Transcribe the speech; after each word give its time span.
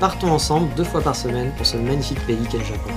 partons 0.00 0.30
ensemble 0.30 0.74
deux 0.74 0.84
fois 0.84 1.00
par 1.00 1.14
semaine 1.14 1.52
pour 1.56 1.66
ce 1.66 1.76
magnifique 1.76 2.24
pays 2.26 2.46
qu'est 2.50 2.58
le 2.58 2.64
Japon. 2.64 2.90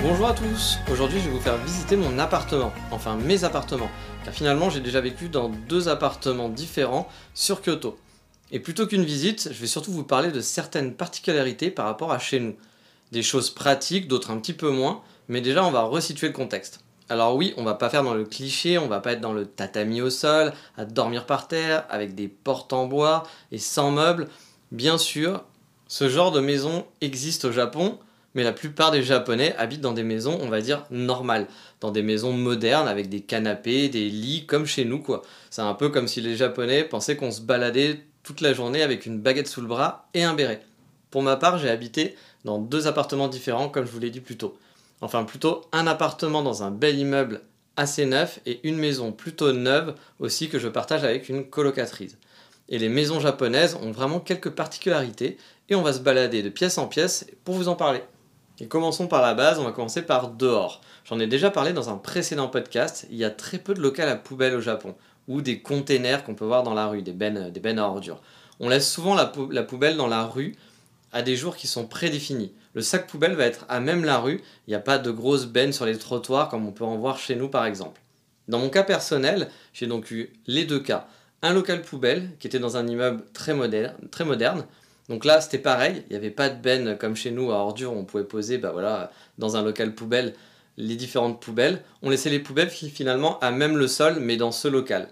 Bonjour 0.00 0.28
à 0.28 0.34
tous, 0.34 0.78
aujourd'hui 0.90 1.20
je 1.20 1.26
vais 1.26 1.30
vous 1.30 1.40
faire 1.40 1.56
visiter 1.58 1.96
mon 1.96 2.18
appartement, 2.18 2.72
enfin 2.90 3.16
mes 3.16 3.44
appartements, 3.44 3.90
car 4.24 4.34
finalement 4.34 4.68
j'ai 4.68 4.80
déjà 4.80 5.00
vécu 5.00 5.28
dans 5.28 5.48
deux 5.48 5.88
appartements 5.88 6.48
différents 6.48 7.08
sur 7.34 7.62
Kyoto. 7.62 7.96
Et 8.50 8.58
plutôt 8.58 8.86
qu'une 8.86 9.04
visite, 9.04 9.48
je 9.52 9.60
vais 9.60 9.66
surtout 9.66 9.92
vous 9.92 10.04
parler 10.04 10.30
de 10.32 10.40
certaines 10.40 10.94
particularités 10.94 11.70
par 11.70 11.86
rapport 11.86 12.12
à 12.12 12.18
chez 12.18 12.40
nous. 12.40 12.56
Des 13.12 13.22
choses 13.22 13.50
pratiques, 13.50 14.08
d'autres 14.08 14.30
un 14.30 14.38
petit 14.38 14.52
peu 14.52 14.70
moins, 14.70 15.02
mais 15.28 15.40
déjà 15.40 15.64
on 15.64 15.70
va 15.70 15.82
resituer 15.82 16.26
le 16.26 16.34
contexte. 16.34 16.80
Alors 17.12 17.36
oui, 17.36 17.52
on 17.58 17.62
va 17.62 17.74
pas 17.74 17.90
faire 17.90 18.04
dans 18.04 18.14
le 18.14 18.24
cliché, 18.24 18.78
on 18.78 18.88
va 18.88 19.00
pas 19.00 19.12
être 19.12 19.20
dans 19.20 19.34
le 19.34 19.44
tatami 19.44 20.00
au 20.00 20.08
sol, 20.08 20.50
à 20.78 20.86
dormir 20.86 21.26
par 21.26 21.46
terre, 21.46 21.84
avec 21.90 22.14
des 22.14 22.26
portes 22.26 22.72
en 22.72 22.86
bois 22.86 23.24
et 23.50 23.58
sans 23.58 23.90
meubles. 23.90 24.28
Bien 24.70 24.96
sûr, 24.96 25.44
ce 25.88 26.08
genre 26.08 26.32
de 26.32 26.40
maison 26.40 26.86
existe 27.02 27.44
au 27.44 27.52
Japon, 27.52 27.98
mais 28.34 28.42
la 28.42 28.54
plupart 28.54 28.92
des 28.92 29.02
Japonais 29.02 29.54
habitent 29.58 29.82
dans 29.82 29.92
des 29.92 30.04
maisons, 30.04 30.38
on 30.40 30.48
va 30.48 30.62
dire, 30.62 30.86
normales, 30.90 31.48
dans 31.82 31.90
des 31.90 32.00
maisons 32.00 32.32
modernes 32.32 32.88
avec 32.88 33.10
des 33.10 33.20
canapés, 33.20 33.90
des 33.90 34.08
lits, 34.08 34.46
comme 34.46 34.64
chez 34.64 34.86
nous, 34.86 35.02
quoi. 35.02 35.20
C'est 35.50 35.60
un 35.60 35.74
peu 35.74 35.90
comme 35.90 36.08
si 36.08 36.22
les 36.22 36.34
Japonais 36.34 36.82
pensaient 36.82 37.16
qu'on 37.16 37.30
se 37.30 37.42
baladait 37.42 38.00
toute 38.22 38.40
la 38.40 38.54
journée 38.54 38.80
avec 38.82 39.04
une 39.04 39.20
baguette 39.20 39.48
sous 39.48 39.60
le 39.60 39.68
bras 39.68 40.08
et 40.14 40.24
un 40.24 40.32
béret. 40.32 40.64
Pour 41.10 41.22
ma 41.22 41.36
part, 41.36 41.58
j'ai 41.58 41.68
habité 41.68 42.16
dans 42.46 42.58
deux 42.58 42.86
appartements 42.86 43.28
différents, 43.28 43.68
comme 43.68 43.84
je 43.84 43.92
vous 43.92 44.00
l'ai 44.00 44.08
dit 44.08 44.20
plus 44.20 44.38
tôt 44.38 44.56
enfin 45.02 45.24
plutôt 45.24 45.62
un 45.72 45.86
appartement 45.86 46.42
dans 46.42 46.62
un 46.62 46.70
bel 46.70 46.98
immeuble 46.98 47.42
assez 47.76 48.06
neuf 48.06 48.40
et 48.46 48.60
une 48.66 48.76
maison 48.76 49.12
plutôt 49.12 49.52
neuve 49.52 49.94
aussi 50.18 50.48
que 50.48 50.58
je 50.58 50.68
partage 50.68 51.04
avec 51.04 51.28
une 51.28 51.44
colocatrice. 51.44 52.16
Et 52.68 52.78
les 52.78 52.88
maisons 52.88 53.20
japonaises 53.20 53.76
ont 53.82 53.90
vraiment 53.90 54.20
quelques 54.20 54.50
particularités 54.50 55.36
et 55.68 55.74
on 55.74 55.82
va 55.82 55.92
se 55.92 56.00
balader 56.00 56.42
de 56.42 56.48
pièce 56.48 56.78
en 56.78 56.86
pièce 56.86 57.26
pour 57.44 57.56
vous 57.56 57.68
en 57.68 57.74
parler. 57.74 58.02
Et 58.60 58.68
commençons 58.68 59.08
par 59.08 59.22
la 59.22 59.34
base, 59.34 59.58
on 59.58 59.64
va 59.64 59.72
commencer 59.72 60.02
par 60.02 60.28
dehors. 60.28 60.80
J'en 61.04 61.18
ai 61.18 61.26
déjà 61.26 61.50
parlé 61.50 61.72
dans 61.72 61.90
un 61.90 61.96
précédent 61.96 62.48
podcast, 62.48 63.06
il 63.10 63.16
y 63.16 63.24
a 63.24 63.30
très 63.30 63.58
peu 63.58 63.74
de 63.74 63.80
locales 63.80 64.08
à 64.08 64.16
poubelle 64.16 64.54
au 64.54 64.60
Japon, 64.60 64.94
ou 65.26 65.40
des 65.40 65.60
containers 65.60 66.22
qu'on 66.22 66.34
peut 66.34 66.44
voir 66.44 66.62
dans 66.62 66.74
la 66.74 66.86
rue, 66.86 67.02
des 67.02 67.12
bennes, 67.12 67.50
des 67.50 67.60
bennes 67.60 67.80
à 67.80 67.86
ordures. 67.86 68.22
On 68.60 68.68
laisse 68.68 68.88
souvent 68.88 69.14
la, 69.14 69.32
la 69.50 69.62
poubelle 69.64 69.96
dans 69.96 70.06
la 70.06 70.24
rue 70.24 70.54
à 71.12 71.22
des 71.22 71.36
jours 71.36 71.56
qui 71.56 71.66
sont 71.66 71.86
prédéfinis. 71.86 72.52
Le 72.74 72.82
sac 72.82 73.06
poubelle 73.06 73.34
va 73.34 73.44
être 73.44 73.66
à 73.68 73.80
même 73.80 74.04
la 74.04 74.18
rue, 74.18 74.40
il 74.66 74.70
n'y 74.70 74.74
a 74.74 74.80
pas 74.80 74.98
de 74.98 75.10
grosses 75.10 75.46
bennes 75.46 75.72
sur 75.72 75.86
les 75.86 75.98
trottoirs 75.98 76.48
comme 76.48 76.66
on 76.66 76.72
peut 76.72 76.84
en 76.84 76.96
voir 76.96 77.18
chez 77.18 77.36
nous 77.36 77.48
par 77.48 77.66
exemple. 77.66 78.00
Dans 78.48 78.58
mon 78.58 78.70
cas 78.70 78.82
personnel, 78.82 79.48
j'ai 79.72 79.86
donc 79.86 80.10
eu 80.10 80.32
les 80.46 80.64
deux 80.64 80.80
cas. 80.80 81.06
Un 81.42 81.52
local 81.52 81.82
poubelle 81.82 82.30
qui 82.38 82.46
était 82.46 82.58
dans 82.58 82.76
un 82.76 82.86
immeuble 82.86 83.24
très 83.32 83.54
moderne, 83.54 83.94
très 84.10 84.24
moderne. 84.24 84.64
Donc 85.08 85.24
là, 85.24 85.40
c'était 85.40 85.58
pareil, 85.58 86.04
il 86.08 86.12
n'y 86.12 86.16
avait 86.16 86.30
pas 86.30 86.48
de 86.48 86.60
benne 86.60 86.96
comme 86.96 87.16
chez 87.16 87.30
nous 87.30 87.50
à 87.52 87.56
ordures, 87.56 87.92
on 87.92 88.04
pouvait 88.04 88.24
poser 88.24 88.58
bah 88.58 88.70
voilà, 88.72 89.10
dans 89.38 89.56
un 89.56 89.62
local 89.62 89.94
poubelle 89.94 90.34
les 90.76 90.96
différentes 90.96 91.40
poubelles. 91.40 91.82
On 92.02 92.10
laissait 92.10 92.30
les 92.30 92.38
poubelles 92.38 92.70
finalement 92.70 93.38
à 93.40 93.50
même 93.50 93.76
le 93.76 93.88
sol, 93.88 94.18
mais 94.20 94.36
dans 94.36 94.52
ce 94.52 94.68
local. 94.68 95.08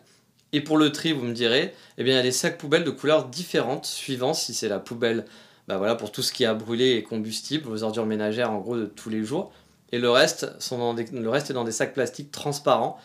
Et 0.52 0.60
pour 0.60 0.78
le 0.78 0.90
tri, 0.90 1.12
vous 1.12 1.24
me 1.24 1.34
direz, 1.34 1.74
eh 1.98 2.04
bien, 2.04 2.14
il 2.14 2.16
y 2.16 2.20
a 2.20 2.24
des 2.24 2.32
sacs 2.32 2.58
poubelles 2.58 2.84
de 2.84 2.90
couleurs 2.90 3.26
différentes, 3.26 3.86
suivant 3.86 4.34
si 4.34 4.54
c'est 4.54 4.68
la 4.68 4.80
poubelle 4.80 5.24
bah 5.70 5.78
voilà, 5.78 5.94
pour 5.94 6.10
tout 6.10 6.22
ce 6.22 6.32
qui 6.32 6.44
a 6.44 6.52
brûlé 6.52 6.96
et 6.96 7.04
combustible, 7.04 7.68
vos 7.68 7.84
ordures 7.84 8.04
ménagères 8.04 8.50
en 8.50 8.58
gros 8.58 8.76
de 8.76 8.86
tous 8.86 9.08
les 9.08 9.22
jours. 9.22 9.52
Et 9.92 10.00
le 10.00 10.10
reste, 10.10 10.52
reste 10.58 11.50
est 11.50 11.52
dans 11.52 11.62
des 11.62 11.70
sacs 11.70 11.94
plastiques 11.94 12.32
transparents. 12.32 12.98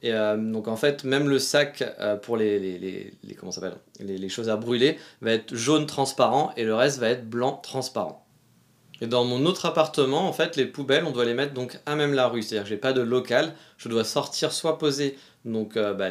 Et 0.00 0.14
euh, 0.14 0.38
donc 0.38 0.66
en 0.66 0.76
fait, 0.76 1.04
même 1.04 1.28
le 1.28 1.38
sac 1.38 1.84
euh, 2.00 2.16
pour 2.16 2.38
les, 2.38 3.10
choses 4.30 4.48
à 4.48 4.56
brûler 4.56 4.98
va 5.20 5.32
être 5.32 5.54
jaune 5.54 5.84
transparent 5.84 6.54
et 6.56 6.64
le 6.64 6.74
reste 6.74 7.00
va 7.00 7.10
être 7.10 7.28
blanc 7.28 7.60
transparent. 7.62 8.26
Et 9.02 9.06
dans 9.06 9.26
mon 9.26 9.44
autre 9.44 9.66
appartement, 9.66 10.26
en 10.26 10.32
fait, 10.32 10.56
les 10.56 10.64
poubelles, 10.64 11.04
on 11.04 11.10
doit 11.10 11.26
les 11.26 11.34
mettre 11.34 11.52
donc 11.52 11.78
à 11.84 11.96
même 11.96 12.14
la 12.14 12.28
rue. 12.28 12.40
C'est-à-dire 12.40 12.62
que 12.62 12.70
j'ai 12.70 12.78
pas 12.78 12.94
de 12.94 13.02
local. 13.02 13.52
Je 13.76 13.90
dois 13.90 14.04
sortir 14.04 14.52
soit 14.52 14.78
poser 14.78 15.18
donc 15.44 15.76
euh, 15.76 15.92
bah, 15.92 16.08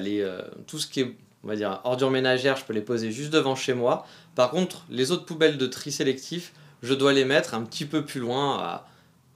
tout 0.68 0.78
ce 0.78 0.86
qui 0.86 1.02
est 1.02 1.16
on 1.46 1.48
va 1.48 1.56
dire 1.56 1.80
ordures 1.84 2.10
ménagères, 2.10 2.58
je 2.58 2.66
peux 2.66 2.74
les 2.74 2.82
poser 2.82 3.12
juste 3.12 3.32
devant 3.32 3.56
chez 3.56 3.76
moi. 3.76 4.06
Par 4.36 4.52
contre, 4.52 4.86
les 4.90 5.12
autres 5.12 5.26
poubelles 5.26 5.58
de 5.58 5.66
tri 5.66 5.92
sélectif, 5.92 6.54
je 6.84 6.94
dois 6.94 7.14
les 7.14 7.26
mettre 7.26 7.54
un 7.54 7.64
petit 7.64 7.86
peu 7.86 8.06
plus 8.06 8.20
loin, 8.20 8.60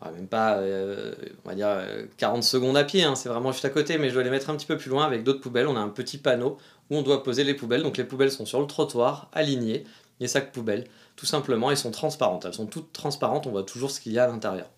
à, 0.02 0.12
même 0.12 0.28
pas, 0.28 0.58
euh, 0.58 1.14
on 1.46 1.50
va 1.50 1.56
dire 1.56 1.82
40 2.18 2.44
secondes 2.44 2.78
à 2.78 2.84
pied, 2.84 3.04
hein, 3.04 3.16
c'est 3.16 3.30
vraiment 3.30 3.52
juste 3.52 3.66
à 3.66 3.70
côté, 3.70 3.98
mais 3.98 4.10
je 4.10 4.14
dois 4.14 4.24
les 4.24 4.30
mettre 4.30 4.50
un 4.50 4.56
petit 4.56 4.66
peu 4.66 4.78
plus 4.78 4.90
loin 4.90 5.06
avec 5.06 5.24
d'autres 5.24 5.42
poubelles. 5.42 5.68
On 5.68 5.76
a 5.76 5.80
un 5.80 5.90
petit 5.90 6.18
panneau 6.18 6.58
où 6.90 6.98
on 6.98 7.02
doit 7.02 7.24
poser 7.24 7.44
les 7.44 7.54
poubelles. 7.54 7.84
Donc 7.84 7.98
les 7.98 8.04
poubelles 8.04 8.32
sont 8.32 8.46
sur 8.46 8.60
le 8.60 8.68
trottoir, 8.68 9.30
alignées, 9.34 9.86
les 10.20 10.28
sacs 10.28 10.52
poubelles, 10.52 10.86
tout 11.16 11.26
simplement, 11.26 11.72
elles 11.72 11.78
sont 11.78 11.92
transparentes. 11.92 12.46
Elles 12.46 12.54
sont 12.54 12.66
toutes 12.66 12.94
transparentes, 12.94 13.48
on 13.48 13.52
voit 13.52 13.64
toujours 13.64 13.92
ce 13.92 14.00
qu'il 14.00 14.14
y 14.14 14.20
a 14.20 14.26
à 14.26 14.28
l'intérieur. 14.28 14.70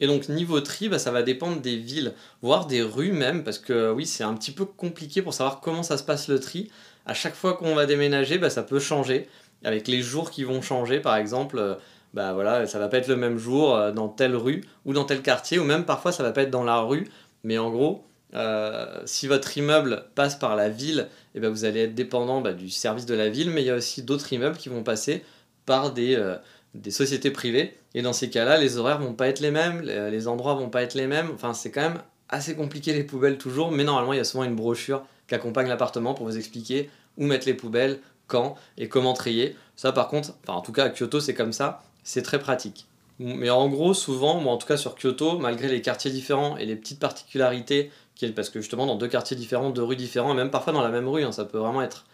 Et 0.00 0.06
donc 0.06 0.28
niveau 0.28 0.60
tri, 0.60 0.88
bah, 0.88 0.98
ça 0.98 1.12
va 1.12 1.22
dépendre 1.22 1.60
des 1.60 1.76
villes, 1.76 2.14
voire 2.42 2.66
des 2.66 2.82
rues 2.82 3.12
même, 3.12 3.44
parce 3.44 3.58
que 3.58 3.92
oui, 3.92 4.06
c'est 4.06 4.24
un 4.24 4.34
petit 4.34 4.50
peu 4.50 4.64
compliqué 4.64 5.22
pour 5.22 5.32
savoir 5.32 5.60
comment 5.60 5.82
ça 5.82 5.96
se 5.96 6.02
passe 6.02 6.28
le 6.28 6.40
tri. 6.40 6.70
À 7.06 7.14
chaque 7.14 7.34
fois 7.34 7.54
qu'on 7.54 7.74
va 7.74 7.86
déménager, 7.86 8.38
bah, 8.38 8.50
ça 8.50 8.62
peut 8.62 8.80
changer. 8.80 9.28
Avec 9.64 9.88
les 9.88 10.02
jours 10.02 10.30
qui 10.30 10.44
vont 10.44 10.62
changer, 10.62 11.00
par 11.00 11.16
exemple, 11.16 11.58
euh, 11.58 11.74
bah 12.14 12.32
voilà, 12.32 12.66
ça 12.66 12.78
va 12.78 12.88
pas 12.88 12.98
être 12.98 13.08
le 13.08 13.16
même 13.16 13.38
jour 13.38 13.74
euh, 13.74 13.92
dans 13.92 14.08
telle 14.08 14.36
rue 14.36 14.62
ou 14.84 14.92
dans 14.92 15.04
tel 15.04 15.22
quartier, 15.22 15.58
ou 15.58 15.64
même 15.64 15.84
parfois 15.84 16.12
ça 16.12 16.22
va 16.22 16.32
pas 16.32 16.42
être 16.42 16.50
dans 16.50 16.64
la 16.64 16.80
rue, 16.80 17.08
mais 17.44 17.58
en 17.58 17.70
gros, 17.70 18.04
euh, 18.34 19.00
si 19.04 19.26
votre 19.26 19.56
immeuble 19.56 20.04
passe 20.14 20.36
par 20.36 20.56
la 20.56 20.68
ville, 20.68 21.08
et 21.34 21.38
eh 21.38 21.40
ben 21.40 21.50
vous 21.50 21.64
allez 21.64 21.80
être 21.80 21.94
dépendant 21.94 22.40
bah, 22.40 22.52
du 22.52 22.70
service 22.70 23.06
de 23.06 23.14
la 23.14 23.28
ville, 23.28 23.50
mais 23.50 23.62
il 23.62 23.66
y 23.66 23.70
a 23.70 23.76
aussi 23.76 24.02
d'autres 24.02 24.32
immeubles 24.32 24.56
qui 24.56 24.68
vont 24.68 24.82
passer 24.82 25.22
par 25.66 25.92
des, 25.92 26.18
sociétés 26.90 27.30
privées. 27.30 27.78
Et 27.94 28.02
dans 28.02 28.12
ces 28.12 28.30
cas-là, 28.30 28.58
les 28.58 28.78
horaires 28.78 28.98
vont 28.98 29.12
pas 29.12 29.28
être 29.28 29.40
les 29.40 29.50
mêmes, 29.50 29.80
les 29.82 30.28
endroits 30.28 30.54
vont 30.54 30.70
pas 30.70 30.82
être 30.82 30.94
les 30.94 31.06
mêmes. 31.06 31.30
Enfin, 31.34 31.54
c'est 31.54 31.70
quand 31.70 31.82
même 31.82 31.98
assez 32.28 32.56
compliqué 32.56 32.92
les 32.92 33.04
poubelles 33.04 33.38
toujours, 33.38 33.70
mais 33.70 33.84
normalement, 33.84 34.12
il 34.12 34.16
y 34.16 34.20
a 34.20 34.24
souvent 34.24 34.44
une 34.44 34.56
brochure 34.56 35.04
qui 35.28 35.34
accompagne 35.34 35.68
l'appartement 35.68 36.14
pour 36.14 36.26
vous 36.26 36.36
expliquer 36.36 36.90
où 37.18 37.26
mettre 37.26 37.46
les 37.46 37.54
poubelles, 37.54 38.00
quand 38.26 38.56
et 38.78 38.88
comment 38.88 39.14
trier. 39.14 39.56
Ça, 39.76 39.92
par 39.92 40.08
contre, 40.08 40.34
enfin, 40.42 40.54
en 40.58 40.62
tout 40.62 40.72
cas, 40.72 40.84
à 40.84 40.90
Kyoto, 40.90 41.20
c'est 41.20 41.34
comme 41.34 41.52
ça, 41.52 41.82
c'est 42.04 42.22
très 42.22 42.38
pratique. 42.38 42.86
Mais 43.18 43.50
en 43.50 43.68
gros, 43.68 43.94
souvent, 43.94 44.40
moi 44.40 44.52
en 44.52 44.56
tout 44.56 44.66
cas 44.66 44.76
sur 44.76 44.96
Kyoto, 44.96 45.38
malgré 45.38 45.68
les 45.68 45.82
quartiers 45.82 46.10
différents 46.10 46.56
et 46.56 46.66
les 46.66 46.76
petites 46.76 46.98
particularités, 46.98 47.90
parce 48.34 48.50
que 48.50 48.60
justement 48.60 48.86
dans 48.86 48.96
deux 48.96 49.08
quartiers 49.08 49.36
différents, 49.36 49.70
deux 49.70 49.82
rues 49.82 49.96
différentes, 49.96 50.36
même 50.36 50.50
parfois 50.50 50.72
dans 50.72 50.82
la 50.82 50.90
même 50.90 51.08
rue, 51.08 51.24
hein, 51.24 51.32
ça 51.32 51.44
peut 51.44 51.58
vraiment 51.58 51.82
être 51.82 52.04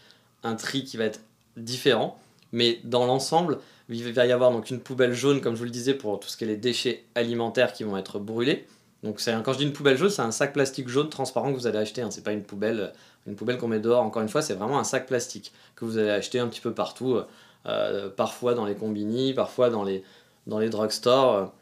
un 0.42 0.54
tri 0.54 0.84
qui 0.84 0.96
va 0.96 1.04
être 1.04 1.20
différent, 1.56 2.18
mais 2.52 2.80
dans 2.84 3.06
l'ensemble, 3.06 3.58
il 3.88 4.12
va 4.12 4.26
y 4.26 4.32
avoir 4.32 4.50
donc 4.50 4.70
une 4.70 4.80
poubelle 4.80 5.12
jaune, 5.12 5.40
comme 5.40 5.54
je 5.54 5.58
vous 5.58 5.64
le 5.64 5.70
disais, 5.70 5.94
pour 5.94 6.18
tout 6.20 6.28
ce 6.28 6.36
qui 6.36 6.44
est 6.44 6.46
les 6.46 6.56
déchets 6.56 7.04
alimentaires 7.14 7.72
qui 7.72 7.84
vont 7.84 7.96
être 7.96 8.18
brûlés. 8.18 8.66
Donc 9.02 9.20
quand 9.24 9.52
je 9.52 9.58
dis 9.58 9.64
une 9.64 9.72
poubelle 9.72 9.96
jaune, 9.96 10.10
c'est 10.10 10.22
un 10.22 10.32
sac 10.32 10.52
plastique 10.52 10.88
jaune 10.88 11.08
transparent 11.08 11.52
que 11.52 11.58
vous 11.58 11.66
allez 11.66 11.78
acheter. 11.78 12.02
Hein. 12.02 12.10
C'est 12.10 12.24
pas 12.24 12.32
une 12.32 12.42
poubelle, 12.42 12.92
une 13.28 13.36
poubelle 13.36 13.58
qu'on 13.58 13.68
met 13.68 13.78
dehors. 13.78 14.02
Encore 14.02 14.22
une 14.22 14.28
fois, 14.28 14.42
c'est 14.42 14.54
vraiment 14.54 14.78
un 14.78 14.84
sac 14.84 15.06
plastique 15.06 15.52
que 15.76 15.84
vous 15.84 15.98
allez 15.98 16.10
acheter 16.10 16.38
un 16.38 16.48
petit 16.48 16.60
peu 16.60 16.72
partout, 16.72 17.20
euh, 17.66 18.08
parfois 18.08 18.54
dans 18.54 18.64
les 18.64 18.74
combini, 18.74 19.34
parfois 19.34 19.70
dans 19.70 19.84
les 19.84 20.02
dans 20.46 20.58
les 20.58 20.70
drugstores. 20.70 21.52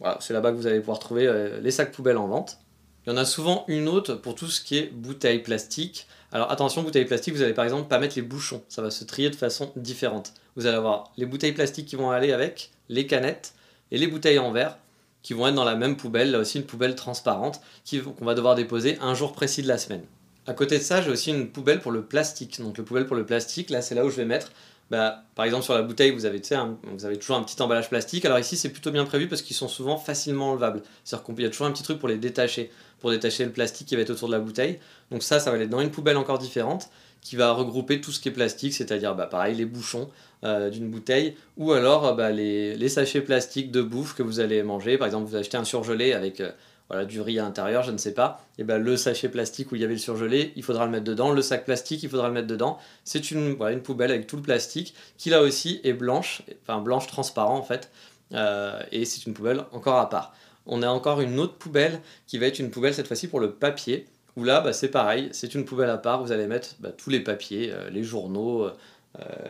Voilà, 0.00 0.16
c'est 0.20 0.32
là-bas 0.32 0.52
que 0.52 0.56
vous 0.56 0.66
allez 0.66 0.78
pouvoir 0.78 1.00
trouver 1.00 1.26
euh, 1.26 1.60
les 1.60 1.70
sacs 1.70 1.92
poubelles 1.92 2.16
en 2.16 2.28
vente. 2.28 2.58
Il 3.04 3.10
y 3.10 3.12
en 3.12 3.16
a 3.16 3.24
souvent 3.24 3.64
une 3.68 3.88
autre 3.88 4.14
pour 4.14 4.34
tout 4.34 4.46
ce 4.46 4.60
qui 4.60 4.78
est 4.78 4.92
bouteille 4.92 5.40
plastique. 5.40 6.06
Alors 6.30 6.50
attention, 6.50 6.82
bouteille 6.82 7.04
plastique, 7.04 7.34
vous 7.34 7.42
allez 7.42 7.54
par 7.54 7.64
exemple 7.64 7.88
pas 7.88 7.98
mettre 7.98 8.16
les 8.16 8.22
bouchons, 8.22 8.62
ça 8.68 8.82
va 8.82 8.90
se 8.90 9.04
trier 9.04 9.30
de 9.30 9.36
façon 9.36 9.72
différente. 9.76 10.34
Vous 10.56 10.66
allez 10.66 10.76
avoir 10.76 11.10
les 11.16 11.26
bouteilles 11.26 11.52
plastiques 11.52 11.86
qui 11.86 11.96
vont 11.96 12.10
aller 12.10 12.32
avec, 12.32 12.70
les 12.88 13.06
canettes 13.06 13.54
et 13.90 13.98
les 13.98 14.06
bouteilles 14.06 14.38
en 14.38 14.52
verre 14.52 14.76
qui 15.22 15.32
vont 15.32 15.48
être 15.48 15.54
dans 15.54 15.64
la 15.64 15.74
même 15.74 15.96
poubelle, 15.96 16.30
là 16.30 16.38
aussi 16.38 16.58
une 16.58 16.64
poubelle 16.64 16.94
transparente 16.94 17.60
qu'on 17.90 18.24
va 18.24 18.34
devoir 18.34 18.54
déposer 18.54 18.98
un 19.00 19.14
jour 19.14 19.32
précis 19.32 19.62
de 19.62 19.68
la 19.68 19.78
semaine. 19.78 20.04
À 20.48 20.54
côté 20.54 20.78
de 20.78 20.82
ça, 20.82 21.02
j'ai 21.02 21.10
aussi 21.10 21.30
une 21.30 21.48
poubelle 21.48 21.78
pour 21.78 21.92
le 21.92 22.02
plastique. 22.02 22.58
Donc 22.62 22.78
le 22.78 22.84
poubelle 22.84 23.06
pour 23.06 23.16
le 23.16 23.26
plastique, 23.26 23.68
là 23.68 23.82
c'est 23.82 23.94
là 23.94 24.06
où 24.06 24.10
je 24.10 24.16
vais 24.16 24.24
mettre 24.24 24.50
bah, 24.90 25.24
par 25.34 25.44
exemple 25.44 25.64
sur 25.64 25.74
la 25.74 25.82
bouteille 25.82 26.10
vous 26.12 26.24
avez, 26.24 26.40
vous 26.84 27.04
avez 27.04 27.18
toujours 27.18 27.36
un 27.36 27.42
petit 27.42 27.60
emballage 27.60 27.90
plastique. 27.90 28.24
Alors 28.24 28.38
ici 28.38 28.56
c'est 28.56 28.70
plutôt 28.70 28.90
bien 28.90 29.04
prévu 29.04 29.28
parce 29.28 29.42
qu'ils 29.42 29.56
sont 29.56 29.68
souvent 29.68 29.98
facilement 29.98 30.52
enlevables. 30.52 30.82
C'est 31.04 31.16
à 31.16 31.18
dire 31.18 31.34
qu'il 31.34 31.44
y 31.44 31.46
a 31.46 31.50
toujours 31.50 31.66
un 31.66 31.72
petit 31.72 31.82
truc 31.82 31.98
pour 31.98 32.08
les 32.08 32.16
détacher 32.16 32.70
pour 33.00 33.10
détacher 33.10 33.44
le 33.44 33.52
plastique 33.52 33.86
qui 33.86 33.94
va 33.94 34.00
être 34.02 34.10
autour 34.10 34.28
de 34.28 34.32
la 34.32 34.40
bouteille. 34.40 34.78
Donc 35.10 35.22
ça 35.22 35.38
ça 35.38 35.50
va 35.50 35.56
aller 35.56 35.66
dans 35.66 35.80
une 35.80 35.90
poubelle 35.90 36.16
encore 36.16 36.38
différente 36.38 36.88
qui 37.20 37.36
va 37.36 37.52
regrouper 37.52 38.00
tout 38.00 38.10
ce 38.10 38.18
qui 38.20 38.30
est 38.30 38.32
plastique 38.32 38.72
c'est 38.72 38.90
à 38.90 38.96
dire 38.96 39.14
bah, 39.14 39.26
pareil 39.26 39.54
les 39.54 39.66
bouchons 39.66 40.08
euh, 40.44 40.70
d'une 40.70 40.88
bouteille 40.88 41.36
ou 41.58 41.72
alors 41.72 42.16
bah, 42.16 42.30
les, 42.30 42.74
les, 42.74 42.88
sachets 42.88 43.20
plastiques 43.20 43.70
de 43.70 43.82
bouffe 43.82 44.14
que 44.14 44.22
vous 44.22 44.40
allez 44.40 44.62
manger. 44.62 44.96
Par 44.96 45.06
exemple 45.06 45.28
vous 45.28 45.36
achetez 45.36 45.58
un 45.58 45.64
surgelé 45.64 46.14
avec 46.14 46.40
euh, 46.40 46.50
voilà, 46.88 47.04
du 47.04 47.20
riz 47.20 47.38
à 47.38 47.42
l'intérieur, 47.42 47.82
je 47.82 47.90
ne 47.90 47.98
sais 47.98 48.14
pas, 48.14 48.44
et 48.56 48.64
ben 48.64 48.82
le 48.82 48.96
sachet 48.96 49.28
plastique 49.28 49.72
où 49.72 49.76
il 49.76 49.82
y 49.82 49.84
avait 49.84 49.94
le 49.94 49.98
surgelé, 49.98 50.52
il 50.56 50.62
faudra 50.62 50.86
le 50.86 50.90
mettre 50.90 51.04
dedans, 51.04 51.32
le 51.32 51.42
sac 51.42 51.64
plastique, 51.64 52.02
il 52.02 52.08
faudra 52.08 52.28
le 52.28 52.34
mettre 52.34 52.46
dedans. 52.46 52.78
C'est 53.04 53.30
une 53.30 53.56
poubelle 53.82 54.10
avec 54.10 54.26
tout 54.26 54.36
le 54.36 54.42
plastique 54.42 54.94
qui 55.18 55.28
là 55.28 55.42
aussi 55.42 55.80
est 55.84 55.92
blanche, 55.92 56.42
enfin 56.62 56.80
blanche 56.80 57.06
transparent 57.06 57.56
en 57.56 57.62
fait, 57.62 57.90
euh, 58.32 58.80
et 58.90 59.04
c'est 59.04 59.26
une 59.26 59.34
poubelle 59.34 59.64
encore 59.72 59.98
à 59.98 60.08
part. 60.08 60.34
On 60.66 60.82
a 60.82 60.88
encore 60.88 61.20
une 61.20 61.38
autre 61.38 61.54
poubelle 61.54 62.00
qui 62.26 62.38
va 62.38 62.46
être 62.46 62.58
une 62.58 62.70
poubelle 62.70 62.94
cette 62.94 63.06
fois-ci 63.06 63.28
pour 63.28 63.40
le 63.40 63.52
papier, 63.52 64.06
où 64.36 64.44
là 64.44 64.60
bah, 64.60 64.72
c'est 64.72 64.88
pareil, 64.88 65.28
c'est 65.32 65.54
une 65.54 65.64
poubelle 65.66 65.90
à 65.90 65.98
part, 65.98 66.22
vous 66.22 66.32
allez 66.32 66.46
mettre 66.46 66.76
bah, 66.80 66.90
tous 66.96 67.10
les 67.10 67.20
papiers, 67.20 67.70
euh, 67.72 67.90
les 67.90 68.02
journaux, 68.02 68.64
euh, 68.64 68.76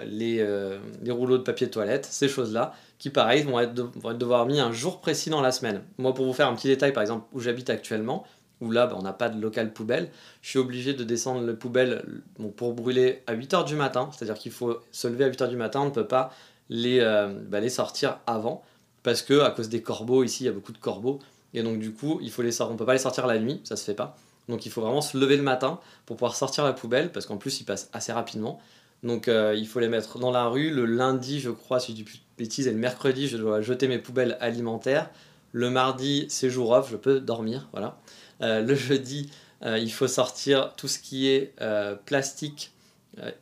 les, 0.06 0.46
les 1.02 1.10
rouleaux 1.10 1.38
de 1.38 1.42
papier 1.42 1.68
toilette, 1.68 2.06
ces 2.06 2.28
choses-là 2.28 2.74
qui 2.98 3.10
pareil 3.10 3.42
vont 3.42 3.60
être, 3.60 3.74
devoir 3.74 4.46
mis 4.46 4.60
un 4.60 4.72
jour 4.72 5.00
précis 5.00 5.30
dans 5.30 5.40
la 5.40 5.52
semaine. 5.52 5.82
Moi 5.98 6.14
pour 6.14 6.26
vous 6.26 6.32
faire 6.32 6.48
un 6.48 6.54
petit 6.54 6.68
détail 6.68 6.92
par 6.92 7.02
exemple 7.02 7.26
où 7.32 7.40
j'habite 7.40 7.70
actuellement, 7.70 8.24
où 8.60 8.70
là 8.70 8.86
bah, 8.86 8.96
on 8.98 9.02
n'a 9.02 9.12
pas 9.12 9.28
de 9.28 9.40
local 9.40 9.72
poubelle, 9.72 10.10
je 10.42 10.50
suis 10.50 10.58
obligé 10.58 10.94
de 10.94 11.04
descendre 11.04 11.42
le 11.42 11.56
poubelle 11.56 12.02
pour 12.56 12.74
brûler 12.74 13.22
à 13.26 13.34
8h 13.34 13.64
du 13.64 13.76
matin, 13.76 14.10
c'est-à-dire 14.12 14.34
qu'il 14.34 14.52
faut 14.52 14.78
se 14.90 15.08
lever 15.08 15.24
à 15.24 15.30
8h 15.30 15.48
du 15.48 15.56
matin, 15.56 15.80
on 15.80 15.86
ne 15.86 15.90
peut 15.90 16.06
pas 16.06 16.32
les, 16.68 17.00
euh, 17.00 17.32
bah, 17.48 17.60
les 17.60 17.70
sortir 17.70 18.18
avant, 18.26 18.62
parce 19.02 19.22
que 19.22 19.40
à 19.40 19.50
cause 19.50 19.68
des 19.68 19.82
corbeaux, 19.82 20.24
ici 20.24 20.44
il 20.44 20.46
y 20.46 20.50
a 20.50 20.52
beaucoup 20.52 20.72
de 20.72 20.78
corbeaux, 20.78 21.20
et 21.54 21.62
donc 21.62 21.78
du 21.78 21.92
coup 21.92 22.18
il 22.20 22.30
faut 22.30 22.42
les 22.42 22.60
on 22.60 22.76
peut 22.76 22.84
pas 22.84 22.94
les 22.94 22.98
sortir 22.98 23.26
la 23.26 23.38
nuit, 23.38 23.60
ça 23.64 23.76
se 23.76 23.84
fait 23.84 23.94
pas. 23.94 24.16
Donc 24.48 24.64
il 24.64 24.72
faut 24.72 24.80
vraiment 24.80 25.02
se 25.02 25.16
lever 25.16 25.36
le 25.36 25.42
matin 25.42 25.78
pour 26.06 26.16
pouvoir 26.16 26.34
sortir 26.34 26.64
la 26.64 26.72
poubelle, 26.72 27.12
parce 27.12 27.26
qu'en 27.26 27.36
plus 27.36 27.60
ils 27.60 27.64
passent 27.64 27.90
assez 27.92 28.12
rapidement. 28.12 28.60
Donc 29.02 29.28
euh, 29.28 29.54
il 29.56 29.66
faut 29.66 29.80
les 29.80 29.88
mettre 29.88 30.18
dans 30.18 30.30
la 30.30 30.46
rue. 30.46 30.70
Le 30.70 30.84
lundi, 30.84 31.40
je 31.40 31.50
crois, 31.50 31.80
si 31.80 31.92
je 31.92 31.96
dis 31.96 32.04
plus 32.04 32.18
de 32.18 32.22
bêtises, 32.36 32.66
et 32.66 32.72
le 32.72 32.78
mercredi, 32.78 33.28
je 33.28 33.36
dois 33.36 33.60
jeter 33.60 33.88
mes 33.88 33.98
poubelles 33.98 34.36
alimentaires. 34.40 35.10
Le 35.52 35.70
mardi, 35.70 36.26
c'est 36.28 36.50
jour 36.50 36.70
off, 36.70 36.90
je 36.90 36.96
peux 36.96 37.20
dormir. 37.20 37.68
Voilà. 37.72 37.98
Euh, 38.42 38.60
le 38.60 38.74
jeudi, 38.74 39.30
euh, 39.64 39.78
il 39.78 39.92
faut 39.92 40.08
sortir 40.08 40.74
tout 40.76 40.88
ce 40.88 40.98
qui 40.98 41.28
est 41.28 41.54
plastique 42.04 42.72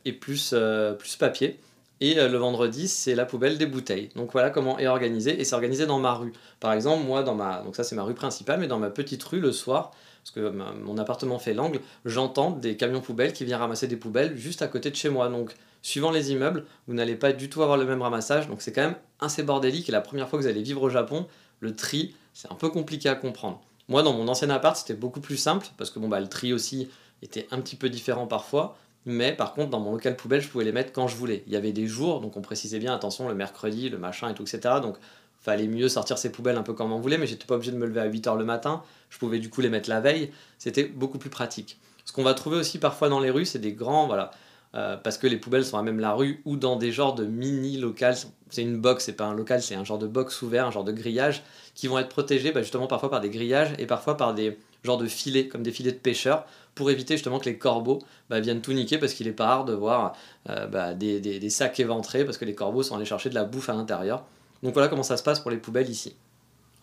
et 0.05 0.13
plus, 0.13 0.55
plus 0.97 1.15
papier. 1.17 1.59
Et 1.99 2.15
le 2.15 2.37
vendredi, 2.37 2.87
c'est 2.87 3.15
la 3.15 3.25
poubelle 3.25 3.57
des 3.57 3.65
bouteilles. 3.65 4.09
Donc 4.15 4.31
voilà 4.31 4.49
comment 4.49 4.77
est 4.79 4.87
organisé. 4.87 5.39
Et 5.39 5.43
c'est 5.43 5.55
organisé 5.55 5.85
dans 5.85 5.99
ma 5.99 6.13
rue. 6.13 6.33
Par 6.59 6.73
exemple, 6.73 7.05
moi, 7.05 7.23
dans 7.23 7.35
ma. 7.35 7.61
Donc 7.63 7.75
ça, 7.75 7.83
c'est 7.83 7.95
ma 7.95 8.03
rue 8.03 8.13
principale, 8.13 8.59
mais 8.59 8.67
dans 8.67 8.79
ma 8.79 8.89
petite 8.89 9.23
rue, 9.23 9.39
le 9.39 9.51
soir, 9.51 9.91
parce 10.27 10.45
que 10.45 10.49
mon 10.49 10.97
appartement 10.97 11.39
fait 11.39 11.53
l'angle, 11.53 11.79
j'entends 12.03 12.51
des 12.51 12.75
camions 12.75 12.99
poubelles 12.99 13.31
qui 13.31 13.45
viennent 13.45 13.59
ramasser 13.59 13.87
des 13.87 13.95
poubelles 13.95 14.35
juste 14.35 14.61
à 14.61 14.67
côté 14.67 14.91
de 14.91 14.95
chez 14.95 15.09
moi. 15.09 15.29
Donc, 15.29 15.55
suivant 15.81 16.11
les 16.11 16.33
immeubles, 16.33 16.65
vous 16.87 16.93
n'allez 16.93 17.15
pas 17.15 17.31
du 17.31 17.49
tout 17.49 17.63
avoir 17.63 17.77
le 17.77 17.85
même 17.85 18.01
ramassage. 18.01 18.47
Donc, 18.49 18.61
c'est 18.61 18.73
quand 18.73 18.81
même 18.81 18.97
assez 19.21 19.43
bordélique. 19.43 19.87
Et 19.87 19.93
la 19.93 20.01
première 20.01 20.27
fois 20.27 20.37
que 20.37 20.43
vous 20.43 20.49
allez 20.49 20.63
vivre 20.63 20.81
au 20.81 20.89
Japon, 20.89 21.27
le 21.61 21.75
tri, 21.75 22.13
c'est 22.33 22.51
un 22.51 22.55
peu 22.55 22.69
compliqué 22.69 23.07
à 23.07 23.15
comprendre. 23.15 23.61
Moi, 23.87 24.03
dans 24.03 24.11
mon 24.11 24.27
ancien 24.27 24.49
appart, 24.49 24.75
c'était 24.75 24.95
beaucoup 24.95 25.21
plus 25.21 25.37
simple 25.37 25.67
parce 25.77 25.91
que 25.91 25.99
bon, 25.99 26.09
bah, 26.09 26.19
le 26.19 26.27
tri 26.27 26.51
aussi 26.51 26.89
était 27.21 27.47
un 27.51 27.61
petit 27.61 27.77
peu 27.77 27.87
différent 27.87 28.27
parfois. 28.27 28.77
Mais 29.05 29.31
par 29.31 29.53
contre, 29.53 29.69
dans 29.69 29.79
mon 29.79 29.93
local 29.93 30.17
poubelle, 30.17 30.41
je 30.41 30.49
pouvais 30.49 30.65
les 30.65 30.73
mettre 30.73 30.91
quand 30.91 31.07
je 31.07 31.15
voulais. 31.15 31.43
Il 31.47 31.53
y 31.53 31.55
avait 31.55 31.71
des 31.71 31.87
jours, 31.87 32.19
donc 32.19 32.35
on 32.35 32.41
précisait 32.41 32.79
bien, 32.79 32.93
attention, 32.93 33.29
le 33.29 33.35
mercredi, 33.35 33.87
le 33.87 33.97
machin 33.97 34.29
et 34.29 34.33
tout, 34.33 34.43
etc. 34.43 34.75
Donc 34.81 34.97
fallait 35.39 35.67
mieux 35.67 35.89
sortir 35.89 36.17
ses 36.17 36.31
poubelles 36.31 36.57
un 36.57 36.63
peu 36.63 36.73
comme 36.73 36.91
on 36.91 36.99
voulait, 36.99 37.17
mais 37.17 37.27
j'étais 37.27 37.45
pas 37.45 37.55
obligé 37.55 37.71
de 37.71 37.77
me 37.77 37.85
lever 37.85 38.01
à 38.01 38.09
8h 38.09 38.37
le 38.37 38.45
matin. 38.45 38.83
Je 39.09 39.17
pouvais 39.17 39.39
du 39.39 39.49
coup 39.49 39.61
les 39.61 39.69
mettre 39.69 39.89
la 39.89 40.01
veille. 40.01 40.31
C'était 40.57 40.83
beaucoup 40.83 41.19
plus 41.19 41.29
pratique. 41.29 41.79
Ce 42.05 42.11
qu'on 42.11 42.23
va 42.23 42.33
trouver 42.33 42.57
aussi 42.57 42.79
parfois 42.79 43.09
dans 43.09 43.19
les 43.19 43.29
rues, 43.29 43.45
c'est 43.45 43.59
des 43.59 43.73
grands, 43.73 44.07
voilà, 44.07 44.31
euh, 44.75 44.97
parce 44.97 45.17
que 45.17 45.27
les 45.27 45.37
poubelles 45.37 45.65
sont 45.65 45.77
à 45.77 45.83
même 45.83 45.99
la 45.99 46.13
rue 46.13 46.41
ou 46.45 46.55
dans 46.55 46.75
des 46.75 46.91
genres 46.91 47.15
de 47.15 47.25
mini 47.25 47.77
locales. 47.77 48.15
C'est 48.49 48.61
une 48.61 48.77
box, 48.77 49.05
c'est 49.05 49.13
pas 49.13 49.25
un 49.25 49.33
local, 49.33 49.61
c'est 49.61 49.75
un 49.75 49.83
genre 49.83 49.97
de 49.97 50.07
box 50.07 50.41
ouvert, 50.41 50.67
un 50.67 50.71
genre 50.71 50.83
de 50.83 50.91
grillage 50.91 51.43
qui 51.75 51.87
vont 51.87 51.99
être 51.99 52.09
protégés 52.09 52.51
bah, 52.51 52.61
justement 52.61 52.87
parfois 52.87 53.09
par 53.09 53.21
des 53.21 53.29
grillages 53.29 53.73
et 53.77 53.85
parfois 53.85 54.17
par 54.17 54.33
des 54.33 54.57
genres 54.83 54.97
de 54.97 55.07
filets, 55.07 55.47
comme 55.47 55.63
des 55.63 55.71
filets 55.71 55.91
de 55.91 55.97
pêcheurs, 55.97 56.45
pour 56.75 56.91
éviter 56.91 57.15
justement 57.15 57.39
que 57.39 57.45
les 57.45 57.57
corbeaux 57.57 57.99
bah, 58.29 58.39
viennent 58.39 58.61
tout 58.61 58.73
niquer 58.73 58.97
parce 58.97 59.13
qu'il 59.13 59.27
est 59.27 59.33
pas 59.33 59.47
rare 59.47 59.65
de 59.65 59.73
voir 59.73 60.13
euh, 60.49 60.67
bah, 60.67 60.93
des, 60.93 61.19
des 61.19 61.49
sacs 61.49 61.79
éventrés 61.79 62.23
parce 62.23 62.37
que 62.37 62.45
les 62.45 62.55
corbeaux 62.55 62.83
sont 62.83 62.95
allés 62.95 63.05
chercher 63.05 63.29
de 63.29 63.35
la 63.35 63.43
bouffe 63.43 63.69
à 63.69 63.73
l'intérieur. 63.73 64.23
Donc 64.63 64.73
voilà 64.73 64.87
comment 64.87 65.03
ça 65.03 65.17
se 65.17 65.23
passe 65.23 65.39
pour 65.39 65.51
les 65.51 65.57
poubelles 65.57 65.89
ici. 65.89 66.15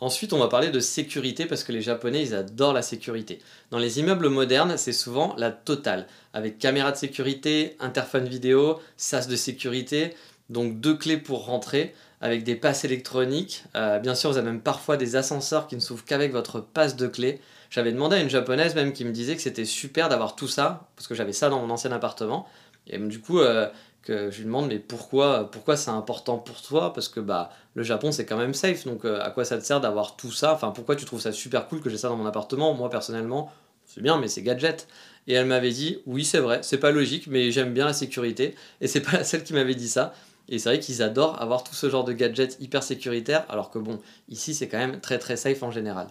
Ensuite, 0.00 0.32
on 0.32 0.38
va 0.38 0.48
parler 0.48 0.70
de 0.70 0.80
sécurité 0.80 1.46
parce 1.46 1.62
que 1.64 1.72
les 1.72 1.80
Japonais, 1.80 2.22
ils 2.22 2.34
adorent 2.34 2.72
la 2.72 2.82
sécurité. 2.82 3.38
Dans 3.70 3.78
les 3.78 4.00
immeubles 4.00 4.28
modernes, 4.28 4.76
c'est 4.76 4.92
souvent 4.92 5.34
la 5.38 5.50
totale, 5.50 6.06
avec 6.32 6.58
caméra 6.58 6.90
de 6.92 6.96
sécurité, 6.96 7.76
interphone 7.80 8.26
vidéo, 8.26 8.80
sas 8.96 9.28
de 9.28 9.36
sécurité, 9.36 10.14
donc 10.50 10.80
deux 10.80 10.96
clés 10.96 11.16
pour 11.16 11.46
rentrer, 11.46 11.94
avec 12.20 12.42
des 12.42 12.56
passes 12.56 12.84
électroniques. 12.84 13.64
Euh, 13.76 13.98
bien 13.98 14.14
sûr, 14.14 14.30
vous 14.30 14.36
avez 14.36 14.46
même 14.46 14.60
parfois 14.60 14.96
des 14.96 15.14
ascenseurs 15.16 15.68
qui 15.68 15.76
ne 15.76 15.80
s'ouvrent 15.80 16.04
qu'avec 16.04 16.32
votre 16.32 16.60
passe 16.60 16.96
de 16.96 17.06
clé. 17.06 17.40
J'avais 17.70 17.92
demandé 17.92 18.16
à 18.16 18.20
une 18.20 18.30
japonaise 18.30 18.74
même 18.74 18.92
qui 18.92 19.04
me 19.04 19.12
disait 19.12 19.36
que 19.36 19.42
c'était 19.42 19.64
super 19.64 20.08
d'avoir 20.08 20.36
tout 20.36 20.48
ça, 20.48 20.88
parce 20.96 21.06
que 21.06 21.14
j'avais 21.14 21.32
ça 21.32 21.48
dans 21.48 21.60
mon 21.60 21.70
ancien 21.70 21.92
appartement. 21.92 22.48
Et 22.86 22.98
du 22.98 23.20
coup, 23.20 23.40
euh, 23.40 23.68
que 24.04 24.30
je 24.30 24.38
lui 24.38 24.44
demande 24.44 24.68
mais 24.68 24.78
pourquoi 24.78 25.50
pourquoi 25.50 25.76
c'est 25.76 25.90
important 25.90 26.38
pour 26.38 26.62
toi? 26.62 26.92
Parce 26.92 27.08
que 27.08 27.20
bah 27.20 27.50
le 27.74 27.82
Japon 27.82 28.12
c'est 28.12 28.26
quand 28.26 28.36
même 28.36 28.54
safe 28.54 28.84
donc 28.86 29.04
euh, 29.04 29.20
à 29.22 29.30
quoi 29.30 29.44
ça 29.44 29.58
te 29.58 29.64
sert 29.64 29.80
d'avoir 29.80 30.16
tout 30.16 30.30
ça? 30.30 30.52
Enfin 30.54 30.70
pourquoi 30.70 30.96
tu 30.96 31.04
trouves 31.04 31.20
ça 31.20 31.32
super 31.32 31.66
cool 31.68 31.80
que 31.80 31.90
j'ai 31.90 31.98
ça 31.98 32.08
dans 32.08 32.16
mon 32.16 32.26
appartement? 32.26 32.74
Moi 32.74 32.90
personnellement 32.90 33.50
c'est 33.86 34.02
bien 34.02 34.18
mais 34.18 34.28
c'est 34.28 34.42
gadget. 34.42 34.86
Et 35.26 35.34
elle 35.34 35.46
m'avait 35.46 35.72
dit 35.72 35.98
oui 36.06 36.24
c'est 36.24 36.38
vrai 36.38 36.60
c'est 36.62 36.78
pas 36.78 36.90
logique 36.90 37.26
mais 37.26 37.50
j'aime 37.50 37.72
bien 37.72 37.86
la 37.86 37.92
sécurité. 37.94 38.54
Et 38.80 38.88
c'est 38.88 39.00
pas 39.00 39.12
la 39.12 39.24
seule 39.24 39.42
qui 39.42 39.54
m'avait 39.54 39.74
dit 39.74 39.88
ça. 39.88 40.14
Et 40.48 40.58
c'est 40.58 40.68
vrai 40.68 40.78
qu'ils 40.78 41.02
adorent 41.02 41.40
avoir 41.40 41.64
tout 41.64 41.74
ce 41.74 41.88
genre 41.88 42.04
de 42.04 42.12
gadgets 42.12 42.58
hyper 42.60 42.82
sécuritaires 42.82 43.44
alors 43.48 43.70
que 43.70 43.78
bon 43.78 43.98
ici 44.28 44.54
c'est 44.54 44.68
quand 44.68 44.78
même 44.78 45.00
très 45.00 45.18
très 45.18 45.36
safe 45.36 45.62
en 45.62 45.70
général. 45.70 46.08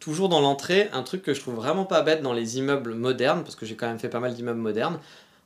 Toujours 0.00 0.28
dans 0.28 0.42
l'entrée, 0.42 0.90
un 0.92 1.02
truc 1.02 1.22
que 1.22 1.32
je 1.32 1.40
trouve 1.40 1.54
vraiment 1.54 1.86
pas 1.86 2.02
bête 2.02 2.20
dans 2.20 2.34
les 2.34 2.58
immeubles 2.58 2.92
modernes, 2.92 3.42
parce 3.42 3.56
que 3.56 3.64
j'ai 3.64 3.74
quand 3.74 3.86
même 3.86 3.98
fait 3.98 4.10
pas 4.10 4.20
mal 4.20 4.34
d'immeubles 4.34 4.60
modernes, 4.60 4.98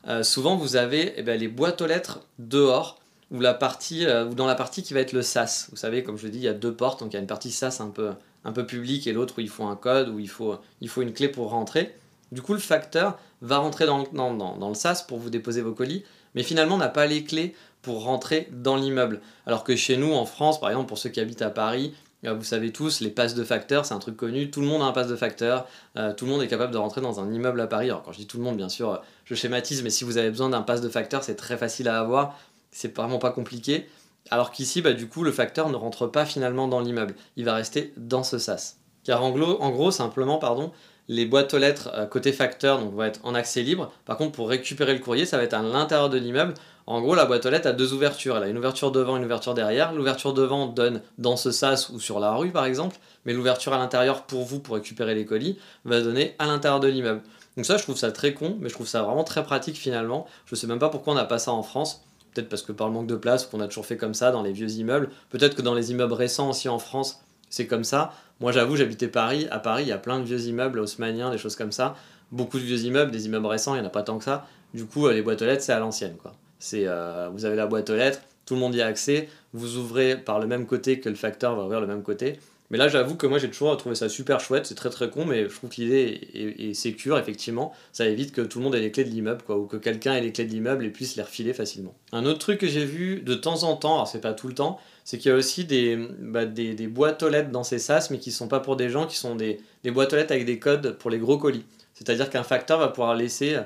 euh, 0.09 0.23
souvent 0.23 0.57
vous 0.57 0.77
avez 0.77 1.15
eh 1.17 1.23
ben, 1.23 1.38
les 1.38 1.49
boîtes 1.49 1.83
aux 1.83 1.87
lettres 1.87 2.21
dehors 2.38 2.99
ou, 3.31 3.41
la 3.41 3.55
partie, 3.55 4.07
euh, 4.07 4.27
ou 4.27 4.35
dans 4.35 4.47
la 4.47 4.55
partie 4.55 4.83
qui 4.83 4.95
va 4.95 5.00
être 5.00 5.12
le 5.12 5.23
SAS. 5.23 5.69
Vous 5.71 5.77
savez, 5.77 6.03
comme 6.03 6.17
je 6.17 6.25
le 6.25 6.31
dis, 6.31 6.38
il 6.38 6.45
y 6.45 6.49
a 6.49 6.55
deux 6.55 6.73
portes, 6.73 7.00
donc 7.00 7.12
il 7.12 7.15
y 7.15 7.19
a 7.19 7.21
une 7.21 7.27
partie 7.27 7.50
SAS 7.50 7.81
un 7.81 7.91
peu, 7.91 8.12
un 8.45 8.53
peu 8.53 8.67
publique 8.67 9.07
et 9.07 9.12
l'autre 9.12 9.35
où 9.38 9.41
il 9.41 9.49
faut 9.49 9.65
un 9.65 9.77
code, 9.77 10.09
où 10.09 10.19
il 10.19 10.29
faut, 10.29 10.61
une 10.81 11.12
clé 11.12 11.29
pour 11.29 11.50
rentrer. 11.50 11.95
Du 12.33 12.43
coup, 12.43 12.55
le 12.55 12.59
facteur 12.59 13.19
va 13.43 13.59
rentrer 13.59 13.87
dans, 13.87 14.05
dans, 14.12 14.69
le 14.69 14.75
SAS 14.75 15.03
pour 15.03 15.19
vous 15.19 15.31
déposer 15.31 15.61
vos 15.62 15.73
colis, 15.73 16.05
mais 16.35 16.43
finalement 16.43 16.77
n'a 16.77 16.88
pas 16.88 17.07
les 17.07 17.25
clés 17.25 17.55
pour 17.83 18.05
rentrer 18.05 18.49
dans 18.53 18.77
l'immeuble. 18.77 19.21
Alors 19.47 19.65
que 19.65 19.77
chez 19.77 19.97
nous, 19.97 20.12
en 20.12 20.25
France, 20.25 20.61
par 20.61 20.71
exemple, 20.71 20.88
pour 20.88 20.99
ceux 20.99 21.11
qui 21.11 21.21
habitent 21.21 21.43
à 21.43 21.50
Paris, 21.50 21.95
vous 22.25 22.45
savez 22.45 22.73
tous, 22.73 23.01
les 23.01 23.11
passes 23.11 23.35
de 23.35 23.45
facteur, 23.45 23.87
c'est 23.87 23.95
un 23.95 23.99
truc 23.99 24.17
connu. 24.17 24.51
Tout 24.51 24.61
le 24.61 24.67
monde 24.67 24.83
a 24.83 24.87
un 24.87 24.93
passe 24.93 25.09
de 25.09 25.17
facteur. 25.17 25.67
Euh, 25.97 26.13
tout 26.13 26.25
le 26.25 26.33
monde 26.33 26.43
est 26.43 26.49
capable 26.49 26.73
de 26.73 26.79
rentrer 26.79 27.01
dans 27.01 27.21
un 27.21 27.33
immeuble 27.33 27.61
à 27.61 27.67
Paris. 27.67 27.87
Alors 27.87 28.03
quand 28.03 28.13
je 28.13 28.19
dis 28.19 28.27
tout 28.27 28.39
le 28.39 28.43
monde, 28.43 28.57
bien 28.57 28.69
sûr, 28.69 29.01
je 29.25 29.35
schématise, 29.35 29.83
mais 29.83 29.91
si 29.91 30.05
vous 30.05 30.19
avez 30.19 30.31
besoin 30.31 30.49
d'un 30.49 30.63
passe 30.63 30.81
de 30.81 30.89
facteur, 30.89 31.23
c'est 31.23 31.37
très 31.37 31.57
facile 31.57 31.89
à 31.89 32.01
avoir. 32.01 32.37
C'est 32.71 32.95
vraiment 32.97 33.19
pas 33.19 33.31
compliqué. 33.31 33.89
Alors 34.31 34.51
qu'ici, 34.51 34.83
bah, 34.83 34.93
du 34.93 35.09
coup, 35.09 35.23
le 35.23 35.33
facteur 35.33 35.71
ne 35.71 35.77
rentre 35.77 36.07
pas 36.07 36.27
finalement 36.27 36.69
dans 36.69 36.81
l'immeuble. 36.81 37.15
Il 37.37 37.45
va 37.45 37.55
rester 37.55 37.93
dans 37.97 38.23
ce 38.23 38.39
sas. 38.39 38.79
Car 39.05 39.23
en 39.23 39.31
gros, 39.31 39.63
en 39.63 39.71
gros 39.71 39.91
simplement, 39.91 40.39
pardon, 40.39 40.73
les 41.09 41.25
boîtes 41.25 41.55
aux 41.55 41.59
lettres 41.59 41.91
euh, 41.95 42.07
côté 42.07 42.33
facteur 42.33 42.79
donc, 42.79 42.93
vont 42.95 43.05
être 43.05 43.21
en 43.23 43.35
accès 43.35 43.63
libre. 43.63 43.93
Par 44.05 44.17
contre, 44.17 44.33
pour 44.33 44.49
récupérer 44.49 44.93
le 44.93 45.01
courrier, 45.01 45.25
ça 45.25 45.39
va 45.39 45.45
être 45.45 45.55
à 45.55 45.63
l'intérieur 45.63 46.11
de 46.11 46.19
l'immeuble. 46.19 46.55
En 46.90 47.02
gros, 47.02 47.14
la 47.14 47.26
boîte 47.26 47.45
aux 47.45 47.50
lettres 47.50 47.68
a 47.68 47.75
deux 47.75 47.92
ouvertures. 47.92 48.38
Elle 48.38 48.45
a 48.45 48.49
une 48.49 48.57
ouverture 48.57 48.90
devant, 48.90 49.18
une 49.18 49.25
ouverture 49.26 49.52
derrière. 49.52 49.92
L'ouverture 49.92 50.33
devant 50.33 50.66
donne 50.66 51.02
dans 51.18 51.37
ce 51.37 51.50
sas 51.50 51.90
ou 51.90 52.00
sur 52.00 52.18
la 52.18 52.33
rue, 52.33 52.50
par 52.50 52.64
exemple, 52.64 52.97
mais 53.26 53.35
l'ouverture 53.35 53.75
à 53.75 53.76
l'intérieur 53.76 54.23
pour 54.23 54.47
vous, 54.47 54.59
pour 54.59 54.76
récupérer 54.76 55.14
les 55.14 55.26
colis, 55.26 55.59
va 55.85 56.00
donner 56.00 56.35
à 56.38 56.47
l'intérieur 56.47 56.80
de 56.80 56.88
l'immeuble. 56.88 57.21
Donc 57.59 57.66
ça, 57.66 57.76
je 57.76 57.83
trouve 57.83 57.99
ça 57.99 58.11
très 58.11 58.33
con, 58.33 58.57
mais 58.59 58.71
je 58.71 58.75
trouve 58.75 58.87
ça 58.87 59.02
vraiment 59.02 59.23
très 59.23 59.42
pratique 59.42 59.76
finalement. 59.76 60.26
Je 60.47 60.54
sais 60.54 60.66
même 60.66 60.78
pas 60.78 60.88
pourquoi 60.88 61.12
on 61.12 61.16
n'a 61.16 61.26
pas 61.26 61.38
ça 61.38 61.52
en 61.52 61.62
France. 61.62 62.07
Peut-être 62.33 62.49
parce 62.49 62.62
que 62.62 62.73
par 62.73 62.87
le 62.87 62.95
manque 62.95 63.07
de 63.07 63.16
place, 63.16 63.45
qu'on 63.45 63.61
a 63.61 63.68
toujours 63.68 63.85
fait 63.85 63.99
comme 63.99 64.14
ça 64.14 64.30
dans 64.30 64.40
les 64.40 64.52
vieux 64.52 64.71
immeubles. 64.71 65.11
Peut-être 65.28 65.57
que 65.57 65.62
dans 65.62 65.75
les 65.75 65.90
immeubles 65.90 66.14
récents 66.14 66.49
aussi 66.49 66.71
en 66.71 66.78
France, 66.78 67.21
c'est 67.50 67.66
comme 67.66 67.85
ça. 67.85 68.14
Moi, 68.40 68.50
j'avoue, 68.50 68.76
j'habitais 68.76 69.09
Paris. 69.09 69.47
À 69.50 69.59
Paris, 69.59 69.83
il 69.83 69.88
y 69.88 69.92
a 69.92 69.99
plein 69.99 70.21
de 70.21 70.25
vieux 70.25 70.40
immeubles 70.47 70.78
haussmanniens, 70.78 71.30
des 71.30 71.38
choses 71.38 71.54
comme 71.54 71.73
ça. 71.73 71.97
Beaucoup 72.33 72.59
de 72.59 72.64
vieux 72.64 72.80
immeubles, 72.80 73.11
des 73.11 73.26
immeubles 73.26 73.45
récents, 73.45 73.75
il 73.75 73.80
n'y 73.80 73.85
en 73.85 73.88
a 73.88 73.92
pas 73.92 74.04
tant 74.04 74.16
que 74.16 74.25
ça. 74.25 74.47
Du 74.73 74.87
coup, 74.87 75.07
euh, 75.07 75.12
les 75.12 75.21
boîtes 75.21 75.42
aux 75.42 75.59
c'est 75.59 75.73
à 75.73 75.80
l'ancienne. 75.80 76.16
quoi. 76.16 76.33
C'est, 76.59 76.85
euh, 76.87 77.29
vous 77.33 77.45
avez 77.45 77.57
la 77.57 77.67
boîte 77.67 77.91
aux 77.91 77.97
lettres, 77.97 78.21
tout 78.47 78.55
le 78.55 78.61
monde 78.61 78.75
y 78.75 78.83
a 78.83 78.87
accès. 78.87 79.29
Vous 79.53 79.77
ouvrez 79.77 80.17
par 80.17 80.41
le 80.41 80.47
même 80.47 80.67
côté 80.67 81.00
que 81.00 81.09
le 81.09 81.15
facteur 81.15 81.55
va 81.57 81.65
ouvrir 81.65 81.81
le 81.81 81.87
même 81.87 82.03
côté. 82.03 82.38
Mais 82.71 82.77
là, 82.77 82.88
j'avoue 82.88 83.15
que 83.15 83.27
moi, 83.27 83.38
j'ai 83.38 83.49
toujours 83.49 83.75
trouvé 83.79 83.95
ça 83.95 84.09
super 84.09 84.41
chouette. 84.41 84.67
C'est 84.67 84.75
très 84.75 84.91
très 84.91 85.09
con, 85.09 85.25
mais 85.25 85.49
je 85.49 85.55
trouve 85.55 85.71
que 85.71 85.81
l'idée 85.81 86.21
est, 86.35 86.69
est, 86.69 87.19
effectivement. 87.19 87.73
Ça 87.93 88.07
évite 88.07 88.33
que 88.33 88.43
tout 88.43 88.59
le 88.59 88.65
monde 88.65 88.75
ait 88.75 88.81
les 88.81 88.91
clés 88.91 89.05
de 89.05 89.09
l'immeuble, 89.09 89.43
ou 89.49 89.65
que 89.65 89.79
quelqu'un 89.79 90.15
ait 90.15 90.21
les 90.21 90.33
clés 90.33 90.45
de 90.45 90.50
l'immeuble 90.50 90.85
et 90.85 90.91
puisse 90.91 91.17
les 91.17 91.23
refiler 91.23 91.55
facilement. 91.55 91.95
Un 92.12 92.27
autre 92.27 92.41
truc 92.41 92.59
que 92.61 92.67
j'ai 92.67 92.85
vu 92.85 93.23
de 93.23 93.35
temps 93.35 93.62
en 93.62 93.77
temps, 93.77 93.95
alors 93.95 94.09
c'est 94.09 94.21
pas 94.21 94.35
tout 94.35 94.49
le 94.49 94.55
temps, 94.55 94.79
c'est 95.05 95.17
qu'il 95.17 95.31
y 95.31 95.35
a 95.35 95.37
aussi 95.37 95.65
des, 95.65 95.97
bah, 96.21 96.45
boîtes 96.91 97.23
aux 97.23 97.31
lettres 97.31 97.50
dans 97.50 97.65
ces 97.65 97.79
SAS, 97.79 98.11
mais 98.11 98.19
qui 98.19 98.31
sont 98.31 98.49
pas 98.49 98.61
pour 98.61 98.77
des 98.77 98.91
gens, 98.91 99.07
qui 99.07 99.17
sont 99.17 99.35
des, 99.35 99.61
des 99.83 99.91
boîtes 99.91 100.12
aux 100.12 100.17
lettres 100.17 100.33
avec 100.33 100.45
des 100.45 100.59
codes 100.59 100.99
pour 100.99 101.09
les 101.11 101.19
gros 101.19 101.38
colis. 101.38 101.65
C'est-à-dire 101.95 102.29
qu'un 102.29 102.43
facteur 102.43 102.79
va 102.79 102.88
pouvoir 102.88 103.15
laisser, 103.15 103.59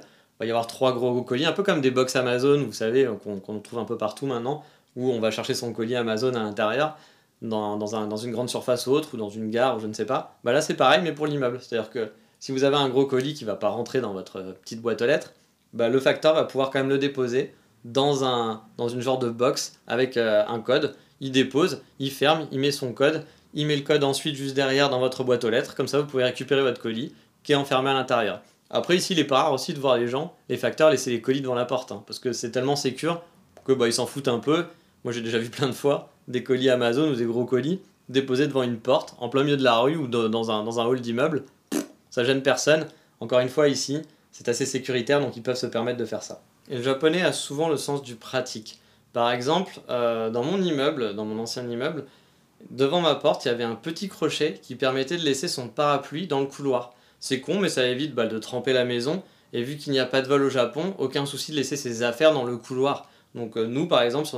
va 0.42 0.46
y 0.46 0.50
avoir 0.50 0.66
trois 0.66 0.92
gros 0.92 1.22
colis, 1.22 1.46
un 1.46 1.52
peu 1.52 1.62
comme 1.62 1.80
des 1.80 1.90
box 1.90 2.16
Amazon, 2.16 2.62
vous 2.64 2.72
savez, 2.72 3.08
qu'on 3.24 3.58
trouve 3.60 3.78
un 3.78 3.84
peu 3.84 3.96
partout 3.96 4.26
maintenant, 4.26 4.64
où 4.96 5.10
on 5.10 5.20
va 5.20 5.30
chercher 5.30 5.54
son 5.54 5.72
colis 5.72 5.96
Amazon 5.96 6.34
à 6.34 6.40
l'intérieur 6.40 6.96
dans, 7.40 7.76
dans, 7.76 7.96
un, 7.96 8.06
dans, 8.06 8.16
une 8.16 8.32
grande 8.32 8.48
surface 8.48 8.86
ou 8.86 8.92
autre, 8.92 9.10
ou 9.14 9.16
dans 9.16 9.30
une 9.30 9.50
gare, 9.50 9.76
ou 9.76 9.80
je 9.80 9.86
ne 9.86 9.92
sais 9.92 10.04
pas, 10.04 10.38
bah 10.44 10.52
là 10.52 10.60
c'est 10.60 10.74
pareil, 10.74 11.00
mais 11.02 11.12
pour 11.12 11.26
l'immeuble. 11.26 11.58
C'est-à-dire 11.60 11.90
que 11.90 12.10
si 12.40 12.52
vous 12.52 12.64
avez 12.64 12.76
un 12.76 12.88
gros 12.88 13.06
colis 13.06 13.34
qui 13.34 13.44
ne 13.44 13.50
va 13.50 13.56
pas 13.56 13.68
rentrer 13.68 14.00
dans 14.00 14.12
votre 14.12 14.42
petite 14.62 14.80
boîte 14.80 15.02
aux 15.02 15.06
lettres, 15.06 15.32
bah 15.72 15.88
le 15.88 16.00
facteur 16.00 16.34
va 16.34 16.44
pouvoir 16.44 16.70
quand 16.70 16.80
même 16.80 16.88
le 16.88 16.98
déposer 16.98 17.54
dans, 17.84 18.24
un, 18.24 18.62
une 18.78 19.00
genre 19.00 19.18
de 19.18 19.28
box 19.28 19.78
avec 19.86 20.16
euh, 20.16 20.44
un 20.46 20.60
code. 20.60 20.94
Il 21.20 21.32
dépose, 21.32 21.82
il 21.98 22.10
ferme, 22.10 22.46
il 22.50 22.58
met 22.58 22.72
son 22.72 22.92
code, 22.92 23.24
il 23.54 23.66
met 23.66 23.76
le 23.76 23.82
code 23.82 24.04
ensuite 24.04 24.34
juste 24.34 24.54
derrière 24.54 24.90
dans 24.90 24.98
votre 24.98 25.24
boîte 25.24 25.44
aux 25.44 25.50
lettres, 25.50 25.74
comme 25.74 25.88
ça 25.88 26.00
vous 26.00 26.06
pouvez 26.06 26.24
récupérer 26.24 26.62
votre 26.62 26.80
colis 26.80 27.12
qui 27.42 27.52
est 27.52 27.56
enfermé 27.56 27.90
à 27.90 27.94
l'intérieur. 27.94 28.40
Après 28.72 28.96
ici 28.96 29.12
il 29.12 29.18
est 29.18 29.24
pas 29.24 29.42
rare 29.42 29.52
aussi 29.52 29.74
de 29.74 29.78
voir 29.78 29.98
les 29.98 30.08
gens, 30.08 30.34
les 30.48 30.56
facteurs 30.56 30.90
laisser 30.90 31.10
les 31.10 31.20
colis 31.20 31.42
devant 31.42 31.54
la 31.54 31.66
porte, 31.66 31.92
hein, 31.92 32.02
parce 32.06 32.18
que 32.18 32.32
c'est 32.32 32.50
tellement 32.50 32.76
sécure 32.76 33.22
que 33.64 33.72
bah, 33.72 33.86
ils 33.86 33.92
s'en 33.92 34.06
foutent 34.06 34.28
un 34.28 34.38
peu. 34.40 34.64
Moi 35.04 35.12
j'ai 35.12 35.20
déjà 35.20 35.38
vu 35.38 35.50
plein 35.50 35.68
de 35.68 35.72
fois 35.72 36.10
des 36.28 36.42
colis 36.42 36.70
Amazon 36.70 37.10
ou 37.10 37.14
des 37.14 37.24
gros 37.24 37.44
colis 37.44 37.80
déposés 38.08 38.46
devant 38.46 38.62
une 38.62 38.78
porte, 38.78 39.14
en 39.18 39.28
plein 39.28 39.42
milieu 39.42 39.56
de 39.56 39.64
la 39.64 39.78
rue 39.78 39.96
ou 39.96 40.06
dans 40.06 40.50
un, 40.50 40.86
hall 40.86 41.00
d'immeuble. 41.00 41.44
Ça 42.10 42.24
gêne 42.24 42.42
personne. 42.42 42.86
Encore 43.20 43.40
une 43.40 43.48
fois, 43.48 43.68
ici, 43.68 44.02
c'est 44.30 44.48
assez 44.48 44.66
sécuritaire, 44.66 45.20
donc 45.20 45.36
ils 45.36 45.42
peuvent 45.42 45.56
se 45.56 45.66
permettre 45.66 45.98
de 45.98 46.04
faire 46.04 46.22
ça. 46.22 46.42
Et 46.68 46.76
le 46.76 46.82
japonais 46.82 47.22
a 47.22 47.32
souvent 47.32 47.68
le 47.68 47.76
sens 47.76 48.02
du 48.02 48.16
pratique. 48.16 48.80
Par 49.12 49.30
exemple, 49.30 49.80
euh, 49.90 50.30
dans 50.30 50.42
mon 50.42 50.60
immeuble, 50.60 51.14
dans 51.14 51.24
mon 51.24 51.40
ancien 51.40 51.68
immeuble, 51.68 52.04
devant 52.70 53.00
ma 53.00 53.14
porte, 53.14 53.44
il 53.44 53.48
y 53.48 53.50
avait 53.50 53.64
un 53.64 53.74
petit 53.74 54.08
crochet 54.08 54.58
qui 54.62 54.74
permettait 54.74 55.16
de 55.16 55.22
laisser 55.22 55.48
son 55.48 55.68
parapluie 55.68 56.26
dans 56.26 56.40
le 56.40 56.46
couloir. 56.46 56.94
C'est 57.22 57.40
con, 57.40 57.60
mais 57.60 57.68
ça 57.68 57.86
évite 57.86 58.16
bah, 58.16 58.26
de 58.26 58.36
tremper 58.40 58.72
la 58.72 58.84
maison. 58.84 59.22
Et 59.52 59.62
vu 59.62 59.76
qu'il 59.76 59.92
n'y 59.92 60.00
a 60.00 60.06
pas 60.06 60.22
de 60.22 60.26
vol 60.26 60.42
au 60.42 60.50
Japon, 60.50 60.94
aucun 60.98 61.24
souci 61.24 61.52
de 61.52 61.56
laisser 61.56 61.76
ses 61.76 62.02
affaires 62.02 62.32
dans 62.32 62.42
le 62.42 62.56
couloir. 62.56 63.08
Donc 63.36 63.56
euh, 63.56 63.66
nous, 63.66 63.86
par 63.86 64.02
exemple, 64.02 64.28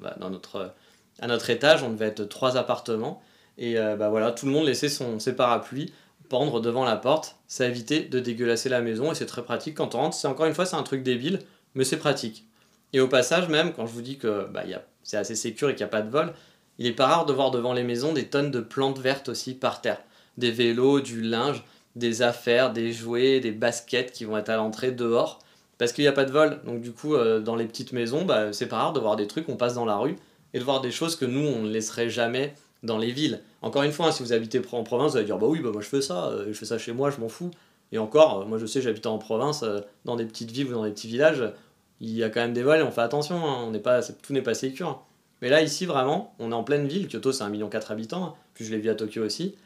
bah, 0.00 0.16
dans 0.18 0.30
notre 0.30 0.72
à 1.20 1.26
notre 1.26 1.50
étage, 1.50 1.82
on 1.82 1.90
devait 1.90 2.06
être 2.06 2.24
trois 2.24 2.56
appartements. 2.56 3.22
Et 3.58 3.78
euh, 3.78 3.96
bah 3.96 4.08
voilà, 4.08 4.32
tout 4.32 4.46
le 4.46 4.52
monde 4.52 4.64
laissait 4.64 4.88
son, 4.88 5.18
ses 5.18 5.36
parapluies 5.36 5.92
pendre 6.30 6.60
devant 6.60 6.86
la 6.86 6.96
porte. 6.96 7.36
Ça 7.48 7.66
évitait 7.66 8.04
de 8.04 8.18
dégueulasser 8.18 8.70
la 8.70 8.80
maison 8.80 9.12
et 9.12 9.14
c'est 9.14 9.26
très 9.26 9.42
pratique 9.42 9.76
quand 9.76 9.94
on 9.94 9.98
rentre. 9.98 10.16
C'est 10.16 10.26
encore 10.26 10.46
une 10.46 10.54
fois, 10.54 10.64
c'est 10.64 10.76
un 10.76 10.82
truc 10.82 11.02
débile, 11.02 11.40
mais 11.74 11.84
c'est 11.84 11.98
pratique. 11.98 12.46
Et 12.94 13.00
au 13.00 13.08
passage, 13.08 13.48
même 13.48 13.74
quand 13.74 13.86
je 13.86 13.92
vous 13.92 14.00
dis 14.00 14.16
que 14.16 14.46
bah, 14.50 14.62
c'est 15.02 15.18
assez 15.18 15.34
sécur 15.34 15.68
et 15.68 15.74
qu'il 15.74 15.84
n'y 15.84 15.90
a 15.90 15.92
pas 15.92 16.00
de 16.00 16.10
vol, 16.10 16.32
il 16.78 16.86
n'est 16.86 16.94
pas 16.94 17.06
rare 17.06 17.26
de 17.26 17.34
voir 17.34 17.50
devant 17.50 17.74
les 17.74 17.82
maisons 17.82 18.14
des 18.14 18.28
tonnes 18.28 18.50
de 18.50 18.60
plantes 18.60 18.98
vertes 18.98 19.28
aussi 19.28 19.52
par 19.52 19.82
terre. 19.82 19.98
Des 20.38 20.50
vélos, 20.50 21.00
du 21.00 21.20
linge, 21.20 21.62
des 21.96 22.22
affaires, 22.22 22.72
des 22.72 22.92
jouets, 22.92 23.40
des 23.40 23.52
baskets 23.52 24.12
qui 24.12 24.24
vont 24.24 24.36
être 24.36 24.48
à 24.48 24.56
l'entrée 24.56 24.92
dehors. 24.92 25.38
Parce 25.78 25.92
qu'il 25.92 26.04
n'y 26.04 26.08
a 26.08 26.12
pas 26.12 26.24
de 26.24 26.30
vol. 26.30 26.60
Donc 26.64 26.80
du 26.80 26.92
coup, 26.92 27.14
euh, 27.14 27.40
dans 27.40 27.56
les 27.56 27.66
petites 27.66 27.92
maisons, 27.92 28.24
bah, 28.24 28.52
c'est 28.52 28.66
pas 28.66 28.76
rare 28.76 28.92
de 28.92 29.00
voir 29.00 29.16
des 29.16 29.26
trucs, 29.26 29.48
on 29.48 29.56
passe 29.56 29.74
dans 29.74 29.84
la 29.84 29.96
rue 29.96 30.16
et 30.54 30.58
de 30.58 30.64
voir 30.64 30.80
des 30.80 30.90
choses 30.90 31.16
que 31.16 31.24
nous, 31.24 31.44
on 31.44 31.62
ne 31.62 31.70
laisserait 31.70 32.10
jamais 32.10 32.54
dans 32.82 32.98
les 32.98 33.10
villes. 33.10 33.40
Encore 33.62 33.82
une 33.82 33.92
fois, 33.92 34.08
hein, 34.08 34.12
si 34.12 34.22
vous 34.22 34.32
habitez 34.32 34.60
en 34.72 34.82
province, 34.84 35.12
vous 35.12 35.16
allez 35.16 35.26
dire 35.26 35.38
bah 35.38 35.46
oui, 35.48 35.60
bah 35.60 35.70
moi 35.72 35.82
je 35.82 35.88
fais 35.88 36.02
ça, 36.02 36.26
euh, 36.26 36.46
je 36.48 36.52
fais 36.52 36.66
ça 36.66 36.78
chez 36.78 36.92
moi, 36.92 37.10
je 37.10 37.20
m'en 37.20 37.28
fous. 37.28 37.50
Et 37.90 37.98
encore, 37.98 38.42
euh, 38.42 38.44
moi 38.44 38.58
je 38.58 38.66
sais, 38.66 38.80
j'habite 38.80 39.06
en 39.06 39.18
province, 39.18 39.64
dans 40.04 40.16
des 40.16 40.24
petites 40.24 40.50
villes 40.50 40.68
ou 40.68 40.72
dans 40.72 40.84
des 40.84 40.90
petits 40.90 41.08
villages, 41.08 41.52
il 42.00 42.10
y 42.10 42.22
a 42.22 42.30
quand 42.30 42.40
même 42.40 42.52
des 42.52 42.62
vols 42.62 42.80
et 42.80 42.82
on 42.82 42.90
fait 42.90 43.00
attention, 43.00 43.36
hein, 43.36 43.64
on 43.66 43.70
n'est 43.70 43.78
pas, 43.78 44.02
tout 44.02 44.32
n'est 44.32 44.42
pas 44.42 44.54
sécure. 44.54 45.02
Mais 45.40 45.48
là, 45.48 45.62
ici, 45.62 45.86
vraiment, 45.86 46.34
on 46.38 46.52
est 46.52 46.54
en 46.54 46.62
pleine 46.62 46.86
ville, 46.86 47.08
Kyoto 47.08 47.32
c'est 47.32 47.42
1,4 47.42 47.50
million 47.50 47.68
d'habitants, 47.68 48.24
hein, 48.24 48.34
puis 48.54 48.64
je 48.64 48.70
l'ai 48.70 48.78
vu 48.78 48.88
à 48.88 48.94
Tokyo 48.94 49.24
aussi, 49.24 49.56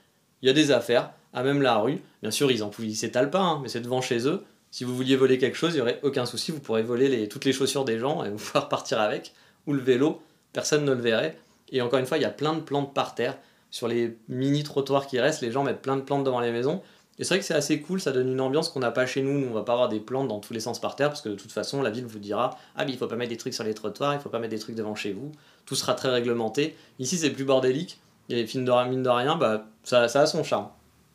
il 0.43 0.47
y 0.47 0.51
a 0.51 0.55
des 0.55 0.71
affaires, 0.71 1.11
à 1.37 1.43
même 1.43 1.61
la 1.61 1.77
rue, 1.77 2.01
bien 2.23 2.31
sûr, 2.31 2.51
ils 2.51 2.65
en 2.65 2.73
s'étalent 2.73 3.31
pas, 3.31 3.61
mais 3.63 3.69
c'est 3.69 3.83
devant 3.83 4.01
chez 4.01 4.27
eux. 4.27 4.43
Si 4.71 4.85
vous 4.85 4.97
vouliez 4.97 5.17
voler 5.17 5.37
quelque 5.37 5.57
chose, 5.57 5.73
il 5.73 5.77
n'y 5.77 5.83
aurait 5.83 6.01
aucun 6.03 6.25
souci, 6.25 6.51
vous 6.51 6.61
pourrez 6.61 6.83
voler 6.83 7.29
toutes 7.29 7.45
les 7.45 7.53
chaussures 7.53 7.85
des 7.85 7.99
gens 7.99 8.25
et 8.25 8.31
vous 8.31 8.39
pouvoir 8.39 8.69
partir 8.71 8.99
avec, 8.99 9.35
ou 9.67 9.75
le 9.75 9.83
vélo, 9.83 10.23
personne 10.55 10.87
ne 10.87 10.93
le 10.93 11.01
verrait. 11.01 11.39
Et 11.71 11.83
encore 11.83 11.99
une 11.99 12.07
fois, 12.07 12.17
il 12.17 12.23
y 12.23 12.27
a 12.27 12.31
plein 12.31 12.55
de 12.55 12.61
plantes 12.61 12.95
par 12.95 13.15
terre. 13.15 13.37
Sur 13.71 13.87
les 13.87 14.17
mini 14.29 14.63
trottoirs 14.63 15.07
qui 15.07 15.21
restent, 15.21 15.43
les 15.43 15.53
gens 15.53 15.63
mettent 15.63 15.83
plein 15.83 15.97
de 15.97 16.01
plantes 16.01 16.25
devant 16.25 16.41
les 16.41 16.53
maisons. 16.53 16.81
Et 17.19 17.25
c'est 17.25 17.35
vrai 17.35 17.41
que 17.41 17.45
c'est 17.45 17.55
assez 17.55 17.83
cool, 17.83 18.01
ça 18.01 18.13
donne 18.13 18.33
une 18.33 18.41
ambiance 18.41 18.71
qu'on 18.71 18.81
n'a 18.81 18.91
pas 18.91 19.05
chez 19.05 19.21
nous. 19.21 19.39
Nous, 19.39 19.49
on 19.49 19.53
va 19.53 19.63
pas 19.63 19.75
avoir 19.75 19.91
des 19.91 20.01
plantes 20.01 20.29
dans 20.29 20.41
tous 20.41 20.55
les 20.55 20.61
sens 20.61 20.81
par 20.81 20.97
terre, 20.97 21.09
parce 21.09 21.21
que 21.21 21.29
de 21.29 21.35
toute 21.35 21.53
façon, 21.53 21.83
la 21.83 21.91
ville 21.91 22.07
vous 22.07 22.19
dira 22.19 22.59
Ah, 22.77 22.87
mais 22.87 22.93
il 22.93 22.99
faut 22.99 23.09
pas 23.09 23.17
mettre 23.17 23.31
des 23.31 23.37
trucs 23.37 23.55
sur 23.55 23.65
les 23.65 23.75
trottoirs, 23.75 24.15
il 24.15 24.21
faut 24.21 24.31
pas 24.31 24.39
mettre 24.39 24.55
des 24.55 24.59
trucs 24.59 24.75
devant 24.75 24.95
chez 24.95 25.13
vous. 25.13 25.33
Tout 25.67 25.75
sera 25.75 25.93
très 25.93 26.09
réglementé. 26.09 26.77
Ici, 26.99 27.19
c'est 27.19 27.31
plus 27.31 27.45
bordélique. 27.45 28.01
Et 28.31 28.47
mine 28.55 28.65
de, 28.65 29.03
de 29.03 29.09
rien, 29.09 29.37
bah, 29.37 29.67
ça 29.85 30.03
a 30.03 30.27
son 30.27 30.43
charme. 30.43 30.69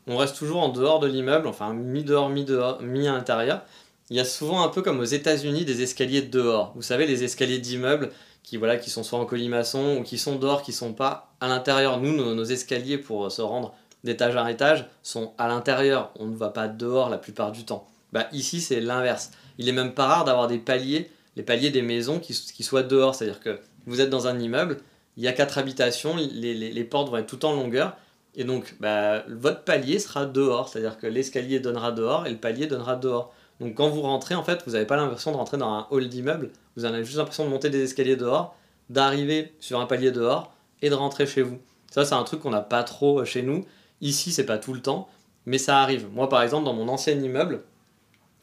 On 0.07 0.17
reste 0.17 0.35
toujours 0.35 0.61
en 0.61 0.69
dehors 0.69 0.99
de 0.99 1.07
l'immeuble, 1.07 1.47
enfin 1.47 1.73
mi-dehors, 1.73 2.29
mi-dehors, 2.29 2.81
mi-à 2.81 3.11
l'intérieur. 3.11 3.61
Il 4.09 4.17
y 4.17 4.19
a 4.19 4.25
souvent 4.25 4.63
un 4.63 4.67
peu 4.67 4.81
comme 4.81 4.99
aux 4.99 5.05
États-Unis 5.05 5.63
des 5.63 5.83
escaliers 5.83 6.21
de 6.21 6.29
dehors. 6.29 6.73
Vous 6.75 6.81
savez, 6.81 7.07
les 7.07 7.23
escaliers 7.23 7.59
d'immeubles 7.59 8.11
qui, 8.43 8.57
voilà, 8.57 8.77
qui 8.77 8.89
sont 8.89 9.03
soit 9.03 9.19
en 9.19 9.25
colimaçon 9.25 9.99
ou 9.99 10.03
qui 10.03 10.17
sont 10.17 10.35
dehors, 10.35 10.63
qui 10.63 10.73
sont 10.73 10.93
pas 10.93 11.31
à 11.39 11.47
l'intérieur. 11.47 11.99
Nous, 11.99 12.11
nos, 12.11 12.43
escaliers 12.43 12.97
pour 12.97 13.31
se 13.31 13.41
rendre 13.41 13.73
d'étage 14.03 14.35
à 14.35 14.51
étage 14.51 14.85
sont 15.03 15.31
à 15.37 15.47
l'intérieur. 15.47 16.11
On 16.19 16.25
ne 16.25 16.35
va 16.35 16.49
pas 16.49 16.67
dehors 16.67 17.09
la 17.09 17.17
plupart 17.17 17.51
du 17.51 17.63
temps. 17.63 17.87
Bah, 18.11 18.27
ici, 18.33 18.59
c'est 18.59 18.81
l'inverse. 18.81 19.31
Il 19.57 19.69
est 19.69 19.73
même 19.73 19.93
pas 19.93 20.07
rare 20.07 20.25
d'avoir 20.25 20.47
des 20.47 20.57
paliers, 20.57 21.09
les 21.37 21.43
paliers 21.43 21.69
des 21.69 21.81
maisons 21.81 22.19
qui, 22.19 22.33
soient 22.33 22.83
dehors. 22.83 23.15
C'est-à-dire 23.15 23.39
que 23.39 23.59
vous 23.85 24.01
êtes 24.01 24.09
dans 24.09 24.27
un 24.27 24.37
immeuble, 24.39 24.79
il 25.15 25.23
y 25.23 25.27
a 25.27 25.33
quatre 25.33 25.57
habitations, 25.57 26.17
les, 26.17 26.53
les, 26.53 26.71
les 26.71 26.83
portes 26.83 27.09
vont 27.09 27.17
être 27.17 27.27
tout 27.27 27.45
en 27.45 27.53
longueur. 27.53 27.95
Et 28.35 28.43
donc, 28.43 28.75
bah, 28.79 29.23
votre 29.27 29.63
palier 29.63 29.99
sera 29.99 30.25
dehors. 30.25 30.69
C'est-à-dire 30.69 30.97
que 30.97 31.07
l'escalier 31.07 31.59
donnera 31.59 31.91
dehors 31.91 32.27
et 32.27 32.31
le 32.31 32.37
palier 32.37 32.67
donnera 32.67 32.95
dehors. 32.95 33.33
Donc 33.59 33.75
quand 33.75 33.89
vous 33.89 34.01
rentrez, 34.01 34.33
en 34.33 34.43
fait, 34.43 34.63
vous 34.65 34.71
n'avez 34.71 34.85
pas 34.85 34.95
l'impression 34.95 35.31
de 35.31 35.37
rentrer 35.37 35.57
dans 35.57 35.71
un 35.71 35.87
hall 35.91 36.09
d'immeuble, 36.09 36.49
vous 36.75 36.83
avez 36.83 37.03
juste 37.03 37.17
l'impression 37.17 37.45
de 37.45 37.49
monter 37.49 37.69
des 37.69 37.83
escaliers 37.83 38.15
dehors, 38.15 38.55
d'arriver 38.89 39.53
sur 39.59 39.79
un 39.79 39.85
palier 39.85 40.11
dehors 40.11 40.51
et 40.81 40.89
de 40.89 40.95
rentrer 40.95 41.27
chez 41.27 41.43
vous. 41.43 41.59
Ça, 41.91 42.03
c'est 42.03 42.15
un 42.15 42.23
truc 42.23 42.39
qu'on 42.39 42.49
n'a 42.49 42.61
pas 42.61 42.83
trop 42.83 43.23
chez 43.23 43.43
nous. 43.43 43.65
Ici, 44.01 44.31
c'est 44.31 44.47
pas 44.47 44.57
tout 44.57 44.73
le 44.73 44.81
temps, 44.81 45.07
mais 45.45 45.59
ça 45.59 45.79
arrive. 45.79 46.07
Moi, 46.11 46.27
par 46.27 46.41
exemple, 46.41 46.65
dans 46.65 46.73
mon 46.73 46.87
ancien 46.87 47.13
immeuble, 47.13 47.61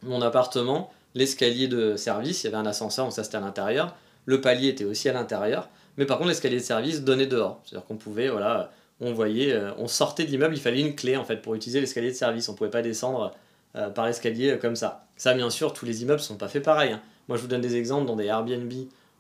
mon 0.05 0.23
appartement, 0.23 0.93
l'escalier 1.15 1.67
de 1.67 1.97
service, 1.97 2.45
il 2.45 2.47
y 2.47 2.49
avait 2.49 2.59
un 2.59 2.67
ascenseur, 2.67 3.07
donc 3.07 3.15
ça 3.15 3.25
c'était 3.25 3.39
à 3.39 3.41
l'intérieur. 3.41 3.97
Le 4.25 4.41
palier 4.41 4.69
était 4.69 4.85
aussi 4.85 5.09
à 5.09 5.13
l'intérieur, 5.13 5.69
mais 5.97 6.07
par 6.07 6.19
contre, 6.19 6.29
l'escalier 6.29 6.59
de 6.59 6.63
service 6.63 7.03
donnait 7.03 7.27
dehors. 7.27 7.61
C'est-à-dire 7.65 7.87
qu'on 7.87 7.97
pouvait, 7.97 8.29
voilà, 8.29 8.71
on 9.01 9.13
voyait, 9.13 9.53
euh, 9.53 9.73
on 9.79 9.87
sortait 9.87 10.25
de 10.25 10.31
l'immeuble, 10.31 10.55
il 10.55 10.61
fallait 10.61 10.81
une 10.81 10.95
clé 10.95 11.17
en 11.17 11.25
fait 11.25 11.37
pour 11.37 11.55
utiliser 11.55 11.81
l'escalier 11.81 12.11
de 12.11 12.17
service. 12.17 12.49
On 12.49 12.55
pouvait 12.55 12.71
pas 12.71 12.83
descendre 12.83 13.33
euh, 13.77 13.91
par 13.91 14.07
l'escalier 14.07 14.51
euh, 14.51 14.57
comme 14.57 14.77
ça. 14.77 15.07
Ça, 15.17 15.35
bien 15.35 15.51
sûr, 15.51 15.73
tous 15.73 15.85
les 15.87 16.03
immeubles 16.03 16.21
sont 16.21 16.37
pas 16.37 16.49
faits 16.49 16.65
pareil. 16.65 16.93
Hein. 16.93 17.03
Moi, 17.29 17.37
je 17.37 17.43
vous 17.43 17.49
donne 17.49 17.61
des 17.61 17.77
exemples 17.77 18.07
dans 18.07 18.17
des 18.17 18.27
Airbnb 18.27 18.73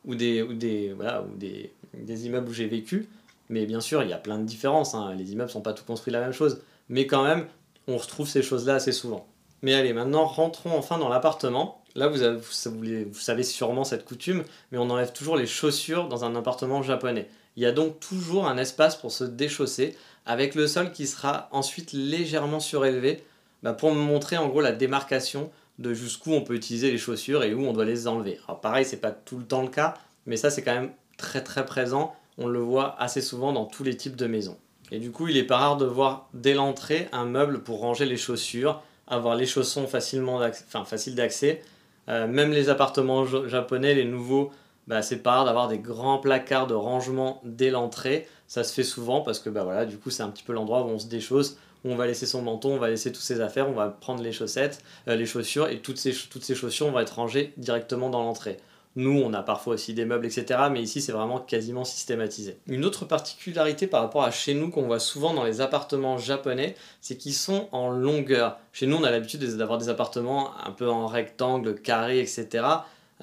ou 0.04 0.14
des, 0.14 0.42
ou 0.42 0.54
des, 0.54 0.92
voilà, 0.94 1.22
ou 1.22 1.36
des, 1.36 2.26
immeubles 2.26 2.48
où 2.48 2.52
j'ai 2.52 2.66
vécu. 2.66 3.08
Mais 3.50 3.66
bien 3.66 3.80
sûr, 3.80 4.02
il 4.02 4.10
y 4.10 4.12
a 4.12 4.18
plein 4.18 4.38
de 4.38 4.44
différences. 4.44 4.94
Hein. 4.94 5.14
Les 5.16 5.32
immeubles 5.32 5.50
sont 5.50 5.60
pas 5.60 5.72
tous 5.72 5.84
construits 5.84 6.12
la 6.12 6.20
même 6.20 6.32
chose. 6.32 6.62
Mais 6.88 7.06
quand 7.06 7.24
même, 7.24 7.46
on 7.86 7.96
retrouve 7.96 8.28
ces 8.28 8.42
choses-là 8.42 8.76
assez 8.76 8.92
souvent. 8.92 9.26
Mais 9.62 9.74
allez, 9.74 9.92
maintenant, 9.92 10.24
rentrons 10.24 10.76
enfin 10.76 10.98
dans 10.98 11.08
l'appartement. 11.08 11.82
Là, 11.94 12.08
vous, 12.08 13.12
savez 13.14 13.42
sûrement 13.42 13.84
cette 13.84 14.04
coutume, 14.04 14.44
mais 14.70 14.78
on 14.78 14.88
enlève 14.88 15.12
toujours 15.12 15.36
les 15.36 15.46
chaussures 15.46 16.08
dans 16.08 16.24
un 16.24 16.36
appartement 16.36 16.82
japonais. 16.82 17.28
Il 17.58 17.62
y 17.62 17.66
a 17.66 17.72
donc 17.72 17.98
toujours 17.98 18.46
un 18.46 18.56
espace 18.56 18.94
pour 18.94 19.10
se 19.10 19.24
déchausser, 19.24 19.96
avec 20.26 20.54
le 20.54 20.68
sol 20.68 20.92
qui 20.92 21.08
sera 21.08 21.48
ensuite 21.50 21.92
légèrement 21.92 22.60
surélevé 22.60 23.24
bah, 23.64 23.72
pour 23.72 23.92
me 23.92 24.00
montrer 24.00 24.36
en 24.36 24.46
gros 24.46 24.60
la 24.60 24.70
démarcation 24.70 25.50
de 25.80 25.92
jusqu'où 25.92 26.32
on 26.32 26.42
peut 26.42 26.54
utiliser 26.54 26.92
les 26.92 26.98
chaussures 26.98 27.42
et 27.42 27.54
où 27.54 27.66
on 27.66 27.72
doit 27.72 27.84
les 27.84 28.06
enlever. 28.06 28.38
Alors 28.46 28.60
pareil, 28.60 28.84
c'est 28.84 28.98
pas 28.98 29.10
tout 29.10 29.38
le 29.38 29.44
temps 29.44 29.62
le 29.62 29.70
cas, 29.70 29.94
mais 30.24 30.36
ça 30.36 30.50
c'est 30.50 30.62
quand 30.62 30.72
même 30.72 30.92
très 31.16 31.42
très 31.42 31.66
présent. 31.66 32.14
On 32.36 32.46
le 32.46 32.60
voit 32.60 32.94
assez 33.02 33.20
souvent 33.20 33.52
dans 33.52 33.64
tous 33.64 33.82
les 33.82 33.96
types 33.96 34.14
de 34.14 34.28
maisons. 34.28 34.56
Et 34.92 35.00
du 35.00 35.10
coup, 35.10 35.26
il 35.26 35.36
est 35.36 35.42
pas 35.42 35.56
rare 35.56 35.76
de 35.78 35.84
voir 35.84 36.28
dès 36.34 36.54
l'entrée 36.54 37.08
un 37.10 37.24
meuble 37.24 37.64
pour 37.64 37.80
ranger 37.80 38.06
les 38.06 38.16
chaussures, 38.16 38.80
avoir 39.08 39.34
les 39.34 39.46
chaussons 39.46 39.88
facilement 39.88 40.40
faciles 40.84 41.16
d'accès. 41.16 41.60
Euh, 42.08 42.28
même 42.28 42.52
les 42.52 42.68
appartements 42.68 43.26
japonais, 43.26 43.96
les 43.96 44.04
nouveaux, 44.04 44.52
bah, 44.88 45.02
c'est 45.02 45.18
pas 45.18 45.32
rare 45.32 45.44
d'avoir 45.44 45.68
des 45.68 45.78
grands 45.78 46.18
placards 46.18 46.66
de 46.66 46.74
rangement 46.74 47.40
dès 47.44 47.70
l'entrée. 47.70 48.26
Ça 48.46 48.64
se 48.64 48.72
fait 48.72 48.84
souvent 48.84 49.20
parce 49.20 49.38
que 49.38 49.50
bah, 49.50 49.84
du 49.84 49.98
coup 49.98 50.10
c'est 50.10 50.22
un 50.22 50.30
petit 50.30 50.42
peu 50.42 50.54
l'endroit 50.54 50.82
où 50.82 50.88
on 50.88 50.98
se 50.98 51.06
déchausse, 51.06 51.58
où 51.84 51.92
on 51.92 51.96
va 51.96 52.06
laisser 52.06 52.26
son 52.26 52.42
menton, 52.42 52.74
on 52.74 52.78
va 52.78 52.88
laisser 52.88 53.12
toutes 53.12 53.22
ses 53.22 53.42
affaires, 53.42 53.68
on 53.68 53.74
va 53.74 53.88
prendre 53.88 54.22
les 54.22 54.32
chaussettes, 54.32 54.82
euh, 55.06 55.14
les 55.14 55.26
chaussures 55.26 55.68
et 55.68 55.80
toutes 55.80 55.98
ces, 55.98 56.12
toutes 56.12 56.42
ces 56.42 56.54
chaussures 56.54 56.90
vont 56.90 56.98
être 57.00 57.16
rangées 57.16 57.52
directement 57.58 58.08
dans 58.08 58.22
l'entrée. 58.22 58.56
Nous, 58.96 59.20
on 59.22 59.32
a 59.32 59.42
parfois 59.42 59.74
aussi 59.74 59.94
des 59.94 60.04
meubles, 60.04 60.26
etc. 60.26 60.60
Mais 60.72 60.82
ici, 60.82 61.00
c'est 61.00 61.12
vraiment 61.12 61.38
quasiment 61.38 61.84
systématisé. 61.84 62.58
Une 62.66 62.84
autre 62.84 63.04
particularité 63.04 63.86
par 63.86 64.02
rapport 64.02 64.24
à 64.24 64.32
chez 64.32 64.54
nous 64.54 64.70
qu'on 64.70 64.86
voit 64.86 64.98
souvent 64.98 65.34
dans 65.34 65.44
les 65.44 65.60
appartements 65.60 66.18
japonais, 66.18 66.74
c'est 67.00 67.16
qu'ils 67.16 67.34
sont 67.34 67.68
en 67.70 67.90
longueur. 67.90 68.58
Chez 68.72 68.86
nous, 68.86 68.96
on 68.96 69.04
a 69.04 69.10
l'habitude 69.12 69.44
d'avoir 69.56 69.78
des 69.78 69.88
appartements 69.88 70.50
un 70.64 70.72
peu 70.72 70.88
en 70.88 71.06
rectangle, 71.06 71.76
carré, 71.76 72.18
etc. 72.18 72.64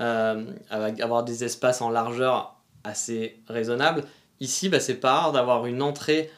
Euh, 0.01 0.45
avoir 0.71 1.23
des 1.23 1.45
espaces 1.45 1.81
en 1.81 1.89
largeur 1.89 2.55
assez 2.83 3.39
raisonnables. 3.47 4.03
Ici, 4.41 4.67
bah, 4.67 4.79
c'est 4.79 4.95
pas 4.95 5.13
rare 5.13 5.31
d'avoir 5.31 5.65
une 5.65 5.81
entrée, 5.81 6.29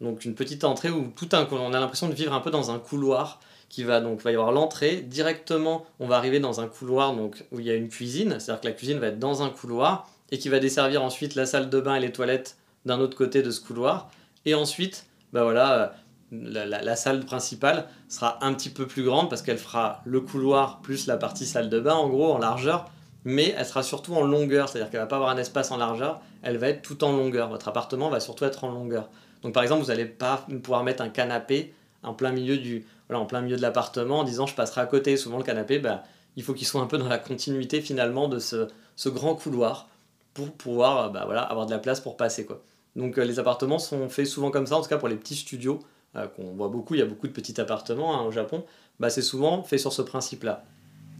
donc 0.00 0.24
une 0.24 0.34
petite 0.34 0.64
entrée 0.64 0.90
où 0.90 1.12
tout 1.14 1.28
un, 1.32 1.46
on 1.52 1.72
a 1.72 1.80
l'impression 1.80 2.08
de 2.08 2.14
vivre 2.14 2.32
un 2.32 2.40
peu 2.40 2.50
dans 2.50 2.72
un 2.72 2.78
couloir 2.78 3.40
qui 3.68 3.84
va 3.84 4.00
donc 4.00 4.20
va 4.22 4.32
y 4.32 4.34
avoir 4.34 4.52
l'entrée. 4.52 4.96
Directement 4.96 5.86
on 6.00 6.06
va 6.06 6.16
arriver 6.16 6.40
dans 6.40 6.60
un 6.60 6.66
couloir 6.66 7.14
donc 7.14 7.44
où 7.52 7.60
il 7.60 7.66
y 7.66 7.70
a 7.70 7.74
une 7.74 7.88
cuisine. 7.88 8.40
C'est 8.40 8.50
à 8.50 8.54
dire 8.54 8.60
que 8.62 8.66
la 8.66 8.72
cuisine 8.72 8.98
va 8.98 9.08
être 9.08 9.18
dans 9.18 9.42
un 9.42 9.50
couloir 9.50 10.08
et 10.30 10.38
qui 10.38 10.48
va 10.48 10.58
desservir 10.58 11.02
ensuite 11.02 11.36
la 11.36 11.46
salle 11.46 11.70
de 11.70 11.80
bain 11.80 11.94
et 11.94 12.00
les 12.00 12.12
toilettes 12.12 12.56
d'un 12.84 13.00
autre 13.00 13.16
côté 13.16 13.42
de 13.42 13.50
ce 13.50 13.60
couloir. 13.60 14.10
Et 14.44 14.54
ensuite 14.54 15.06
bah 15.32 15.44
voilà 15.44 15.94
la, 16.32 16.66
la, 16.66 16.96
salle 16.96 17.24
principale 17.24 17.86
sera 18.08 18.44
un 18.44 18.54
petit 18.54 18.70
peu 18.70 18.86
plus 18.86 19.04
grande 19.04 19.30
parce 19.30 19.42
qu'elle 19.42 19.58
fera 19.58 20.02
le 20.04 20.20
couloir 20.20 20.80
plus 20.80 21.06
la 21.06 21.16
partie 21.16 21.46
salle 21.46 21.68
de 21.68 21.78
bain 21.78 21.94
en 21.94 22.08
gros 22.08 22.32
en 22.32 22.38
largeur 22.38 22.90
mais 23.24 23.54
elle 23.56 23.66
sera 23.66 23.82
surtout 23.82 24.14
en 24.14 24.22
longueur 24.22 24.68
c'est 24.68 24.78
à 24.78 24.82
dire 24.82 24.90
qu'elle 24.90 25.00
va 25.00 25.06
pas 25.06 25.16
avoir 25.16 25.30
un 25.30 25.36
espace 25.36 25.70
en 25.70 25.76
largeur 25.76 26.20
elle 26.42 26.58
va 26.58 26.68
être 26.68 26.82
tout 26.82 27.02
en 27.04 27.12
longueur 27.12 27.48
votre 27.48 27.68
appartement 27.68 28.10
va 28.10 28.20
surtout 28.20 28.44
être 28.44 28.64
en 28.64 28.70
longueur 28.70 29.08
donc 29.42 29.52
par 29.52 29.62
exemple 29.62 29.82
vous 29.82 29.88
n'allez 29.88 30.06
pas 30.06 30.46
pouvoir 30.62 30.84
mettre 30.84 31.02
un 31.02 31.08
canapé 31.08 31.74
en 32.02 32.14
plein 32.14 32.32
milieu 32.32 32.58
du 32.58 32.86
voilà, 33.08 33.20
en 33.20 33.26
plein 33.26 33.40
milieu 33.40 33.56
de 33.56 33.62
l'appartement 33.62 34.20
en 34.20 34.24
disant 34.24 34.46
je 34.46 34.54
passerai 34.54 34.80
à 34.80 34.86
côté. 34.86 35.16
Souvent 35.16 35.38
le 35.38 35.44
canapé, 35.44 35.78
bah, 35.78 36.04
il 36.36 36.42
faut 36.42 36.54
qu'il 36.54 36.66
soit 36.66 36.80
un 36.80 36.86
peu 36.86 36.98
dans 36.98 37.08
la 37.08 37.18
continuité 37.18 37.80
finalement 37.80 38.28
de 38.28 38.38
ce, 38.38 38.68
ce 38.96 39.08
grand 39.08 39.34
couloir 39.34 39.88
pour 40.32 40.50
pouvoir 40.52 41.10
bah, 41.10 41.22
voilà, 41.26 41.42
avoir 41.42 41.66
de 41.66 41.70
la 41.70 41.78
place 41.78 42.00
pour 42.00 42.16
passer. 42.16 42.44
Quoi. 42.44 42.62
Donc 42.96 43.18
euh, 43.18 43.24
les 43.24 43.38
appartements 43.38 43.78
sont 43.78 44.08
faits 44.08 44.26
souvent 44.26 44.50
comme 44.50 44.66
ça, 44.66 44.76
en 44.76 44.82
tout 44.82 44.88
cas 44.88 44.98
pour 44.98 45.08
les 45.08 45.16
petits 45.16 45.36
studios, 45.36 45.80
euh, 46.16 46.26
qu'on 46.26 46.54
voit 46.54 46.68
beaucoup, 46.68 46.94
il 46.94 47.00
y 47.00 47.02
a 47.02 47.06
beaucoup 47.06 47.28
de 47.28 47.32
petits 47.32 47.60
appartements 47.60 48.18
hein, 48.18 48.24
au 48.24 48.30
Japon, 48.30 48.64
bah, 49.00 49.10
c'est 49.10 49.22
souvent 49.22 49.62
fait 49.62 49.78
sur 49.78 49.92
ce 49.92 50.02
principe-là. 50.02 50.64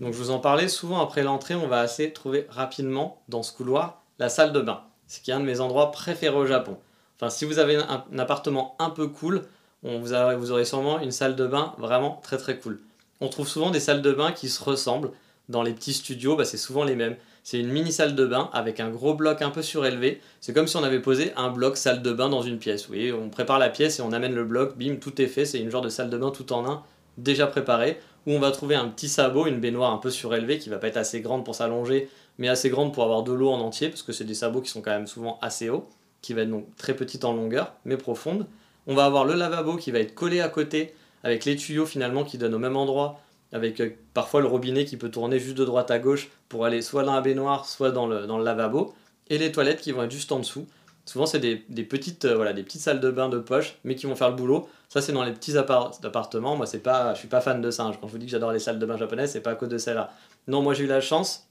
Donc 0.01 0.13
je 0.13 0.19
vous 0.19 0.31
en 0.31 0.39
parlais, 0.39 0.69
souvent 0.69 1.01
après 1.01 1.23
l'entrée, 1.23 1.55
on 1.55 1.69
va 1.69 1.81
assez 1.81 2.13
trouver 2.13 2.47
rapidement 2.51 3.23
dans 3.29 3.43
ce 3.43 3.53
couloir 3.53 4.03
la 4.19 4.29
salle 4.29 4.53
de 4.53 4.61
bain, 4.61 4.83
ce 5.07 5.21
qui 5.21 5.31
est 5.31 5.35
un 5.35 5.41
de 5.41 5.45
mes 5.45 5.61
endroits 5.61 5.91
préférés 5.93 6.37
au 6.37 6.47
Japon. 6.47 6.79
Enfin, 7.17 7.31
si 7.31 7.45
vous 7.45 7.59
avez 7.59 7.77
un 7.77 8.19
appartement 8.19 8.75
un 8.79 8.91
peu 8.91 9.07
cool, 9.09 9.43
vous, 9.85 10.13
aurez 10.51 10.65
sûrement 10.65 10.99
une 11.01 11.11
salle 11.11 11.37
de 11.37 11.47
bain 11.47 11.75
vraiment 11.79 12.21
très 12.23 12.39
très 12.39 12.59
cool. 12.59 12.81
On 13.21 13.29
trouve 13.29 13.47
souvent 13.47 13.71
des 13.71 13.81
salles 13.81 14.03
de 14.03 14.13
bain 14.13 14.33
qui 14.33 14.49
se 14.49 14.63
ressemblent. 14.63 15.11
Dans 15.51 15.63
les 15.63 15.75
petits 15.75 15.93
studios, 15.93 16.37
bah, 16.37 16.47
c'est 16.47 16.57
souvent 16.57 16.85
les 16.85 16.97
mêmes. 16.97 17.17
C'est 17.43 17.61
une 17.61 17.69
mini 17.69 17.93
salle 17.93 18.15
de 18.15 18.25
bain 18.25 18.49
avec 18.55 18.81
un 18.81 18.89
gros 18.89 19.13
bloc 19.13 19.43
un 19.43 19.51
peu 19.51 19.61
surélevé. 19.61 20.23
C'est 20.41 20.55
comme 20.55 20.67
si 20.67 20.77
on 20.79 20.83
avait 20.83 21.01
posé 21.01 21.33
un 21.37 21.51
bloc 21.51 21.77
salle 21.77 22.01
de 22.01 22.13
bain 22.13 22.31
dans 22.31 22.41
une 22.41 22.59
pièce. 22.59 22.83
Vous 22.83 22.89
voyez, 22.89 23.13
on 23.13 23.29
prépare 23.29 23.59
la 23.59 23.69
pièce 23.69 23.99
et 23.99 24.03
on 24.03 24.13
amène 24.13 24.35
le 24.35 24.45
bloc, 24.45 24.79
bim, 24.79 24.97
tout 24.97 25.21
est 25.21 25.27
fait. 25.27 25.45
C'est 25.45 25.59
une 25.59 25.71
genre 25.71 25.83
de 25.83 25.91
salle 25.91 26.09
de 26.09 26.17
bain 26.17 26.31
tout 26.31 26.51
en 26.55 26.67
un, 26.67 26.83
déjà 27.19 27.47
préparée, 27.47 28.01
où 28.26 28.33
on 28.33 28.38
va 28.38 28.50
trouver 28.50 28.75
un 28.75 28.88
petit 28.88 29.09
sabot, 29.09 29.47
une 29.47 29.61
baignoire 29.61 29.93
un 29.93 29.99
peu 29.99 30.11
surélevée 30.11 30.59
qui 30.59 30.69
va 30.69 30.78
pas 30.78 30.88
être 30.88 30.97
assez 30.97 31.21
grande 31.21 31.45
pour 31.45 31.54
s'allonger, 31.54 32.09
mais 32.38 32.49
assez 32.49 32.71
grande 32.71 32.93
pour 32.93 33.04
avoir 33.04 33.23
de 33.23 33.33
l'eau 33.33 33.50
en 33.50 33.61
entier, 33.61 33.88
parce 33.88 34.02
que 34.02 34.12
c'est 34.12 34.25
des 34.25 34.35
sabots 34.35 34.61
qui 34.61 34.71
sont 34.71 34.83
quand 34.83 34.90
même 34.90 35.07
souvent 35.07 35.38
assez 35.43 35.69
hauts, 35.69 35.88
qui 36.23 36.33
va 36.33 36.43
être 36.43 36.50
donc 36.50 36.64
très 36.76 36.95
petite 36.95 37.25
en 37.25 37.35
longueur, 37.35 37.75
mais 37.85 37.97
profonde. 37.97 38.47
On 38.87 38.95
va 38.95 39.04
avoir 39.04 39.25
le 39.25 39.35
lavabo 39.35 39.76
qui 39.76 39.90
va 39.90 39.99
être 39.99 40.14
collé 40.14 40.40
à 40.40 40.49
côté, 40.49 40.95
avec 41.23 41.45
les 41.45 41.57
tuyaux 41.57 41.87
finalement 41.87 42.25
qui 42.25 42.38
donnent 42.38 42.54
au 42.54 42.59
même 42.59 42.76
endroit, 42.76 43.21
avec 43.52 43.81
euh, 43.81 43.90
parfois 44.14 44.40
le 44.40 44.47
robinet 44.47 44.85
qui 44.85 44.97
peut 44.97 45.11
tourner 45.11 45.38
juste 45.38 45.57
de 45.57 45.64
droite 45.64 45.90
à 45.90 45.99
gauche 45.99 46.28
pour 46.49 46.64
aller 46.64 46.83
soit 46.83 47.04
dans 47.04 47.14
la 47.14 47.21
baignoire, 47.21 47.66
soit 47.66 47.93
dans 47.93 48.07
le, 48.07 48.26
dans 48.26 48.38
le 48.38 48.45
lavabo, 48.45 48.95
et 49.31 49.38
les 49.38 49.52
toilettes 49.52 49.81
qui 49.81 49.93
vont 49.93 50.02
être 50.02 50.11
juste 50.11 50.33
en 50.33 50.38
dessous. 50.38 50.66
Souvent, 51.05 51.27
c'est 51.27 51.39
des, 51.39 51.57
petites, 51.85 52.25
euh, 52.25 52.35
voilà, 52.35 52.53
des 52.53 52.63
petites 52.63 52.81
salles 52.81 53.01
de 53.01 53.11
bain 53.11 53.29
de 53.29 53.39
poche, 53.39 53.77
mais 53.85 53.95
qui 53.95 54.07
vont 54.07 54.17
faire 54.17 54.31
le 54.31 54.37
boulot. 54.37 54.69
Ça, 54.89 55.03
c'est 55.03 55.13
dans 55.13 55.23
les 55.23 55.33
petits 55.33 55.57
appartements. 55.59 56.57
Moi, 56.57 56.67
c'est 56.67 56.79
pas, 56.79 57.12
je 57.14 57.19
suis 57.19 57.29
pas 57.29 57.43
fan 57.43 57.61
de 57.61 57.71
ça. 57.71 57.85
Hein. 57.85 57.93
Quand 58.01 58.07
je 58.07 58.12
vous 58.12 58.19
dis 58.19 58.27
que 58.27 58.33
j'adore 58.33 58.53
les 58.53 58.59
salles 58.59 58.79
de 58.79 58.87
bain 58.87 58.97
japonaises, 58.97 59.33
c'est 59.33 59.43
pas 59.43 59.51
à 59.51 59.55
cause 59.55 59.69
de 59.69 59.79
celle-là. 59.79 60.11
Non, 60.49 60.62
moi, 60.62 60.73
j'ai 60.73 60.85
eu 60.85 60.88
la 60.88 61.03
chance. 61.03 61.49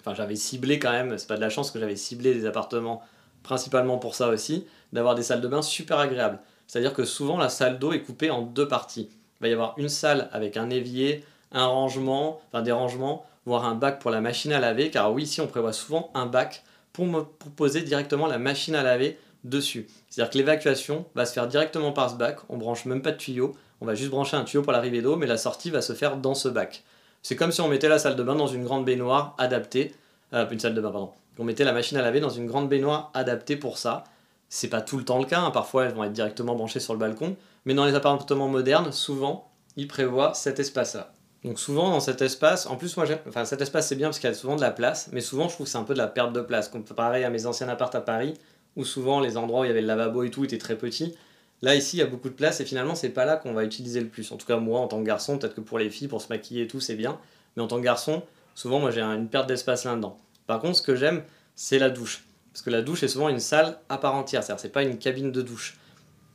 Enfin, 0.00 0.14
j'avais 0.14 0.36
ciblé 0.36 0.78
quand 0.78 0.92
même. 0.92 1.18
C'est 1.18 1.28
pas 1.28 1.36
de 1.36 1.42
la 1.42 1.50
chance 1.50 1.70
que 1.70 1.78
j'avais 1.78 1.96
ciblé 1.96 2.34
des 2.34 2.46
appartements 2.46 3.02
principalement 3.46 3.98
pour 3.98 4.16
ça 4.16 4.28
aussi, 4.28 4.66
d'avoir 4.92 5.14
des 5.14 5.22
salles 5.22 5.40
de 5.40 5.48
bain 5.48 5.62
super 5.62 5.98
agréables. 5.98 6.40
C'est-à-dire 6.66 6.92
que 6.92 7.04
souvent 7.04 7.38
la 7.38 7.48
salle 7.48 7.78
d'eau 7.78 7.92
est 7.92 8.02
coupée 8.02 8.30
en 8.30 8.42
deux 8.42 8.66
parties. 8.66 9.08
Il 9.40 9.42
va 9.42 9.48
y 9.48 9.52
avoir 9.52 9.74
une 9.78 9.88
salle 9.88 10.28
avec 10.32 10.56
un 10.56 10.68
évier, 10.68 11.24
un 11.52 11.66
rangement, 11.66 12.40
enfin 12.48 12.62
des 12.62 12.72
rangements, 12.72 13.24
voire 13.46 13.64
un 13.64 13.76
bac 13.76 14.00
pour 14.00 14.10
la 14.10 14.20
machine 14.20 14.52
à 14.52 14.58
laver, 14.58 14.90
car 14.90 15.12
oui, 15.12 15.22
ici 15.22 15.40
on 15.40 15.46
prévoit 15.46 15.72
souvent 15.72 16.10
un 16.14 16.26
bac 16.26 16.64
pour, 16.96 17.06
me, 17.06 17.80
directement 17.80 18.26
la 18.26 18.38
machine 18.38 18.74
à 18.74 18.82
laver 18.82 19.18
dessus. 19.44 19.86
C'est-à-dire 20.08 20.30
que 20.32 20.38
l'évacuation 20.38 21.04
va 21.14 21.26
se 21.26 21.34
faire 21.34 21.46
directement 21.46 21.92
par 21.92 22.10
ce 22.10 22.16
bac, 22.16 22.38
on 22.48 22.56
branche 22.56 22.86
même 22.86 23.02
pas 23.02 23.12
de 23.12 23.18
tuyau, 23.18 23.54
on 23.82 23.86
va 23.86 23.94
juste 23.94 24.10
brancher 24.10 24.38
un 24.38 24.44
tuyau 24.44 24.62
pour 24.62 24.72
l'arrivée 24.72 25.02
d'eau, 25.02 25.16
mais 25.16 25.26
la 25.26 25.36
sortie 25.36 25.70
va 25.70 25.82
se 25.82 25.92
faire 25.92 26.16
dans 26.16 26.34
ce 26.34 26.48
bac. 26.48 26.84
C'est 27.22 27.36
comme 27.36 27.52
si 27.52 27.60
on 27.60 27.68
mettait 27.68 27.90
la 27.90 27.98
salle 27.98 28.16
de 28.16 28.22
bain 28.22 28.34
dans 28.34 28.46
une 28.46 28.64
grande 28.64 28.86
baignoire 28.86 29.34
adaptée, 29.36 29.94
euh, 30.32 30.48
une 30.48 30.58
salle 30.58 30.74
de 30.74 30.80
bain, 30.80 30.90
pardon. 30.90 31.10
On 31.38 31.44
mettait 31.44 31.64
la 31.64 31.74
machine 31.74 31.98
à 31.98 32.02
laver 32.02 32.20
dans 32.20 32.30
une 32.30 32.46
grande 32.46 32.70
baignoire 32.70 33.10
adaptée 33.12 33.56
pour 33.56 33.76
ça, 33.76 34.04
c'est 34.48 34.68
pas 34.68 34.80
tout 34.80 34.96
le 34.96 35.04
temps 35.04 35.18
le 35.18 35.26
cas, 35.26 35.40
hein. 35.40 35.50
parfois 35.50 35.84
elles 35.84 35.92
vont 35.92 36.04
être 36.04 36.12
directement 36.12 36.54
branchées 36.54 36.80
sur 36.80 36.94
le 36.94 36.98
balcon, 36.98 37.36
mais 37.66 37.74
dans 37.74 37.84
les 37.84 37.94
appartements 37.94 38.48
modernes, 38.48 38.90
souvent, 38.90 39.50
ils 39.76 39.86
prévoient 39.86 40.32
cet 40.32 40.60
espace-là. 40.60 41.12
Donc 41.46 41.60
souvent 41.60 41.90
dans 41.90 42.00
cet 42.00 42.22
espace, 42.22 42.66
en 42.66 42.74
plus 42.74 42.96
moi 42.96 43.06
j'aime, 43.06 43.20
enfin 43.28 43.44
cet 43.44 43.60
espace 43.60 43.86
c'est 43.86 43.94
bien 43.94 44.08
parce 44.08 44.18
qu'il 44.18 44.28
y 44.28 44.32
a 44.32 44.34
souvent 44.34 44.56
de 44.56 44.60
la 44.60 44.72
place, 44.72 45.08
mais 45.12 45.20
souvent 45.20 45.48
je 45.48 45.54
trouve 45.54 45.66
que 45.66 45.70
c'est 45.70 45.78
un 45.78 45.84
peu 45.84 45.94
de 45.94 45.98
la 45.98 46.08
perte 46.08 46.32
de 46.32 46.40
place, 46.40 46.68
comparé 46.68 47.22
à 47.22 47.30
mes 47.30 47.46
anciens 47.46 47.68
apparts 47.68 47.94
à 47.94 48.00
Paris, 48.00 48.34
où 48.74 48.84
souvent 48.84 49.20
les 49.20 49.36
endroits 49.36 49.60
où 49.60 49.64
il 49.64 49.68
y 49.68 49.70
avait 49.70 49.80
le 49.80 49.86
lavabo 49.86 50.24
et 50.24 50.30
tout 50.30 50.44
étaient 50.44 50.58
très 50.58 50.76
petits. 50.76 51.14
Là 51.62 51.76
ici 51.76 51.98
il 51.98 52.00
y 52.00 52.02
a 52.02 52.06
beaucoup 52.06 52.30
de 52.30 52.34
place 52.34 52.58
et 52.58 52.64
finalement 52.64 52.96
c'est 52.96 53.10
pas 53.10 53.24
là 53.24 53.36
qu'on 53.36 53.52
va 53.52 53.62
utiliser 53.62 54.00
le 54.00 54.08
plus. 54.08 54.32
En 54.32 54.38
tout 54.38 54.46
cas 54.46 54.56
moi 54.56 54.80
en 54.80 54.88
tant 54.88 54.98
que 54.98 55.06
garçon, 55.06 55.38
peut-être 55.38 55.54
que 55.54 55.60
pour 55.60 55.78
les 55.78 55.88
filles, 55.88 56.08
pour 56.08 56.20
se 56.20 56.30
maquiller 56.30 56.62
et 56.62 56.66
tout 56.66 56.80
c'est 56.80 56.96
bien, 56.96 57.16
mais 57.56 57.62
en 57.62 57.68
tant 57.68 57.76
que 57.76 57.84
garçon, 57.84 58.24
souvent 58.56 58.80
moi 58.80 58.90
j'ai 58.90 59.00
une 59.00 59.28
perte 59.28 59.46
d'espace 59.46 59.84
là-dedans. 59.84 60.18
Par 60.48 60.58
contre 60.58 60.76
ce 60.76 60.82
que 60.82 60.96
j'aime, 60.96 61.22
c'est 61.54 61.78
la 61.78 61.90
douche. 61.90 62.24
Parce 62.52 62.62
que 62.62 62.70
la 62.70 62.82
douche 62.82 63.04
est 63.04 63.08
souvent 63.08 63.28
une 63.28 63.38
salle 63.38 63.78
à 63.88 63.98
part 63.98 64.16
entière, 64.16 64.42
c'est-à-dire 64.42 64.60
c'est 64.60 64.70
pas 64.70 64.82
une 64.82 64.98
cabine 64.98 65.30
de 65.30 65.42
douche. 65.42 65.78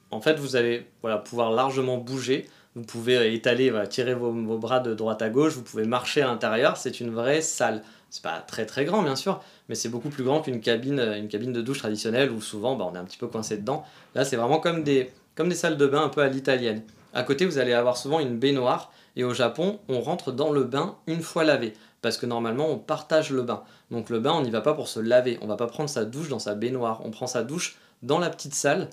En 0.10 0.22
fait, 0.22 0.40
vous 0.40 0.56
allez 0.56 0.86
voilà, 1.02 1.18
pouvoir 1.18 1.52
largement 1.52 1.98
bouger, 1.98 2.48
vous 2.76 2.84
pouvez 2.84 3.34
étaler, 3.34 3.74
tirer 3.90 4.14
vos, 4.14 4.32
bras 4.58 4.80
de 4.80 4.94
droite 4.94 5.22
à 5.22 5.30
gauche, 5.30 5.54
vous 5.54 5.64
pouvez 5.64 5.86
marcher 5.86 6.22
à 6.22 6.28
l'intérieur, 6.28 6.78
c'est 6.78 7.00
une 7.00 7.12
vraie 7.12 7.42
salle. 7.42 7.84
C'est 8.10 8.24
pas 8.24 8.40
très 8.40 8.66
très 8.66 8.84
grand 8.84 9.04
bien 9.04 9.16
sûr, 9.16 9.42
mais 9.70 9.76
c'est 9.76 9.88
beaucoup 9.88 10.10
plus 10.10 10.24
grand 10.24 10.42
qu'une 10.42 10.60
cabine, 10.60 11.00
une 11.00 11.30
cabine 11.30 11.54
de 11.54 11.62
douche 11.62 11.80
traditionnelle 11.80 12.30
où 12.30 12.42
souvent 12.42 12.76
bah, 12.76 12.88
on 12.92 12.96
est 12.96 12.98
un 12.98 13.06
petit 13.06 13.18
peu 13.18 13.28
coincé 13.28 13.58
dedans. 13.58 13.86
Là, 14.16 14.26
c'est 14.26 14.36
vraiment 14.36 14.60
comme 14.60 14.84
des, 14.84 15.12
comme 15.36 15.48
des 15.48 15.56
salles 15.56 15.78
de 15.78 15.88
bain 15.88 16.04
un 16.04 16.10
peu 16.10 16.22
à 16.22 16.28
l'italienne. 16.28 16.84
À 17.14 17.24
côté, 17.24 17.46
vous 17.46 17.58
allez 17.58 17.74
avoir 17.74 17.98
souvent 17.98 18.20
une 18.20 18.38
baignoire, 18.38 18.92
et 19.16 19.24
au 19.24 19.34
Japon, 19.34 19.80
on 19.90 20.02
rentre 20.02 20.32
dans 20.32 20.52
le 20.52 20.64
bain 20.64 20.96
une 21.08 21.22
fois 21.22 21.44
lavé 21.44 21.74
parce 22.02 22.18
que 22.18 22.26
normalement 22.26 22.70
on 22.70 22.78
partage 22.78 23.30
le 23.32 23.44
bain. 23.44 23.64
Donc 23.90 24.10
le 24.10 24.20
bain, 24.20 24.34
on 24.34 24.42
n'y 24.42 24.50
va 24.50 24.62
pas 24.62 24.74
pour 24.74 24.88
se 24.88 25.00
laver, 25.00 25.38
on 25.42 25.48
va 25.48 25.56
pas 25.56 25.68
prendre 25.68 25.90
sa 25.90 26.06
douche 26.06 26.30
dans 26.30 26.40
sa 26.40 26.56
baignoire, 26.56 27.02
on 27.06 27.12
prend 27.12 27.28
sa 27.28 27.44
douche 27.44 27.78
dans 28.02 28.20
la 28.20 28.30
petite 28.30 28.56
salle 28.56 28.90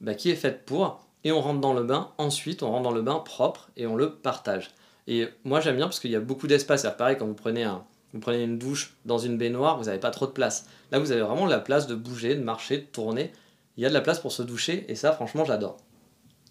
bah, 0.00 0.14
qui 0.14 0.30
est 0.30 0.36
faite 0.36 0.64
pour, 0.64 1.00
et 1.24 1.32
on 1.32 1.40
rentre 1.40 1.60
dans 1.60 1.72
le 1.72 1.82
bain, 1.82 2.10
ensuite 2.18 2.62
on 2.62 2.70
rentre 2.70 2.84
dans 2.84 2.92
le 2.92 3.02
bain 3.02 3.16
propre 3.16 3.70
et 3.76 3.86
on 3.86 3.96
le 3.96 4.14
partage. 4.14 4.70
Et 5.06 5.28
moi 5.44 5.60
j'aime 5.60 5.76
bien 5.76 5.86
parce 5.86 6.00
qu'il 6.00 6.10
y 6.10 6.16
a 6.16 6.20
beaucoup 6.20 6.46
d'espace, 6.46 6.82
c'est 6.82 6.96
pareil 6.96 7.16
quand 7.18 7.26
vous 7.26 7.34
prenez, 7.34 7.64
une 8.14 8.58
douche 8.58 8.96
dans 9.04 9.18
une 9.18 9.38
baignoire, 9.38 9.78
vous 9.78 9.84
n'avez 9.84 9.98
pas 9.98 10.10
trop 10.10 10.26
de 10.26 10.32
place. 10.32 10.66
Là 10.90 10.98
vous 10.98 11.12
avez 11.12 11.22
vraiment 11.22 11.46
la 11.46 11.60
place 11.60 11.86
de 11.86 11.94
bouger, 11.94 12.34
de 12.34 12.42
marcher, 12.42 12.78
de 12.78 12.84
tourner, 12.84 13.32
il 13.76 13.82
y 13.82 13.86
a 13.86 13.88
de 13.88 13.94
la 13.94 14.00
place 14.00 14.20
pour 14.20 14.32
se 14.32 14.42
doucher, 14.42 14.84
et 14.88 14.94
ça 14.94 15.12
franchement 15.12 15.44
j'adore. 15.44 15.76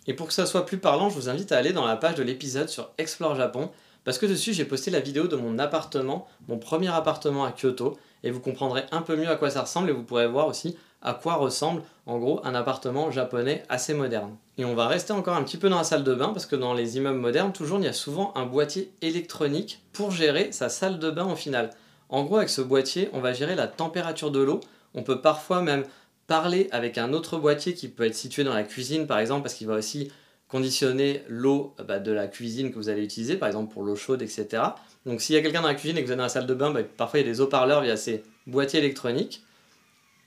Et 0.08 0.14
pour 0.14 0.28
que 0.28 0.34
ça 0.34 0.46
soit 0.46 0.66
plus 0.66 0.78
parlant, 0.78 1.10
je 1.10 1.16
vous 1.16 1.30
invite 1.30 1.52
à 1.52 1.58
aller 1.58 1.74
dans 1.74 1.86
la 1.86 1.98
page 1.98 2.16
de 2.16 2.24
l'épisode 2.24 2.70
sur 2.70 2.92
Explore 2.98 3.36
Japon, 3.36 3.70
parce 4.06 4.18
que 4.18 4.26
dessus 4.26 4.54
j'ai 4.54 4.66
posté 4.66 4.92
la 4.92 5.02
vidéo 5.02 5.28
de 5.28 5.36
mon 5.36 5.60
appartement, 5.60 6.28
mon 6.48 6.58
premier 6.58 6.88
appartement 6.88 7.44
à 7.44 7.52
Kyoto, 7.52 7.98
et 8.24 8.32
vous 8.32 8.40
comprendrez 8.40 8.84
un 8.92 9.02
peu 9.02 9.16
mieux 9.16 9.30
à 9.30 9.36
quoi 9.36 9.50
ça 9.50 9.62
ressemble 9.62 9.90
et 9.90 9.94
vous 9.94 10.04
pourrez 10.04 10.28
voir 10.28 10.48
aussi 10.48 10.78
à 11.02 11.14
quoi 11.14 11.36
ressemble 11.36 11.84
en 12.06 12.18
gros 12.18 12.42
un 12.44 12.56
appartement 12.56 13.12
japonais 13.12 13.64
assez 13.70 13.94
moderne. 13.94 14.36
Et 14.58 14.66
on 14.66 14.76
va 14.76 14.88
rester 14.88 15.14
encore 15.14 15.36
un 15.36 15.44
petit 15.44 15.58
peu 15.58 15.70
dans 15.70 15.78
la 15.78 15.84
salle 15.84 16.04
de 16.04 16.14
bain 16.14 16.30
parce 16.30 16.46
que 16.46 16.56
dans 16.56 16.74
les 16.74 16.98
immeubles 16.98 17.20
modernes, 17.20 17.54
toujours 17.54 17.80
il 17.80 17.86
y 17.86 17.90
a 17.90 17.94
souvent 17.94 18.34
un 18.36 18.46
boîtier 18.46 18.92
électronique 19.02 19.82
pour 19.94 20.12
gérer 20.12 20.52
sa 20.52 20.70
salle 20.70 21.00
de 21.00 21.12
bain 21.12 21.26
au 21.26 21.36
final. 21.36 21.70
En 22.10 22.24
gros, 22.24 22.38
avec 22.38 22.50
ce 22.50 22.62
boîtier, 22.62 23.10
on 23.14 23.20
va 23.20 23.34
gérer 23.34 23.56
la 23.56 23.68
température 23.68 24.32
de 24.32 24.40
l'eau. 24.40 24.62
On 24.94 25.04
peut 25.04 25.22
parfois 25.22 25.62
même 25.62 25.84
parler 26.26 26.68
avec 26.72 26.98
un 26.98 27.14
autre 27.14 27.38
boîtier 27.38 27.74
qui 27.74 27.88
peut 27.88 28.06
être 28.06 28.16
situé 28.16 28.44
dans 28.44 28.54
la 28.54 28.64
cuisine 28.64 29.08
par 29.08 29.20
exemple 29.20 29.44
parce 29.44 29.54
qu'il 29.54 29.68
va 29.68 29.76
aussi 29.76 30.12
conditionner 30.48 31.24
l'eau 31.28 31.76
bah, 31.88 32.00
de 32.00 32.12
la 32.12 32.28
cuisine 32.28 32.72
que 32.72 32.76
vous 32.76 32.90
allez 32.90 33.04
utiliser, 33.04 33.36
par 33.36 33.48
exemple 33.48 33.74
pour 33.74 33.84
l'eau 33.84 33.96
chaude, 33.96 34.22
etc. 34.22 34.64
Donc 35.06 35.22
s'il 35.22 35.36
y 35.36 35.38
a 35.38 35.42
quelqu'un 35.42 35.62
dans 35.62 35.68
la 35.68 35.76
cuisine 35.76 35.98
et 35.98 36.02
que 36.02 36.06
vous 36.06 36.14
êtes 36.14 36.18
dans 36.18 36.24
la 36.24 36.30
salle 36.30 36.48
de 36.48 36.54
bain, 36.54 36.72
bah, 36.72 36.82
parfois 36.84 37.20
il 37.20 37.26
y 37.26 37.30
a 37.30 37.32
des 37.32 37.42
haut-parleurs 37.42 37.82
via 37.82 37.98
ces 37.98 38.24
boîtier 38.46 38.80
électronique, 38.80 39.44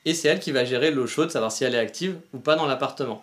et 0.05 0.15
c'est 0.15 0.29
elle 0.29 0.41
qui 0.41 0.53
va 0.53 0.65
gérer 0.65 0.91
l'eau 0.91 1.07
chaude, 1.07 1.31
savoir 1.31 1.53
si 1.53 1.65
elle 1.65 1.75
est 1.75 1.79
active 1.79 2.19
ou 2.33 2.39
pas 2.39 2.57
dans 2.57 2.67
l'appartement. 2.67 3.21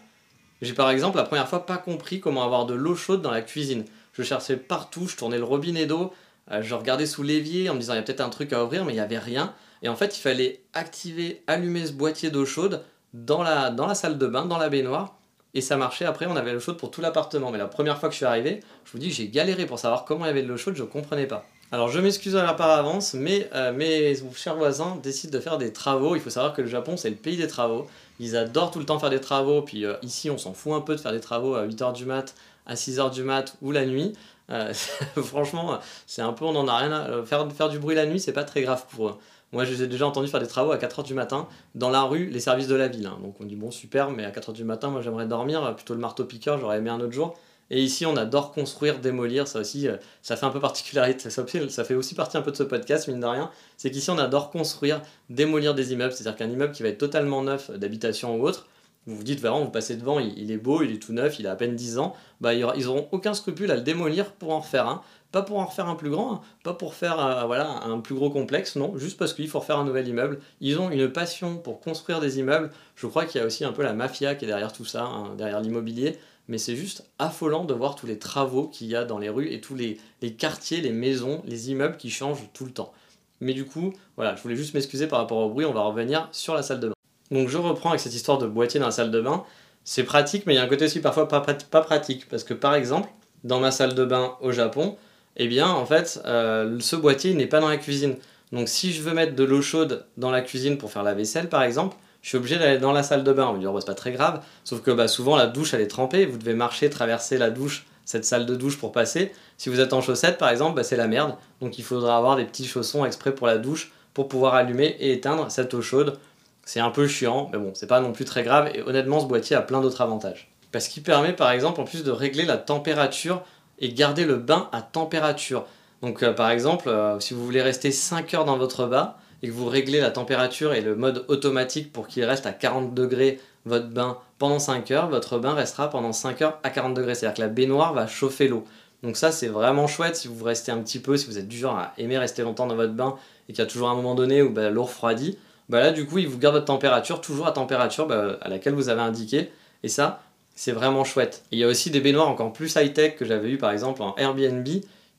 J'ai 0.62 0.74
par 0.74 0.90
exemple 0.90 1.18
la 1.18 1.24
première 1.24 1.48
fois 1.48 1.66
pas 1.66 1.78
compris 1.78 2.20
comment 2.20 2.44
avoir 2.44 2.66
de 2.66 2.74
l'eau 2.74 2.96
chaude 2.96 3.22
dans 3.22 3.32
la 3.32 3.42
cuisine. 3.42 3.86
Je 4.14 4.24
cherchais 4.24 4.58
partout, 4.58 5.08
je 5.08 5.16
tournais 5.16 5.38
le 5.38 5.44
robinet 5.44 5.86
d'eau, 5.86 6.14
euh, 6.52 6.62
je 6.62 6.74
regardais 6.74 7.06
sous 7.06 7.24
l'évier 7.24 7.70
en 7.70 7.76
me 7.76 7.80
disant 7.80 7.94
il 7.94 7.98
y 7.98 8.00
a 8.00 8.04
peut-être 8.04 8.22
un 8.22 8.30
truc 8.30 8.54
à 8.54 8.64
ouvrir, 8.64 8.86
mais 8.86 8.94
il 8.94 8.96
n'y 8.96 9.02
avait 9.02 9.20
rien. 9.20 9.54
Et 9.84 9.90
en 9.90 9.96
fait, 9.96 10.18
il 10.18 10.22
fallait 10.22 10.62
activer, 10.74 11.44
allumer 11.46 11.86
ce 11.86 11.92
boîtier 11.92 12.32
d'eau 12.32 12.46
chaude 12.46 12.84
dans 13.14 13.44
la, 13.44 13.70
dans 13.70 13.86
la 13.86 13.96
salle 13.96 14.18
de 14.18 14.28
bain, 14.28 14.46
dans 14.46 14.58
la 14.58 14.70
baignoire. 14.70 15.16
Et 15.54 15.62
ça 15.62 15.78
marchait 15.78 16.06
après, 16.06 16.26
on 16.26 16.36
avait 16.36 16.54
l'eau 16.54 16.60
chaude 16.60 16.78
pour 16.78 16.92
tout 16.92 17.02
l'appartement. 17.02 17.52
Mais 17.52 17.58
la 17.58 17.68
première 17.68 18.00
fois 18.00 18.10
que 18.10 18.14
je 18.14 18.18
suis 18.18 18.26
arrivé, 18.26 18.62
je 18.86 18.92
vous 18.92 19.00
dis, 19.00 19.12
j'ai 19.12 19.28
galéré 19.28 19.66
pour 19.66 19.80
savoir 19.80 20.06
comment 20.06 20.26
il 20.26 20.30
y 20.30 20.32
avait 20.32 20.44
de 20.44 20.48
l'eau 20.48 20.58
chaude, 20.58 20.76
je 20.76 20.84
ne 20.84 20.88
comprenais 20.88 21.28
pas. 21.28 21.46
Alors 21.70 21.90
je 21.90 22.00
m'excuse 22.00 22.32
par 22.58 22.70
avance, 22.70 23.14
mais 23.14 23.50
euh, 23.54 23.74
mes 23.74 24.16
chers 24.34 24.56
voisins 24.56 24.98
décident 25.04 25.34
de 25.34 25.42
faire 25.42 25.58
des 25.58 25.74
travaux. 25.74 26.16
Il 26.16 26.22
faut 26.22 26.30
savoir 26.30 26.54
que 26.54 26.62
le 26.62 26.68
Japon, 26.68 26.96
c'est 26.96 27.10
le 27.10 27.18
pays 27.18 27.36
des 27.36 27.48
travaux. 27.48 27.88
Ils 28.22 28.38
adorent 28.38 28.72
tout 28.72 28.80
le 28.80 28.86
temps 28.86 29.00
faire 29.00 29.10
des 29.10 29.20
travaux. 29.20 29.62
Puis 29.62 29.86
euh, 29.86 29.96
ici, 30.02 30.30
on 30.30 30.38
s'en 30.38 30.54
fout 30.54 30.72
un 30.74 30.80
peu 30.80 30.96
de 30.96 31.02
faire 31.02 31.12
des 31.12 31.20
travaux 31.20 31.56
à 31.56 31.68
8h 31.68 31.92
du 31.92 32.06
mat, 32.06 32.36
à 32.66 32.76
6h 32.76 33.12
du 33.12 33.24
mat 33.24 33.58
ou 33.62 33.74
la 33.74 33.86
nuit. 33.86 34.14
Euh, 34.50 34.74
franchement, 35.22 35.78
c'est 36.06 36.22
un 36.22 36.32
peu, 36.32 36.46
on 36.46 36.56
en 36.56 36.70
a 36.70 36.78
rien 36.78 36.92
à 36.94 37.24
faire, 37.26 37.52
faire 37.52 37.68
du 37.68 37.80
bruit 37.80 37.96
la 37.96 38.06
nuit, 38.06 38.22
c'est 38.22 38.32
pas 38.32 38.46
très 38.46 38.62
grave 38.62 38.86
pour 38.90 39.10
eux. 39.10 39.18
Moi, 39.52 39.66
j'ai 39.66 39.88
déjà 39.88 40.08
entendu 40.08 40.30
faire 40.30 40.40
des 40.40 40.48
travaux 40.48 40.72
à 40.72 40.78
4h 40.78 41.04
du 41.04 41.14
matin 41.14 41.50
dans 41.76 41.90
la 41.90 42.04
rue, 42.04 42.28
les 42.28 42.40
services 42.40 42.68
de 42.68 42.76
la 42.76 42.88
ville. 42.88 43.08
Hein. 43.08 43.18
Donc 43.22 43.36
on 43.42 43.46
dit 43.46 43.56
bon, 43.58 43.72
super, 43.72 44.10
mais 44.12 44.24
à 44.24 44.32
4h 44.32 44.54
du 44.54 44.64
matin, 44.64 44.90
moi 44.90 45.02
j'aimerais 45.02 45.26
dormir, 45.26 45.76
plutôt 45.76 45.94
le 45.94 46.00
marteau-piqueur, 46.00 46.60
j'aurais 46.60 46.78
aimé 46.78 46.90
un 46.90 47.00
autre 47.02 47.14
jour. 47.14 47.38
Et 47.70 47.82
ici, 47.82 48.06
on 48.06 48.16
adore 48.16 48.52
construire, 48.52 49.00
démolir, 49.00 49.48
ça 49.48 49.60
aussi, 49.60 49.88
euh, 49.88 49.98
ça 50.22 50.38
fait 50.38 50.46
un 50.46 50.52
peu 50.52 50.60
particularité, 50.60 51.30
ça, 51.30 51.46
fait 51.46 51.96
aussi 51.96 52.16
partie 52.16 52.38
un 52.38 52.42
peu 52.42 52.52
de 52.52 52.58
ce 52.58 52.64
podcast, 52.64 53.08
mine 53.08 53.20
de 53.20 53.26
rien. 53.26 53.52
C'est 53.76 53.92
qu'ici, 53.92 54.10
on 54.10 54.18
adore 54.18 54.52
construire, 54.52 55.02
démolir 55.30 55.76
des 55.76 55.94
immeubles, 55.94 56.14
c'est-à-dire 56.14 56.38
qu'un 56.38 56.50
immeuble 56.50 56.74
qui 56.74 56.84
va 56.84 56.90
être 56.90 56.98
totalement 56.98 57.44
neuf 57.44 57.70
d'habitation 57.72 58.36
ou 58.38 58.48
autre, 58.48 58.68
vous 59.08 59.16
vous 59.16 59.24
dites, 59.24 59.40
vraiment, 59.40 59.64
vous 59.64 59.72
passez 59.72 59.96
devant, 59.96 60.20
il, 60.20 60.52
est 60.52 60.58
beau, 60.58 60.82
il 60.82 60.92
est 60.92 61.02
tout 61.02 61.14
neuf, 61.14 61.40
il 61.40 61.48
a 61.48 61.52
à 61.52 61.56
peine 61.56 61.76
10 61.76 61.98
ans, 61.98 62.14
bah, 62.42 62.54
ils 62.54 62.86
n'auront 62.86 63.08
aucun 63.14 63.34
scrupule 63.34 63.72
à 63.72 63.76
le 63.76 63.82
démolir 63.82 64.34
pour 64.34 64.52
en 64.52 64.60
refaire 64.60 64.88
un. 64.88 65.02
Pas 65.32 65.42
pour 65.42 65.60
en 65.60 65.66
refaire 65.66 65.88
un 65.88 65.96
plus 65.96 66.10
grand, 66.10 66.36
hein. 66.36 66.42
pas 66.64 66.74
pour 66.74 66.94
faire 66.94 67.20
euh, 67.20 67.46
voilà, 67.46 67.70
un 67.84 68.00
plus 68.00 68.16
gros 68.16 68.30
complexe, 68.30 68.78
non, 68.78 68.98
juste 68.98 69.18
parce 69.18 69.34
qu'il 69.34 69.48
faut 69.50 69.60
refaire 69.60 69.78
un 69.78 69.84
nouvel 69.84 70.08
immeuble. 70.08 70.40
Ils 70.62 70.80
ont 70.80 70.90
une 70.90 71.12
passion 71.12 71.58
pour 71.58 71.82
construire 71.82 72.22
des 72.22 72.40
immeubles. 72.40 72.70
Je 72.96 73.08
crois 73.08 73.26
qu'il 73.26 73.40
y 73.40 73.44
a 73.44 73.48
aussi 73.48 73.66
un 73.66 73.74
peu 73.74 73.84
la 73.84 73.94
mafia 73.94 74.36
qui 74.36 74.46
est 74.46 74.48
derrière 74.48 74.72
tout 74.72 74.86
ça, 74.86 75.04
hein, 75.04 75.36
derrière 75.38 75.60
l'immobilier. 75.60 76.18
Mais 76.48 76.58
c'est 76.58 76.76
juste 76.76 77.06
affolant 77.20 77.66
de 77.66 77.74
voir 77.74 77.96
tous 77.96 78.06
les 78.06 78.20
travaux 78.20 78.68
qu'il 78.68 78.88
y 78.88 78.96
a 78.96 79.04
dans 79.04 79.18
les 79.18 79.30
rues 79.30 79.52
et 79.52 79.60
tous 79.60 79.76
les, 79.76 79.98
les 80.22 80.34
quartiers, 80.34 80.82
les 80.82 80.92
maisons, 80.92 81.42
les 81.46 81.72
immeubles 81.72 81.98
qui 81.98 82.10
changent 82.10 82.50
tout 82.54 82.66
le 82.66 82.72
temps. 82.72 82.94
Mais 83.42 83.54
du 83.54 83.66
coup, 83.66 83.94
voilà, 84.16 84.36
je 84.36 84.42
voulais 84.42 84.56
juste 84.56 84.74
m'excuser 84.74 85.08
par 85.08 85.20
rapport 85.20 85.38
au 85.38 85.50
bruit, 85.50 85.66
on 85.66 85.74
va 85.74 85.82
revenir 85.82 86.30
sur 86.32 86.54
la 86.54 86.64
salle 86.64 86.80
de 86.80 86.88
bain. 86.88 86.94
Donc 87.32 87.50
je 87.50 87.58
reprends 87.58 87.90
avec 87.90 88.00
cette 88.00 88.16
histoire 88.16 88.38
de 88.38 88.48
boîtier 88.48 88.80
dans 88.80 88.88
la 88.88 88.92
salle 88.92 89.12
de 89.12 89.22
bain. 89.22 89.44
C'est 89.84 90.04
pratique, 90.04 90.46
mais 90.46 90.54
il 90.54 90.58
y 90.58 90.60
a 90.60 90.64
un 90.64 90.68
côté 90.68 90.86
aussi 90.86 91.02
parfois 91.02 91.28
pas, 91.28 91.42
pratique. 91.42 92.28
Parce 92.30 92.44
que 92.44 92.54
par 92.54 92.76
exemple, 92.76 93.10
dans 93.44 93.60
ma 93.60 93.72
salle 93.72 93.96
de 93.96 94.06
bain 94.06 94.36
au 94.42 94.52
Japon, 94.52 94.98
eh 95.38 95.48
bien, 95.48 95.70
en 95.70 95.86
fait, 95.86 96.20
euh, 96.26 96.78
ce 96.80 96.96
boîtier 96.96 97.34
n'est 97.34 97.48
pas 97.48 97.60
dans 97.60 97.70
la 97.70 97.78
cuisine. 97.78 98.16
Donc, 98.52 98.70
si 98.70 98.92
je 98.92 99.02
veux 99.02 99.14
mettre 99.14 99.36
de 99.36 99.44
l'eau 99.44 99.62
chaude 99.62 100.06
dans 100.18 100.32
la 100.32 100.42
cuisine 100.42 100.78
pour 100.78 100.92
faire 100.92 101.04
la 101.04 101.14
vaisselle, 101.14 101.48
par 101.48 101.64
exemple, 101.64 101.96
je 102.28 102.32
suis 102.32 102.38
obligé 102.38 102.58
d'aller 102.58 102.78
dans 102.78 102.92
la 102.92 103.04
salle 103.04 103.24
de 103.24 103.32
bain. 103.32 103.48
On 103.48 103.54
me 103.54 103.60
dit, 103.60 103.68
oh, 103.68 103.72
bah, 103.72 103.80
c'est 103.80 103.88
pas 103.88 103.94
très 103.94 104.12
grave. 104.12 104.44
Sauf 104.66 104.82
que 104.82 104.92
bah, 104.92 105.08
souvent, 105.08 105.38
la 105.38 105.48
douche, 105.48 105.74
elle 105.74 105.80
est 105.80 105.88
trempée. 105.88 106.26
Vous 106.26 106.38
devez 106.38 106.56
marcher, 106.56 106.90
traverser 106.90 107.38
la 107.38 107.50
douche, 107.50 107.86
cette 108.04 108.26
salle 108.26 108.46
de 108.46 108.54
douche 108.54 108.78
pour 108.78 108.92
passer. 108.92 109.32
Si 109.58 109.70
vous 109.70 109.80
êtes 109.80 109.94
en 109.94 110.02
chaussettes, 110.02 110.38
par 110.38 110.50
exemple, 110.50 110.76
bah, 110.76 110.84
c'est 110.84 110.98
la 110.98 111.08
merde. 111.08 111.36
Donc, 111.62 111.80
il 111.80 111.86
faudra 111.86 112.18
avoir 112.18 112.36
des 112.36 112.44
petits 112.44 112.66
chaussons 112.68 113.06
exprès 113.06 113.34
pour 113.34 113.48
la 113.48 113.58
douche 113.58 113.94
pour 114.14 114.28
pouvoir 114.28 114.56
allumer 114.56 114.98
et 115.00 115.14
éteindre 115.14 115.50
cette 115.50 115.74
eau 115.74 115.82
chaude. 115.82 116.20
C'est 116.66 116.82
un 116.82 116.90
peu 116.90 117.08
chiant, 117.08 117.48
mais 117.54 117.60
bon, 117.60 117.72
c'est 117.74 117.88
pas 117.88 118.02
non 118.02 118.12
plus 118.12 118.26
très 118.26 118.44
grave. 118.44 118.72
Et 118.76 118.82
honnêtement, 118.82 119.22
ce 119.22 119.26
boîtier 119.26 119.56
a 119.56 119.62
plein 119.62 119.80
d'autres 119.80 120.02
avantages. 120.02 120.52
Parce 120.74 120.90
qu'il 120.90 121.04
permet, 121.04 121.32
par 121.32 121.52
exemple, 121.52 121.80
en 121.80 121.86
plus 121.86 122.04
de 122.04 122.12
régler 122.12 122.44
la 122.44 122.58
température 122.58 123.42
et 123.80 123.94
garder 123.94 124.26
le 124.26 124.36
bain 124.36 124.68
à 124.74 124.82
température. 124.82 125.66
Donc 126.02 126.24
euh, 126.24 126.34
par 126.34 126.50
exemple, 126.50 126.90
euh, 126.90 127.22
si 127.22 127.34
vous 127.34 127.46
voulez 127.46 127.62
rester 127.62 127.92
5 127.92 128.34
heures 128.34 128.46
dans 128.46 128.58
votre 128.58 128.86
bain 128.86 129.16
et 129.42 129.48
que 129.48 129.54
vous 129.54 129.68
réglez 129.68 130.00
la 130.00 130.12
température 130.12 130.74
et 130.74 130.82
le 130.82 130.96
mode 130.96 131.26
automatique 131.28 131.92
pour 131.92 132.08
qu'il 132.08 132.24
reste 132.26 132.46
à 132.46 132.52
40 132.52 132.94
degrés 132.94 133.40
votre 133.66 133.88
bain 133.88 134.18
pendant 134.40 134.60
5 134.60 134.92
heures, 134.92 135.10
votre 135.10 135.40
bain 135.40 135.54
restera 135.54 135.90
pendant 135.90 136.14
5 136.14 136.42
heures 136.42 136.60
à 136.64 136.70
40 136.70 136.94
degrés. 136.94 137.16
C'est-à-dire 137.16 137.36
que 137.36 137.42
la 137.42 137.48
baignoire 137.48 137.94
va 137.94 138.08
chauffer 138.08 138.48
l'eau. 138.48 138.64
Donc 139.04 139.18
ça 139.18 139.32
c'est 139.32 139.48
vraiment 139.48 139.88
chouette 139.88 140.16
si 140.16 140.28
vous 140.28 140.44
restez 140.44 140.72
un 140.72 140.80
petit 140.80 141.00
peu, 141.00 141.18
si 141.18 141.28
vous 141.28 141.38
êtes 141.38 141.48
du 141.48 141.58
genre 141.58 141.78
à 141.78 141.94
aimer 141.98 142.18
rester 142.18 142.42
longtemps 142.42 142.66
dans 142.66 142.76
votre 142.76 142.94
bain 142.94 143.16
et 143.48 143.54
qu'il 143.54 143.60
y 143.60 143.68
a 143.68 143.70
toujours 143.70 143.90
un 143.90 143.96
moment 143.96 144.16
donné 144.16 144.42
où 144.42 144.50
bah, 144.50 144.70
l'eau 144.70 144.84
refroidit, 144.84 145.38
bah 145.70 145.82
là 145.82 145.92
du 145.92 146.08
coup 146.08 146.18
il 146.18 146.28
vous 146.28 146.40
garde 146.40 146.56
votre 146.56 146.66
température 146.66 147.22
toujours 147.22 147.46
à 147.46 147.52
température 147.52 148.08
bah, 148.08 148.38
à 148.42 148.50
laquelle 148.50 148.74
vous 148.74 148.90
avez 148.90 149.02
indiqué. 149.02 149.52
Et 149.84 149.90
ça, 149.90 150.24
c'est 150.56 150.72
vraiment 150.72 151.04
chouette. 151.04 151.44
il 151.52 151.60
y 151.60 151.64
a 151.64 151.68
aussi 151.68 151.92
des 151.92 152.00
baignoires 152.00 152.28
encore 152.28 152.52
plus 152.52 152.76
high-tech 152.76 153.16
que 153.16 153.26
j'avais 153.26 153.52
eu 153.52 153.58
par 153.58 153.72
exemple 153.72 154.02
en 154.02 154.16
Airbnb 154.18 154.68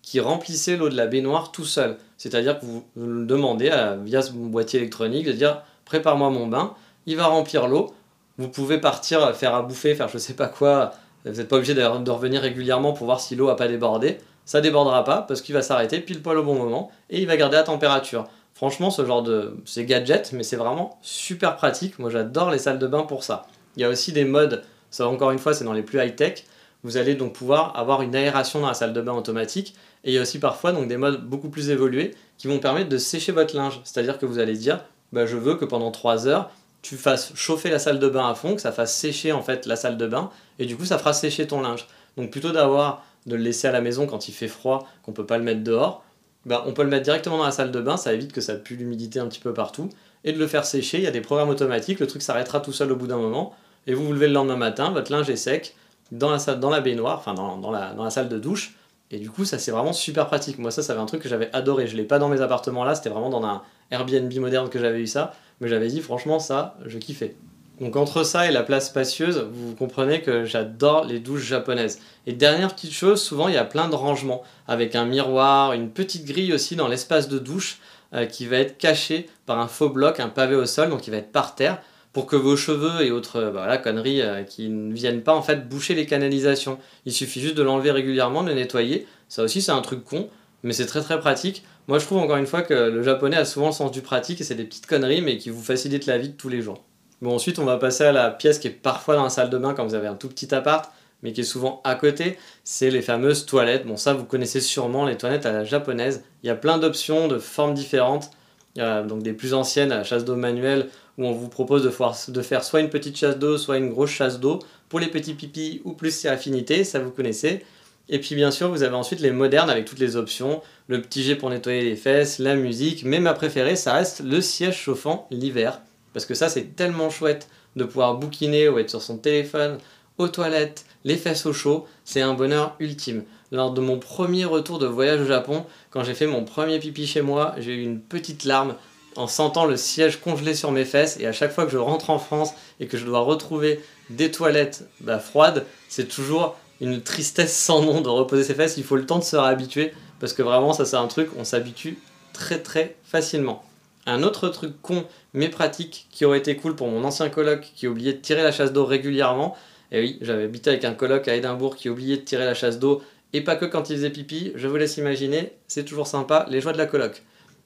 qui 0.09 0.21
remplissaient 0.21 0.79
l'eau 0.79 0.88
de 0.88 0.97
la 0.97 1.07
baignoire 1.07 1.53
tout 1.53 1.66
seul. 1.66 1.99
C'est-à-dire 2.16 2.59
que 2.59 2.64
vous, 2.64 2.83
le 2.97 3.27
demandez 3.27 3.71
via 4.07 4.23
ce 4.23 4.33
boîtier 4.33 4.81
électronique 4.81 5.27
de 5.27 5.33
dire 5.33 5.61
prépare-moi 5.85 6.31
mon 6.31 6.47
bain, 6.47 6.73
il 7.05 7.18
va 7.18 7.27
remplir 7.27 7.68
l'eau, 7.68 7.92
vous 8.38 8.49
pouvez 8.49 8.79
partir 8.79 9.37
faire 9.37 9.55
à 9.55 9.61
bouffer, 9.61 9.94
faire 9.94 10.09
je 10.09 10.16
sais 10.16 10.33
pas 10.33 10.47
quoi, 10.47 10.92
vous 11.27 11.33
n'êtes 11.33 11.49
pas 11.49 11.57
obligé 11.57 11.75
de, 11.75 11.83
revenir 12.11 12.40
régulièrement 12.40 12.94
pour 12.94 13.05
voir 13.05 13.21
si 13.21 13.37
l'eau 13.37 13.51
a 13.51 13.57
pas 13.57 13.68
débordé, 13.68 14.16
ça 14.47 14.62
débordera 14.62 15.05
pas 15.05 15.21
parce 15.21 15.42
qu'il 15.42 15.55
va 15.55 15.61
s'arrêter 15.61 16.01
pile 16.01 16.23
poil 16.23 16.38
au 16.38 16.42
bon 16.42 16.55
moment 16.55 16.90
et 17.11 17.21
il 17.21 17.27
va 17.27 17.37
garder 17.37 17.57
la 17.57 17.64
température. 17.64 18.27
Franchement, 18.55 18.90
ce 18.90 19.05
genre 19.05 19.23
de. 19.23 19.59
C'est 19.66 19.85
gadget, 19.85 20.33
mais 20.33 20.42
c'est 20.42 20.57
vraiment 20.57 20.99
super 21.03 21.55
pratique. 21.55 21.99
Moi, 21.99 22.09
j'adore 22.09 22.51
les 22.51 22.59
salles 22.59 22.79
de 22.79 22.87
bain 22.87 23.03
pour 23.03 23.25
ça. 23.25 23.47
Il 23.77 23.83
y 23.83 23.85
a 23.85 23.88
aussi 23.90 24.11
des 24.12 24.25
modes 24.25 24.64
ça, 24.90 25.09
encore 25.09 25.31
une 25.31 25.38
fois, 25.38 25.55
c'est 25.55 25.64
dans 25.64 25.73
les 25.73 25.83
plus 25.83 25.99
high-tech. 26.01 26.44
Vous 26.85 26.97
allez 26.97 27.14
donc 27.14 27.33
pouvoir 27.33 27.77
avoir 27.77 28.03
une 28.03 28.14
aération 28.14 28.61
dans 28.61 28.69
la 28.69 28.75
salle 28.75 28.93
de 28.93 29.01
bain 29.01 29.14
automatique. 29.14 29.75
Et 30.05 30.11
il 30.11 30.14
y 30.14 30.19
a 30.19 30.23
aussi 30.23 30.38
parfois 30.38 30.73
donc, 30.73 30.88
des 30.88 30.97
modes 30.97 31.25
beaucoup 31.25 31.49
plus 31.49 31.71
évolués 31.71 32.14
qui 32.37 32.47
vont 32.47 32.59
permettre 32.59 32.88
de 32.88 32.99
sécher 32.99 33.33
votre 33.33 33.57
linge. 33.57 33.81
C'est-à-dire 33.85 34.19
que 34.19 34.27
vous 34.27 34.38
allez 34.38 34.57
dire, 34.57 34.85
bah, 35.12 35.27
je 35.27 35.37
veux 35.37 35.57
que 35.57 35.64
pendant 35.64 35.91
3 35.91 36.29
heures, 36.29 36.51
tu 36.83 36.97
fasses 36.97 37.33
chauffer 37.35 37.71
la 37.71 37.79
salle 37.79 37.99
de 37.99 38.09
bain 38.09 38.29
à 38.29 38.35
fond, 38.35 38.55
que 38.55 38.61
ça 38.61 38.73
fasse 38.73 38.97
sécher 38.97 39.33
en 39.33 39.43
fait 39.43 39.67
la 39.67 39.77
salle 39.77 39.97
de 39.97 40.07
bain, 40.07 40.31
et 40.59 40.67
du 40.67 40.77
coup 40.77 40.85
ça 40.85 40.99
fera 40.99 41.12
sécher 41.12 41.47
ton 41.47 41.61
linge. 41.61 41.87
Donc 42.17 42.31
plutôt 42.31 42.53
d'avoir 42.53 43.05
de 43.27 43.37
le 43.37 43.43
laisser 43.43 43.69
à 43.69 43.73
la 43.73 43.81
maison 43.81 44.07
quand 44.07 44.29
il 44.29 44.33
fait 44.33 44.49
froid, 44.49 44.88
qu'on 45.03 45.12
peut 45.12 45.27
pas 45.27 45.38
le 45.38 45.45
mettre 45.45 45.62
dehors, 45.62 46.05
bah, 46.47 46.64
on 46.67 46.73
peut 46.73 46.83
le 46.83 46.88
mettre 46.88 47.03
directement 47.03 47.38
dans 47.38 47.45
la 47.45 47.51
salle 47.51 47.73
de 47.73 47.81
bain, 47.81 47.97
ça 47.97 48.14
évite 48.14 48.33
que 48.33 48.41
ça 48.41 48.55
pue 48.55 48.77
l'humidité 48.77 49.19
un 49.19 49.27
petit 49.27 49.41
peu 49.41 49.53
partout, 49.53 49.91
et 50.25 50.33
de 50.33 50.38
le 50.38 50.47
faire 50.47 50.64
sécher. 50.64 50.99
Il 50.99 51.05
y 51.05 51.09
a 51.09 51.11
des 51.11 51.21
programmes 51.21 51.49
automatiques, 51.49 52.01
le 52.01 52.07
truc 52.07 52.23
s'arrêtera 52.23 52.61
tout 52.61 52.73
seul 52.73 52.93
au 52.93 52.97
bout 52.97 53.07
d'un 53.07 53.19
moment 53.19 53.55
et 53.87 53.95
vous 53.95 54.05
vous 54.05 54.12
levez 54.12 54.29
le 54.29 54.35
lendemain 54.35 54.57
matin, 54.57 54.91
votre 54.91 55.11
linge 55.11 55.29
est 55.31 55.37
sec, 55.37 55.75
dans 56.12 56.31
la, 56.31 56.38
salle, 56.38 56.61
dans 56.61 56.71
la 56.71 56.81
baignoire, 56.81 57.18
enfin 57.18 57.35
dans, 57.35 57.71
la, 57.71 58.11
salle 58.11 58.29
de 58.29 58.38
douche, 58.38 58.75
et 59.11 59.18
du 59.18 59.31
coup 59.31 59.44
ça 59.44 59.59
c'est 59.59 59.71
vraiment 59.71 59.92
super 59.92 60.27
pratique. 60.27 60.59
Moi 60.59 60.71
ça, 60.71 60.83
ça 60.83 60.92
avait 60.92 61.03
un 61.03 61.07
truc 61.07 61.23
que 61.23 61.29
j'avais 61.29 61.51
adoré, 61.53 61.87
je 61.87 61.97
l'ai 61.97 62.05
pas 62.05 62.18
dans 62.18 62.29
mes 62.29 62.40
appartements 62.40 62.85
là, 62.85 62.94
c'était 62.94 63.11
vraiment 63.11 63.31
dans 63.31 63.44
un 63.44 63.62
Airbnb 63.90 64.33
moderne 64.38 64.68
que 64.68 64.79
j'avais 64.79 65.01
eu 65.01 65.07
ça, 65.07 65.35
mais 65.61 65.68
j'avais 65.68 65.88
dit 65.88 66.01
franchement 66.01 66.38
ça, 66.38 66.77
je 66.87 66.99
kiffais. 66.99 67.37
Donc 67.81 67.94
entre 67.94 68.25
ça 68.25 68.49
et 68.49 68.51
la 68.51 68.64
place 68.64 68.88
spacieuse, 68.88 69.47
vous 69.53 69.75
comprenez 69.75 70.21
que 70.21 70.44
j'adore 70.44 71.05
les 71.05 71.21
douches 71.21 71.44
japonaises. 71.44 72.01
Et 72.27 72.33
dernière 72.33 72.75
petite 72.75 72.92
chose, 72.92 73.23
souvent 73.23 73.47
il 73.47 73.55
y 73.55 73.59
a 73.59 73.64
plein 73.64 73.88
de 73.88 73.94
rangements, 73.94 74.42
avec 74.66 74.97
un 74.97 75.05
miroir, 75.05 75.73
une 75.75 75.90
petite 75.90 76.25
grille 76.25 76.53
aussi 76.53 76.75
dans 76.75 76.88
l'espace 76.88 77.29
de 77.29 77.38
douche, 77.38 77.79
euh, 78.14 78.25
qui 78.25 78.47
va 78.47 78.57
être 78.57 78.79
caché 78.79 79.29
par 79.44 79.59
un 79.59 79.68
faux 79.68 79.90
bloc, 79.90 80.18
un 80.18 80.31
pavé 80.31 80.57
au 80.57 80.64
sol, 80.64 80.88
donc 80.88 81.07
il 81.07 81.11
va 81.11 81.18
être 81.18 81.31
par 81.31 81.55
terre 81.55 81.83
pour 82.12 82.27
que 82.27 82.37
vos 82.37 82.57
cheveux 82.57 83.03
et 83.03 83.11
autres 83.11 83.40
bah, 83.40 83.51
voilà, 83.51 83.79
conneries 83.79 84.23
euh, 84.23 84.42
qui 84.42 84.68
ne 84.68 84.92
viennent 84.92 85.23
pas 85.23 85.35
en 85.35 85.42
fait 85.42 85.68
boucher 85.68 85.94
les 85.94 86.07
canalisations. 86.07 86.79
Il 87.05 87.12
suffit 87.12 87.40
juste 87.40 87.55
de 87.55 87.62
l'enlever 87.62 87.90
régulièrement, 87.90 88.42
de 88.42 88.49
le 88.49 88.55
nettoyer. 88.55 89.07
Ça 89.29 89.42
aussi 89.42 89.62
c'est 89.62 89.73
un 89.73 89.83
truc 89.83 90.05
con, 90.05 90.29
mais 90.62 90.73
c'est 90.73 90.87
très 90.87 91.03
très 91.03 91.21
pratique. 91.21 91.64
Moi 91.87 91.99
je 91.99 92.07
trouve 92.07 92.18
encore 92.18 92.37
une 92.37 92.47
fois 92.47 92.62
que 92.62 92.75
le 92.75 93.03
japonais 93.03 93.37
a 93.37 93.44
souvent 93.44 93.66
le 93.66 93.73
sens 93.73 93.90
du 93.90 94.03
pratique 94.03 94.40
et 94.40 94.44
c'est 94.44 94.55
des 94.55 94.64
petites 94.64 94.87
conneries 94.87 95.23
mais 95.23 95.38
qui 95.38 95.51
vous 95.51 95.62
facilitent 95.62 96.07
la 96.07 96.18
vie 96.18 96.31
de 96.31 96.37
tous 96.37 96.49
les 96.49 96.62
jours. 96.62 96.83
Bon 97.21 97.35
ensuite 97.35 97.59
on 97.59 97.64
va 97.64 97.77
passer 97.77 98.05
à 98.05 98.12
la 98.12 98.31
pièce 98.31 98.59
qui 98.59 98.68
est 98.68 98.73
parfois 98.73 99.16
dans 99.16 99.25
la 99.25 99.31
salle 99.31 99.51
de 99.51 99.59
bain 99.59 99.75
quand 99.75 99.85
vous 99.85 99.94
avez 99.94 100.07
un 100.07 100.14
tout 100.14 100.29
petit 100.29 100.55
appart 100.55 100.90
mais 101.23 101.33
qui 101.33 101.40
est 101.40 101.44
souvent 101.44 101.81
à 101.83 101.97
côté, 101.97 102.38
c'est 102.62 102.90
les 102.90 103.03
fameuses 103.03 103.44
toilettes. 103.44 103.87
Bon 103.87 103.97
ça 103.97 104.14
vous 104.14 104.25
connaissez 104.25 104.61
sûrement 104.61 105.05
les 105.05 105.16
toilettes 105.16 105.47
à 105.47 105.53
la 105.53 105.64
japonaise. 105.64 106.23
Il 106.42 106.47
y 106.47 106.51
a 106.51 106.55
plein 106.55 106.79
d'options 106.79 107.29
de 107.29 107.38
formes 107.38 107.75
différentes. 107.75 108.31
Donc 108.77 109.25
des 109.25 109.33
plus 109.33 109.55
anciennes 109.55 109.90
à 109.90 110.05
chasse 110.05 110.25
d'eau 110.25 110.37
manuelle 110.37 110.88
où 111.19 111.27
on 111.27 111.33
vous 111.33 111.49
propose 111.49 111.83
de, 111.83 112.43
faire 112.43 112.65
soit 112.65 112.81
une 112.81 112.89
petite 112.89 113.17
chasse 113.17 113.39
d'eau, 113.39 113.59
soit 113.59 113.77
une 113.77 113.91
grosse 113.91 114.11
chasse 114.11 114.39
d'eau 114.39 114.61
pour 114.89 115.01
les 115.01 115.09
petits 115.09 115.35
pipis 115.35 115.83
ou 115.85 115.93
plus 115.93 116.13
c'est 116.13 116.29
affinité, 116.29 116.85
ça 116.85 117.01
vous 117.01 117.11
connaissez. 117.11 117.65
Et 118.09 118.21
puis 118.21 118.35
bien 118.37 118.51
sûr, 118.51 118.71
vous 118.71 118.85
avez 118.85 118.95
ensuite 118.95 119.21
les 119.21 119.33
modernes 119.33 119.69
avec 119.69 119.85
toutes 119.85 119.99
les 119.99 120.17
options, 120.17 120.63
le 120.87 121.03
petit 121.03 121.23
jet 121.23 121.35
pour 121.35 121.51
nettoyer 121.51 121.83
les 121.83 121.97
fesses, 121.97 122.39
la 122.39 122.55
musique, 122.55 123.05
mais 123.05 123.21
ma 123.21 123.35
préférée, 123.35 123.77
ça 123.77 123.93
reste 123.93 124.21
le 124.21 124.41
siège 124.41 124.79
chauffant 124.79 125.27
l'hiver. 125.31 125.81
Parce 126.15 126.25
que 126.25 126.35
ça, 126.35 126.49
c'est 126.49 126.77
tellement 126.77 127.11
chouette 127.11 127.49
de 127.77 127.85
pouvoir 127.85 128.17
bouquiner 128.17 128.69
ou 128.69 128.79
être 128.79 128.89
sur 128.89 129.03
son 129.03 129.19
téléphone, 129.19 129.79
aux 130.17 130.29
toilettes, 130.29 130.85
les 131.05 131.17
fesses 131.17 131.47
au 131.47 131.53
chaud, 131.53 131.87
c'est 132.05 132.23
un 132.23 132.35
bonheur 132.35 132.75
ultime. 132.81 133.25
Lors 133.53 133.73
de 133.73 133.81
mon 133.81 133.99
premier 133.99 134.45
retour 134.45 134.79
de 134.79 134.87
voyage 134.87 135.21
au 135.21 135.27
Japon, 135.27 135.65
quand 135.91 136.03
j'ai 136.03 136.15
fait 136.15 136.27
mon 136.27 136.45
premier 136.45 136.79
pipi 136.79 137.07
chez 137.07 137.23
moi, 137.23 137.55
j'ai 137.59 137.75
eu 137.75 137.83
une 137.83 138.01
petite 138.01 138.45
larme 138.45 138.75
en 139.19 139.27
sentant 139.27 139.67
le 139.67 139.77
siège 139.77 140.21
congelé 140.21 140.55
sur 140.55 140.71
mes 140.71 140.85
fesses. 140.85 141.19
Et 141.21 141.27
à 141.27 141.33
chaque 141.33 141.53
fois 141.53 141.65
que 141.65 141.73
je 141.73 141.79
rentre 141.79 142.11
en 142.11 142.19
France 142.19 142.55
et 142.81 142.87
que 142.87 142.97
je 142.97 143.05
dois 143.05 143.21
retrouver 143.21 143.81
des 144.11 144.31
toilettes 144.31 144.85
bah, 145.01 145.19
froides, 145.19 145.67
c'est 145.89 146.09
toujours 146.09 146.57
une 146.81 147.03
tristesse 147.03 147.55
sans 147.55 147.83
nom 147.83 148.01
de 148.01 148.09
reposer 148.09 148.45
ses 148.45 148.55
fesses. 148.55 148.77
Il 148.77 148.85
faut 148.85 148.97
le 148.97 149.07
temps 149.07 149.19
de 149.19 149.25
se 149.25 149.37
réhabituer 149.37 149.93
parce 150.21 150.33
que 150.33 150.43
vraiment, 150.43 150.73
ça 150.73 150.85
c'est 150.85 150.97
un 150.97 151.09
truc, 151.09 151.31
on 151.37 151.45
s'habitue 151.45 151.99
très 152.33 152.61
très 152.63 152.97
facilement. 153.05 153.65
Un 154.07 154.23
autre 154.23 154.49
truc 154.49 154.81
con 154.81 155.05
mais 155.35 155.49
pratique 155.49 156.07
qui 156.11 156.25
aurait 156.25 156.39
été 156.39 156.57
cool 156.57 156.77
pour 156.77 156.89
mon 156.89 157.05
ancien 157.05 157.29
coloc 157.29 157.73
qui 157.75 157.89
oubliait 157.89 158.15
de 158.15 158.19
tirer 158.19 158.43
la 158.43 158.53
chasse 158.53 158.73
d'eau 158.73 158.87
régulièrement. 158.87 159.57
Et 159.91 160.01
oui, 160.01 160.19
j'avais 160.21 160.45
habité 160.45 160.71
avec 160.71 160.85
un 160.85 160.95
coloc 160.95 161.27
à 161.29 161.35
Édimbourg 161.35 161.77
qui 161.77 161.89
oubliait 161.89 162.19
de 162.19 162.23
tirer 162.23 162.45
la 162.45 162.55
chasse 162.55 162.79
d'eau 162.79 163.03
et 163.33 163.41
pas 163.43 163.57
que 163.57 163.65
quand 163.65 163.91
il 163.91 163.97
faisait 163.97 164.11
pipi. 164.11 164.53
Je 164.55 164.69
vous 164.69 164.77
laisse 164.77 164.97
imaginer, 164.97 165.53
c'est 165.67 165.85
toujours 165.85 166.07
sympa 166.07 166.47
les 166.49 166.61
joies 166.61 166.73
de 166.73 166.79
la 166.79 166.87
coloc. 166.87 167.23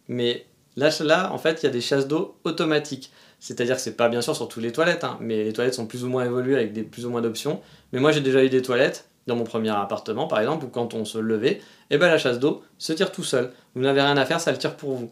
Mais 0.09 0.47
là, 0.77 0.91
là 1.01 1.33
en 1.33 1.39
fait, 1.39 1.63
il 1.63 1.67
y 1.67 1.69
a 1.69 1.73
des 1.73 1.81
chasses 1.81 2.09
d'eau 2.09 2.37
automatiques. 2.45 3.11
C'est-à-dire 3.41 3.75
que 3.75 3.83
c'est 3.83 3.97
pas 3.97 4.09
bien 4.09 4.21
sûr 4.21 4.37
sur 4.37 4.49
toutes 4.49 4.63
les 4.63 4.71
toilettes, 4.71 5.03
hein, 5.03 5.19
mais 5.21 5.43
les 5.43 5.53
toilettes 5.53 5.75
sont 5.75 5.87
plus 5.87 6.05
ou 6.05 6.09
moins 6.09 6.25
évoluées 6.25 6.55
avec 6.55 6.73
des 6.73 6.85
plus 6.85 7.07
ou 7.07 7.11
moins 7.11 7.21
d'options. 7.21 7.61
Mais 7.93 7.99
moi 7.99 8.13
j'ai 8.13 8.21
déjà 8.21 8.45
eu 8.45 8.49
des 8.49 8.63
toilettes 8.63 9.07
dans 9.27 9.35
mon 9.35 9.45
premier 9.45 9.71
appartement 9.71 10.27
par 10.27 10.39
exemple, 10.39 10.65
où 10.65 10.69
quand 10.69 10.95
on 10.95 11.05
se 11.05 11.19
levait, 11.19 11.61
eh 11.91 11.99
ben 11.99 12.09
la 12.09 12.19
chasse 12.19 12.39
d'eau 12.39 12.63
se 12.79 12.93
tire 12.93 13.11
tout 13.11 13.25
seul. 13.25 13.53
Vous 13.75 13.83
n'avez 13.83 14.01
rien 14.01 14.17
à 14.17 14.25
faire, 14.27 14.41
ça 14.41 14.53
le 14.53 14.59
tire 14.59 14.77
pour 14.77 14.93
vous. 14.93 15.11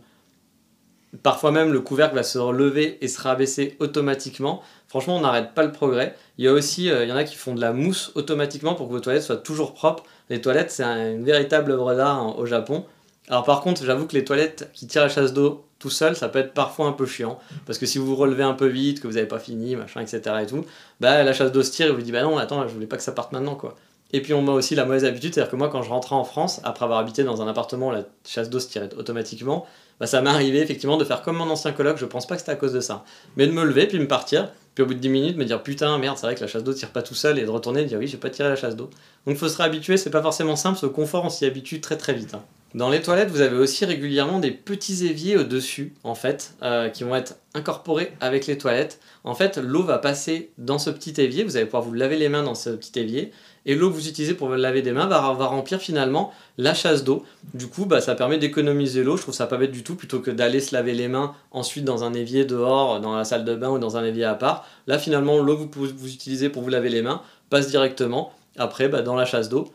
Parfois 1.25 1.51
même 1.51 1.73
le 1.73 1.81
couvercle 1.81 2.15
va 2.15 2.23
se 2.23 2.39
relever 2.39 3.05
et 3.05 3.09
se 3.09 3.21
rabaisser 3.21 3.77
automatiquement. 3.81 4.63
Franchement, 4.87 5.17
on 5.17 5.21
n'arrête 5.21 5.53
pas 5.55 5.65
le 5.65 5.73
progrès. 5.73 6.15
Il 6.39 6.45
y 6.45 6.49
a 6.49 6.53
aussi, 6.53 6.89
euh, 6.89 7.05
il 7.05 7.11
y 7.11 7.13
en 7.13 7.17
a 7.17 7.25
qui 7.25 7.35
font 7.35 7.55
de 7.55 7.61
la 7.61 7.73
mousse 7.73 8.13
automatiquement 8.15 8.75
pour 8.75 8.87
que 8.87 8.93
vos 8.93 9.01
toilettes 9.01 9.25
soient 9.25 9.37
toujours 9.37 9.75
propres. 9.75 10.05
Les 10.29 10.41
toilettes, 10.41 10.71
c'est 10.71 10.85
une 10.85 11.25
véritable 11.25 11.73
œuvre 11.73 11.95
d'art 11.95 12.17
hein, 12.17 12.35
au 12.39 12.47
Japon. 12.47 12.85
Alors 13.31 13.45
par 13.45 13.61
contre, 13.61 13.85
j'avoue 13.85 14.07
que 14.07 14.15
les 14.15 14.25
toilettes 14.25 14.69
qui 14.75 14.89
tirent 14.89 15.03
la 15.03 15.09
chasse 15.09 15.33
d'eau 15.33 15.65
tout 15.79 15.89
seul, 15.89 16.17
ça 16.17 16.29
peut 16.29 16.41
être 16.41 16.53
parfois 16.53 16.87
un 16.87 16.93
peu 16.93 17.07
chiant. 17.07 17.39
Parce 17.65 17.79
que 17.79 17.87
si 17.87 17.99
vous 17.99 18.05
vous 18.05 18.17
relevez 18.17 18.43
un 18.43 18.55
peu 18.55 18.67
vite, 18.67 19.01
que 19.01 19.07
vous 19.07 19.15
n'avez 19.15 19.29
pas 19.29 19.39
fini, 19.39 19.77
machin, 19.77 20.01
etc. 20.01 20.21
et 20.43 20.47
tout, 20.47 20.65
bah 20.99 21.23
la 21.23 21.33
chasse 21.33 21.53
d'eau 21.53 21.63
se 21.63 21.71
tire 21.71 21.87
et 21.87 21.93
vous 21.93 22.03
dit 22.03 22.11
bah 22.11 22.23
non, 22.23 22.39
attends, 22.39 22.67
je 22.67 22.75
voulais 22.75 22.89
pas 22.89 22.97
que 22.97 23.05
ça 23.05 23.13
parte 23.13 23.31
maintenant 23.31 23.55
quoi. 23.55 23.77
Et 24.13 24.21
puis 24.21 24.35
on 24.35 24.47
a 24.49 24.51
aussi 24.51 24.75
la 24.75 24.85
mauvaise 24.85 25.05
habitude, 25.05 25.33
c'est-à-dire 25.33 25.51
que 25.51 25.57
moi 25.57 25.69
quand 25.69 25.83
je 25.83 25.91
rentrais 25.91 26.17
en 26.17 26.25
France, 26.25 26.61
après 26.65 26.85
avoir 26.85 26.99
habité 26.99 27.23
dans 27.23 27.41
un 27.41 27.47
appartement 27.47 27.89
où 27.89 27.93
la 27.93 28.05
chasse 28.27 28.51
d'eau 28.51 28.59
se 28.59 28.69
tirait 28.69 28.93
automatiquement, 28.99 29.65
bah, 30.01 30.07
ça 30.07 30.21
m'est 30.23 30.31
arrivé 30.31 30.59
effectivement 30.59 30.97
de 30.97 31.05
faire 31.05 31.23
comme 31.23 31.37
mon 31.37 31.49
ancien 31.49 31.71
coloc, 31.71 31.99
je 31.99 32.07
pense 32.07 32.27
pas 32.27 32.35
que 32.35 32.41
c'était 32.41 32.53
à 32.53 32.57
cause 32.57 32.73
de 32.73 32.81
ça, 32.81 33.05
mais 33.37 33.47
de 33.47 33.53
me 33.53 33.65
lever 33.65 33.87
puis 33.87 34.01
me 34.01 34.09
partir, 34.09 34.51
puis 34.75 34.83
au 34.83 34.87
bout 34.87 34.95
de 34.95 34.99
10 34.99 35.09
minutes 35.09 35.37
me 35.37 35.45
dire 35.45 35.63
putain 35.63 35.97
merde 35.99 36.19
c'est 36.19 36.27
vrai 36.27 36.35
que 36.35 36.41
la 36.41 36.49
chasse 36.49 36.65
d'eau 36.65 36.73
tire 36.73 36.91
pas 36.91 37.03
tout 37.03 37.15
seul 37.15 37.39
et 37.39 37.45
de 37.45 37.51
retourner 37.51 37.83
et 37.83 37.85
de 37.85 37.89
dire 37.89 37.99
oui 38.01 38.09
j'ai 38.09 38.17
pas 38.17 38.31
tiré 38.31 38.49
la 38.49 38.57
chasse 38.57 38.75
d'eau. 38.75 38.91
Donc 39.25 39.37
faut 39.37 39.49
se 39.49 39.57
réhabituer, 39.57 39.97
c'est 39.97 40.11
pas 40.11 40.23
forcément 40.23 40.57
simple, 40.57 40.79
ce 40.79 40.87
confort 40.87 41.25
on 41.25 41.31
s'y 41.31 41.47
habitue 41.47 41.81
très 41.81 41.97
très 41.97 42.13
vite. 42.13 42.35
Hein. 42.35 42.43
Dans 42.73 42.89
les 42.89 43.03
toilettes, 43.03 43.31
vous 43.31 43.41
avez 43.41 43.57
aussi 43.57 43.85
régulièrement 43.85 44.39
des 44.39 44.53
petits 44.53 45.05
éviers 45.05 45.37
au-dessus, 45.37 45.93
en 46.05 46.15
fait, 46.15 46.55
euh, 46.63 46.89
qui 46.89 47.03
vont 47.03 47.17
être 47.17 47.35
incorporés 47.53 48.13
avec 48.21 48.47
les 48.47 48.59
toilettes. 48.59 49.01
En 49.25 49.35
fait, 49.35 49.57
l'eau 49.57 49.83
va 49.83 49.99
passer 49.99 50.53
dans 50.57 50.79
ce 50.79 50.89
petit 50.91 51.21
évier, 51.21 51.43
vous 51.43 51.57
allez 51.57 51.67
pouvoir 51.67 51.83
vous 51.83 51.93
laver 51.93 52.17
les 52.17 52.29
mains 52.29 52.45
dans 52.45 52.55
ce 52.55 52.71
petit 52.71 52.97
évier, 53.01 53.33
et 53.67 53.75
l'eau 53.75 53.91
que 53.91 53.95
vous 53.95 54.07
utilisez 54.07 54.35
pour 54.35 54.51
laver 54.51 54.83
des 54.83 54.93
mains 54.93 55.09
va, 55.09 55.19
remplir 55.19 55.81
finalement 55.81 56.33
la 56.59 56.73
chasse 56.73 57.03
d'eau. 57.03 57.25
Du 57.55 57.67
coup, 57.67 57.87
bah, 57.87 58.01
ça 58.01 58.15
permet 58.15 58.39
d'économiser 58.39 59.03
l'eau, 59.03 59.17
je 59.17 59.23
trouve 59.23 59.35
ça 59.35 59.49
pas 59.49 59.57
bête 59.57 59.73
du 59.73 59.83
tout, 59.83 59.97
plutôt 59.97 60.21
que 60.21 60.31
d'aller 60.31 60.61
se 60.61 60.73
laver 60.73 60.95
les 60.95 61.09
mains 61.09 61.35
ensuite 61.51 61.85
dans 61.85 62.05
un 62.05 62.15
évier 62.15 62.45
dehors, 62.45 63.01
dans 63.01 63.17
la 63.17 63.25
salle 63.25 63.45
de 63.45 63.57
bain 63.57 63.71
ou 63.71 63.81
dans 63.81 63.97
un 63.97 64.05
évier 64.05 64.27
à 64.27 64.37
part. 64.37 64.65
Là, 64.87 65.01
finalement, 65.01 65.39
l'eau 65.39 65.57
que 65.57 65.77
vous, 65.77 65.89
vous 65.97 66.15
utilisez 66.15 66.49
pour 66.49 66.63
vous 66.63 66.69
laver 66.69 66.89
les 66.89 67.03
mains 67.03 67.21
passe 67.51 67.67
directement 67.67 68.33
après 68.57 68.89
bah, 68.89 69.03
dans 69.03 69.17
la 69.17 69.25
chasse 69.25 69.49
d'eau 69.49 69.73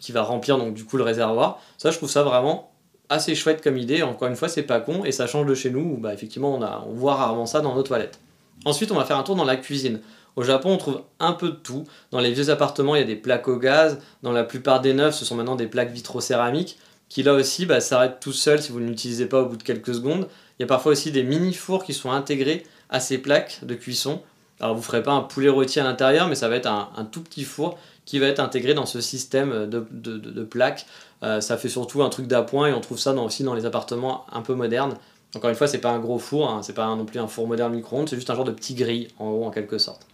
qui 0.00 0.12
va 0.12 0.22
remplir 0.22 0.58
donc 0.58 0.74
du 0.74 0.84
coup 0.84 0.96
le 0.96 1.02
réservoir. 1.02 1.60
Ça, 1.78 1.90
je 1.90 1.96
trouve 1.96 2.10
ça 2.10 2.22
vraiment 2.22 2.72
assez 3.08 3.34
chouette 3.34 3.62
comme 3.62 3.76
idée. 3.76 4.02
Encore 4.02 4.28
une 4.28 4.36
fois, 4.36 4.48
c'est 4.48 4.62
pas 4.62 4.80
con 4.80 5.04
et 5.04 5.12
ça 5.12 5.26
change 5.26 5.46
de 5.46 5.54
chez 5.54 5.70
nous 5.70 5.80
où 5.80 5.96
bah, 5.96 6.12
effectivement 6.12 6.54
on, 6.54 6.62
a, 6.62 6.84
voit 6.90 7.14
rarement 7.14 7.46
ça 7.46 7.60
dans 7.60 7.74
nos 7.74 7.82
toilettes. 7.82 8.20
Ensuite, 8.64 8.90
on 8.90 8.96
va 8.96 9.04
faire 9.04 9.18
un 9.18 9.22
tour 9.22 9.36
dans 9.36 9.44
la 9.44 9.56
cuisine. 9.56 10.00
Au 10.34 10.42
Japon, 10.42 10.72
on 10.72 10.76
trouve 10.76 11.02
un 11.18 11.32
peu 11.32 11.48
de 11.48 11.54
tout. 11.54 11.84
Dans 12.10 12.20
les 12.20 12.32
vieux 12.32 12.50
appartements, 12.50 12.94
il 12.94 12.98
y 12.98 13.04
a 13.04 13.06
des 13.06 13.16
plaques 13.16 13.48
au 13.48 13.56
gaz. 13.56 13.98
Dans 14.22 14.32
la 14.32 14.44
plupart 14.44 14.80
des 14.80 14.92
neufs, 14.92 15.14
ce 15.14 15.24
sont 15.24 15.34
maintenant 15.34 15.56
des 15.56 15.66
plaques 15.66 15.92
vitrocéramiques 15.92 16.78
qui 17.08 17.22
là 17.22 17.34
aussi 17.34 17.66
bah, 17.66 17.80
s'arrêtent 17.80 18.20
tout 18.20 18.32
seuls 18.32 18.60
si 18.60 18.72
vous 18.72 18.80
ne 18.80 18.88
l'utilisez 18.88 19.26
pas 19.26 19.42
au 19.42 19.46
bout 19.46 19.56
de 19.56 19.62
quelques 19.62 19.94
secondes. 19.94 20.28
Il 20.58 20.62
y 20.62 20.64
a 20.64 20.66
parfois 20.66 20.92
aussi 20.92 21.12
des 21.12 21.22
mini 21.22 21.54
fours 21.54 21.84
qui 21.84 21.94
sont 21.94 22.10
intégrés 22.10 22.64
à 22.90 23.00
ces 23.00 23.18
plaques 23.18 23.60
de 23.62 23.74
cuisson. 23.74 24.22
Alors 24.60 24.74
vous 24.74 24.80
ne 24.80 24.84
ferez 24.84 25.02
pas 25.02 25.12
un 25.12 25.20
poulet 25.20 25.48
rôti 25.48 25.80
à 25.80 25.84
l'intérieur, 25.84 26.28
mais 26.28 26.34
ça 26.34 26.48
va 26.48 26.56
être 26.56 26.66
un, 26.66 27.04
tout 27.10 27.22
petit 27.22 27.44
four 27.44 27.78
qui 28.04 28.18
va 28.18 28.26
être 28.26 28.40
intégré 28.40 28.74
dans 28.74 28.86
ce 28.86 29.00
système 29.00 29.68
de, 29.68 30.42
plaques. 30.44 30.86
Euh, 31.22 31.40
ça 31.40 31.56
fait 31.56 31.68
surtout 31.68 32.02
un 32.02 32.08
truc 32.08 32.26
d'appoint 32.26 32.68
et 32.68 32.72
on 32.72 32.80
trouve 32.80 32.98
ça 32.98 33.12
aussi 33.14 33.42
dans 33.42 33.54
les 33.54 33.66
appartements 33.66 34.26
un 34.32 34.42
peu 34.42 34.54
modernes. 34.54 34.94
Encore 35.34 35.50
une 35.50 35.56
fois, 35.56 35.66
c'est 35.66 35.78
pas 35.78 35.90
un 35.90 35.98
gros 35.98 36.18
four, 36.18 36.48
hein, 36.48 36.62
c'est 36.62 36.72
pas 36.72 36.86
non 36.94 37.04
plus 37.04 37.18
un 37.18 37.26
four 37.26 37.46
moderne 37.46 37.74
micro-ondes, 37.74 38.08
c'est 38.08 38.16
juste 38.16 38.30
un 38.30 38.34
genre 38.34 38.44
de 38.44 38.52
petit 38.52 38.74
grille 38.74 39.08
en 39.18 39.28
haut 39.28 39.44
en 39.44 39.50
quelque 39.50 39.76
sorte. 39.76 40.06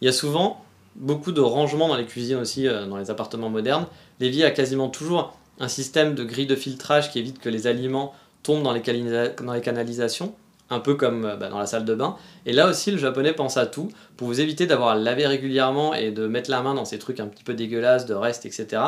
Il 0.00 0.04
y 0.04 0.08
a 0.08 0.12
souvent 0.12 0.64
beaucoup 0.96 1.32
de 1.32 1.40
rangements 1.40 1.88
dans 1.88 1.96
les 1.96 2.06
cuisines 2.06 2.38
aussi, 2.38 2.68
euh, 2.68 2.86
dans 2.86 2.96
les 2.96 3.10
appartements 3.10 3.48
modernes. 3.48 3.86
L'évier 4.20 4.44
a 4.44 4.50
quasiment 4.50 4.88
toujours 4.88 5.36
un 5.58 5.68
système 5.68 6.14
de 6.14 6.24
grille 6.24 6.46
de 6.46 6.56
filtrage 6.56 7.10
qui 7.10 7.18
évite 7.18 7.38
que 7.38 7.48
les 7.48 7.66
aliments 7.66 8.14
tombent 8.42 8.62
dans 8.62 8.72
les 8.72 8.80
canalisations, 9.60 10.34
un 10.70 10.80
peu 10.80 10.94
comme 10.94 11.24
euh, 11.24 11.36
bah, 11.36 11.48
dans 11.48 11.58
la 11.58 11.66
salle 11.66 11.84
de 11.84 11.94
bain. 11.94 12.16
Et 12.46 12.52
là 12.52 12.68
aussi, 12.68 12.90
le 12.90 12.98
japonais 12.98 13.32
pense 13.32 13.56
à 13.56 13.66
tout 13.66 13.90
pour 14.16 14.28
vous 14.28 14.40
éviter 14.40 14.66
d'avoir 14.66 14.90
à 14.90 14.94
laver 14.94 15.26
régulièrement 15.26 15.94
et 15.94 16.10
de 16.10 16.26
mettre 16.26 16.50
la 16.50 16.62
main 16.62 16.74
dans 16.74 16.84
ces 16.84 16.98
trucs 16.98 17.20
un 17.20 17.26
petit 17.26 17.44
peu 17.44 17.54
dégueulasses, 17.54 18.06
de 18.06 18.14
reste, 18.14 18.46
etc. 18.46 18.82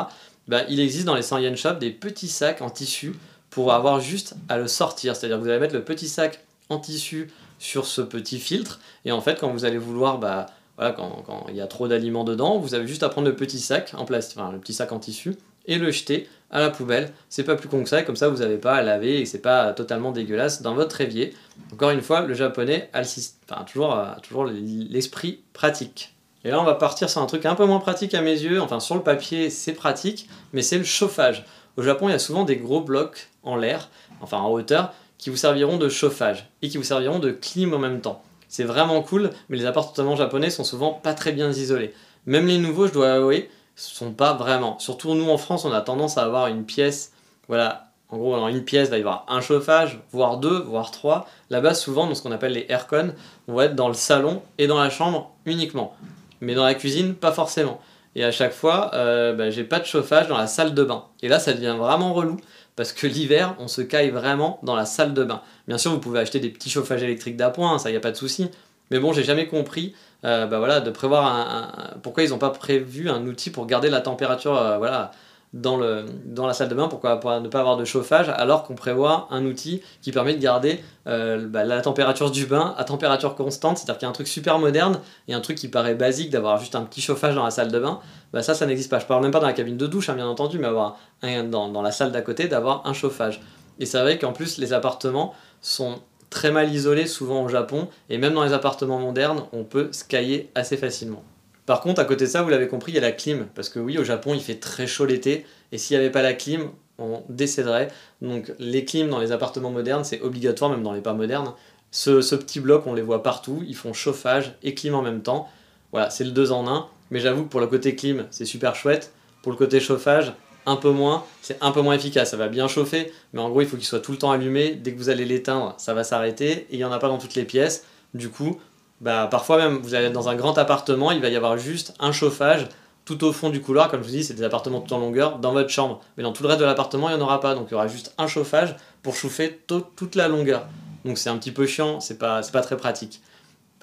Bah, 0.47 0.61
il 0.69 0.79
existe 0.79 1.05
dans 1.05 1.15
les 1.15 1.21
100 1.21 1.39
yen 1.39 1.55
shop 1.55 1.73
des 1.73 1.91
petits 1.91 2.27
sacs 2.27 2.61
en 2.61 2.69
tissu 2.69 3.13
pour 3.49 3.73
avoir 3.73 3.99
juste 3.99 4.35
à 4.49 4.57
le 4.57 4.67
sortir. 4.67 5.15
C'est-à-dire 5.15 5.37
que 5.37 5.43
vous 5.43 5.49
allez 5.49 5.59
mettre 5.59 5.75
le 5.75 5.83
petit 5.83 6.07
sac 6.07 6.43
en 6.69 6.79
tissu 6.79 7.29
sur 7.59 7.85
ce 7.85 8.01
petit 8.01 8.39
filtre 8.39 8.79
et 9.05 9.11
en 9.11 9.21
fait 9.21 9.39
quand 9.39 9.49
vous 9.49 9.63
allez 9.63 9.77
vouloir 9.77 10.17
bah, 10.17 10.47
voilà, 10.77 10.91
quand, 10.91 11.45
il 11.49 11.55
y 11.55 11.61
a 11.61 11.67
trop 11.67 11.87
d'aliments 11.87 12.23
dedans, 12.23 12.57
vous 12.57 12.73
avez 12.73 12.87
juste 12.87 13.03
à 13.03 13.09
prendre 13.09 13.27
le 13.27 13.35
petit 13.35 13.59
sac 13.59 13.93
en 13.95 14.05
plastique, 14.05 14.39
enfin 14.39 14.51
le 14.51 14.59
petit 14.59 14.73
sac 14.73 14.91
en 14.91 14.99
tissu, 14.99 15.35
et 15.65 15.77
le 15.77 15.91
jeter 15.91 16.27
à 16.51 16.59
la 16.59 16.69
poubelle. 16.69 17.11
C'est 17.29 17.43
pas 17.43 17.55
plus 17.55 17.67
con 17.67 17.83
que 17.83 17.89
ça, 17.89 18.03
comme 18.03 18.15
ça 18.15 18.29
vous 18.29 18.37
n'avez 18.37 18.57
pas 18.57 18.75
à 18.75 18.81
laver 18.81 19.19
et 19.19 19.25
c'est 19.25 19.41
pas 19.41 19.73
totalement 19.73 20.11
dégueulasse 20.11 20.61
dans 20.61 20.75
votre 20.75 21.01
évier. 21.01 21.33
Encore 21.71 21.89
une 21.89 22.01
fois, 22.01 22.21
le 22.21 22.33
japonais 22.33 22.89
a, 22.93 23.01
enfin, 23.01 23.63
toujours, 23.63 23.97
toujours 24.21 24.45
l'esprit 24.45 25.41
pratique. 25.53 26.13
Et 26.45 26.49
là, 26.49 26.59
on 26.59 26.65
va 26.65 26.75
partir 26.75 27.09
sur 27.09 27.21
un 27.21 27.25
truc 27.25 27.45
un 27.45 27.55
peu 27.55 27.65
moins 27.65 27.79
pratique 27.79 28.13
à 28.13 28.21
mes 28.21 28.37
yeux. 28.37 28.61
Enfin, 28.61 28.79
sur 28.79 28.95
le 28.95 29.01
papier, 29.01 29.49
c'est 29.49 29.73
pratique, 29.73 30.29
mais 30.51 30.61
c'est 30.61 30.77
le 30.77 30.83
chauffage. 30.83 31.45
Au 31.77 31.81
Japon, 31.81 32.09
il 32.09 32.11
y 32.11 32.15
a 32.15 32.19
souvent 32.19 32.43
des 32.43 32.57
gros 32.57 32.81
blocs 32.81 33.29
en 33.43 33.55
l'air, 33.55 33.89
enfin 34.21 34.37
en 34.37 34.51
hauteur, 34.51 34.93
qui 35.17 35.29
vous 35.29 35.37
serviront 35.37 35.77
de 35.77 35.89
chauffage 35.89 36.49
et 36.61 36.69
qui 36.69 36.77
vous 36.77 36.83
serviront 36.83 37.19
de 37.19 37.31
clim 37.31 37.73
en 37.73 37.79
même 37.79 38.01
temps. 38.01 38.21
C'est 38.49 38.65
vraiment 38.65 39.01
cool, 39.01 39.31
mais 39.49 39.57
les 39.57 39.65
appartements 39.65 40.15
japonais 40.15 40.49
sont 40.49 40.63
souvent 40.63 40.91
pas 40.91 41.13
très 41.13 41.31
bien 41.31 41.49
isolés. 41.49 41.93
Même 42.25 42.45
les 42.45 42.59
nouveaux, 42.59 42.87
je 42.87 42.93
dois 42.93 43.13
avouer, 43.13 43.49
sont 43.75 44.11
pas 44.11 44.33
vraiment. 44.33 44.79
Surtout 44.79 45.13
nous 45.15 45.29
en 45.29 45.37
France, 45.37 45.65
on 45.65 45.71
a 45.71 45.81
tendance 45.81 46.17
à 46.17 46.23
avoir 46.23 46.47
une 46.47 46.65
pièce, 46.65 47.11
voilà, 47.47 47.87
en 48.09 48.17
gros, 48.17 48.35
dans 48.35 48.47
une 48.47 48.63
pièce, 48.63 48.89
il 48.89 48.91
va 48.91 48.97
y 48.97 48.99
avoir 48.99 49.25
un 49.27 49.41
chauffage, 49.41 49.99
voire 50.11 50.37
deux, 50.37 50.59
voire 50.59 50.91
trois. 50.91 51.27
Là-bas, 51.49 51.73
souvent, 51.73 52.05
dans 52.05 52.13
ce 52.13 52.21
qu'on 52.21 52.31
appelle 52.31 52.51
les 52.51 52.67
aircon, 52.69 53.13
on 53.47 53.55
va 53.55 53.65
être 53.65 53.75
dans 53.75 53.87
le 53.87 53.95
salon 53.95 54.43
et 54.59 54.67
dans 54.67 54.79
la 54.79 54.91
chambre 54.91 55.31
uniquement. 55.47 55.95
Mais 56.39 56.53
dans 56.53 56.63
la 56.63 56.75
cuisine, 56.75 57.15
pas 57.15 57.31
forcément. 57.31 57.81
Et 58.15 58.23
à 58.23 58.31
chaque 58.31 58.53
fois, 58.53 58.91
euh, 58.93 59.33
bah, 59.33 59.49
j'ai 59.49 59.63
pas 59.63 59.79
de 59.79 59.85
chauffage 59.85 60.27
dans 60.27 60.37
la 60.37 60.45
salle 60.45 60.75
de 60.75 60.83
bain. 60.83 61.05
Et 61.23 61.27
là, 61.27 61.39
ça 61.39 61.53
devient 61.53 61.75
vraiment 61.75 62.13
relou 62.13 62.37
parce 62.75 62.93
que 62.93 63.07
l'hiver, 63.07 63.55
on 63.59 63.67
se 63.67 63.81
caille 63.81 64.11
vraiment 64.11 64.59
dans 64.61 64.75
la 64.75 64.85
salle 64.85 65.15
de 65.15 65.23
bain. 65.23 65.41
Bien 65.67 65.79
sûr, 65.79 65.91
vous 65.91 65.99
pouvez 65.99 66.19
acheter 66.19 66.39
des 66.39 66.49
petits 66.49 66.69
chauffages 66.69 67.01
électriques 67.01 67.37
d'appoint, 67.37 67.79
ça 67.79 67.89
y 67.89 67.95
a 67.95 67.99
pas 67.99 68.11
de 68.11 68.17
souci. 68.17 68.49
Mais 68.91 68.99
bon, 68.99 69.13
j'ai 69.13 69.23
jamais 69.23 69.47
compris, 69.47 69.95
euh, 70.25 70.47
bah 70.47 70.59
voilà, 70.59 70.79
de 70.79 70.89
prévoir 70.89 71.25
un, 71.25 71.71
pourquoi 72.01 72.23
ils 72.23 72.29
n'ont 72.29 72.37
pas 72.37 72.49
prévu 72.49 73.09
un 73.09 73.25
outil 73.25 73.49
pour 73.49 73.65
garder 73.65 73.89
la 73.89 74.01
température, 74.01 74.57
euh, 74.57 74.77
voilà, 74.77 75.11
dans, 75.53 75.77
le, 75.77 76.05
dans 76.25 76.47
la 76.47 76.53
salle 76.53 76.67
de 76.69 76.75
bain, 76.75 76.87
pourquoi 76.87 77.19
ne 77.39 77.47
pas 77.47 77.59
avoir 77.59 77.77
de 77.77 77.85
chauffage 77.85 78.29
alors 78.29 78.63
qu'on 78.63 78.73
prévoit 78.73 79.27
un 79.29 79.45
outil 79.45 79.83
qui 80.01 80.11
permet 80.11 80.33
de 80.33 80.41
garder 80.41 80.83
euh, 81.07 81.47
bah, 81.47 81.63
la 81.63 81.81
température 81.81 82.31
du 82.31 82.47
bain 82.47 82.73
à 82.77 82.83
température 82.83 83.35
constante, 83.35 83.77
c'est-à-dire 83.77 83.99
qu'il 83.99 84.05
y 84.05 84.07
a 84.07 84.09
un 84.09 84.13
truc 84.13 84.27
super 84.27 84.57
moderne 84.57 84.99
et 85.27 85.33
un 85.35 85.41
truc 85.41 85.57
qui 85.57 85.67
paraît 85.67 85.93
basique 85.93 86.31
d'avoir 86.31 86.57
juste 86.57 86.75
un 86.75 86.81
petit 86.81 87.01
chauffage 87.01 87.35
dans 87.35 87.43
la 87.43 87.51
salle 87.51 87.71
de 87.71 87.79
bain, 87.79 87.99
bah 88.31 88.41
ça 88.41 88.55
ça 88.55 88.65
n'existe 88.65 88.89
pas. 88.89 88.97
Je 88.97 89.05
parle 89.05 89.21
même 89.21 89.31
pas 89.31 89.39
dans 89.39 89.47
la 89.47 89.53
cabine 89.53 89.77
de 89.77 89.85
douche 89.85 90.09
hein, 90.09 90.15
bien 90.15 90.27
entendu, 90.27 90.57
mais 90.57 90.67
avoir 90.67 90.97
un, 91.21 91.43
dans, 91.43 91.69
dans 91.69 91.83
la 91.83 91.91
salle 91.91 92.11
d'à 92.11 92.21
côté 92.21 92.47
d'avoir 92.47 92.81
un 92.87 92.93
chauffage. 92.93 93.39
Et 93.79 93.85
c'est 93.85 94.01
vrai 94.01 94.17
qu'en 94.17 94.33
plus 94.33 94.57
les 94.57 94.73
appartements 94.73 95.35
sont 95.61 95.99
très 96.33 96.51
mal 96.51 96.73
isolés 96.73 97.05
souvent 97.05 97.43
au 97.43 97.47
Japon 97.47 97.87
et 98.09 98.17
même 98.17 98.33
dans 98.33 98.43
les 98.43 98.53
appartements 98.53 98.99
modernes 98.99 99.43
on 99.53 99.63
peut 99.63 99.89
skier 99.91 100.49
assez 100.55 100.77
facilement. 100.77 101.23
Par 101.65 101.79
contre, 101.79 102.01
à 102.01 102.05
côté 102.05 102.25
de 102.25 102.29
ça, 102.29 102.41
vous 102.41 102.49
l'avez 102.49 102.67
compris, 102.67 102.91
il 102.91 102.95
y 102.95 102.97
a 102.97 103.01
la 103.01 103.13
clim. 103.13 103.47
Parce 103.55 103.69
que 103.69 103.79
oui, 103.79 103.97
au 103.97 104.03
Japon, 104.03 104.33
il 104.33 104.41
fait 104.41 104.55
très 104.55 104.85
chaud 104.85 105.05
l'été. 105.05 105.45
Et 105.71 105.77
s'il 105.77 105.95
n'y 105.95 106.03
avait 106.03 106.11
pas 106.11 106.21
la 106.21 106.33
clim, 106.33 106.71
on 106.97 107.21
décéderait. 107.29 107.87
Donc 108.21 108.51
les 108.59 108.83
clims 108.83 109.09
dans 109.09 109.19
les 109.19 109.31
appartements 109.31 109.71
modernes, 109.71 110.03
c'est 110.03 110.21
obligatoire, 110.21 110.69
même 110.71 110.83
dans 110.83 110.91
les 110.91 110.99
pas 110.99 111.13
modernes. 111.13 111.53
Ce, 111.91 112.35
petit 112.35 112.59
bloc, 112.59 112.85
on 112.85 112.93
les 112.93 113.01
voit 113.01 113.23
partout. 113.23 113.63
Ils 113.65 113.75
font 113.75 113.93
chauffage 113.93 114.55
et 114.61 114.73
clim 114.73 114.95
en 114.95 115.01
même 115.01 115.21
temps. 115.21 115.47
Voilà, 115.91 116.09
c'est 116.09 116.25
le 116.25 116.31
2 116.31 116.51
en 116.51 116.67
1. 116.67 116.87
Mais 117.11 117.19
j'avoue 117.19 117.43
que 117.43 117.49
pour 117.49 117.61
le 117.61 117.67
côté 117.67 117.95
clim, 117.95 118.25
c'est 118.29 118.45
super 118.45 118.75
chouette. 118.75 119.13
Pour 119.41 119.51
le 119.51 119.57
côté 119.57 119.79
chauffage, 119.79 120.33
un 120.65 120.75
peu 120.75 120.91
moins, 120.91 121.23
c'est 121.41 121.57
un 121.61 121.71
peu 121.71 121.81
moins 121.81 121.93
efficace. 121.93 122.31
Ça 122.31 122.37
va 122.37 122.47
bien 122.47 122.67
chauffer, 122.67 123.11
mais 123.33 123.41
en 123.41 123.49
gros, 123.49 123.61
il 123.61 123.67
faut 123.67 123.77
qu'il 123.77 123.85
soit 123.85 123.99
tout 123.99 124.11
le 124.11 124.17
temps 124.17 124.31
allumé. 124.31 124.75
Dès 124.75 124.93
que 124.93 124.97
vous 124.97 125.09
allez 125.09 125.25
l'éteindre, 125.25 125.75
ça 125.77 125.93
va 125.93 126.03
s'arrêter 126.03 126.51
et 126.51 126.67
il 126.71 126.77
n'y 126.77 126.83
en 126.83 126.91
a 126.91 126.99
pas 126.99 127.07
dans 127.07 127.17
toutes 127.17 127.35
les 127.35 127.45
pièces. 127.45 127.85
Du 128.13 128.29
coup, 128.29 128.59
bah, 129.01 129.27
parfois 129.29 129.57
même, 129.57 129.77
vous 129.77 129.95
allez 129.95 130.07
être 130.07 130.13
dans 130.13 130.29
un 130.29 130.35
grand 130.35 130.57
appartement, 130.57 131.11
il 131.11 131.21
va 131.21 131.29
y 131.29 131.35
avoir 131.35 131.57
juste 131.57 131.93
un 131.99 132.11
chauffage 132.11 132.67
tout 133.05 133.23
au 133.23 133.33
fond 133.33 133.49
du 133.49 133.61
couloir. 133.61 133.89
Comme 133.89 134.01
je 134.01 134.07
vous 134.07 134.13
dis, 134.13 134.23
c'est 134.23 134.33
des 134.33 134.43
appartements 134.43 134.81
tout 134.81 134.93
en 134.93 134.99
longueur 134.99 135.39
dans 135.39 135.51
votre 135.51 135.69
chambre. 135.69 136.01
Mais 136.17 136.23
dans 136.23 136.31
tout 136.31 136.43
le 136.43 136.49
reste 136.49 136.61
de 136.61 136.65
l'appartement, 136.65 137.09
il 137.09 137.15
n'y 137.15 137.21
en 137.21 137.25
aura 137.25 137.39
pas. 137.39 137.55
Donc 137.55 137.67
il 137.69 137.71
y 137.71 137.75
aura 137.75 137.87
juste 137.87 138.13
un 138.17 138.27
chauffage 138.27 138.75
pour 139.01 139.15
chauffer 139.15 139.59
toute 139.67 140.15
la 140.15 140.27
longueur. 140.27 140.67
Donc 141.03 141.17
c'est 141.17 141.29
un 141.29 141.37
petit 141.37 141.51
peu 141.51 141.65
chiant, 141.65 141.99
c'est 141.99 142.17
pas, 142.17 142.41
pas 142.51 142.61
très 142.61 142.77
pratique 142.77 143.21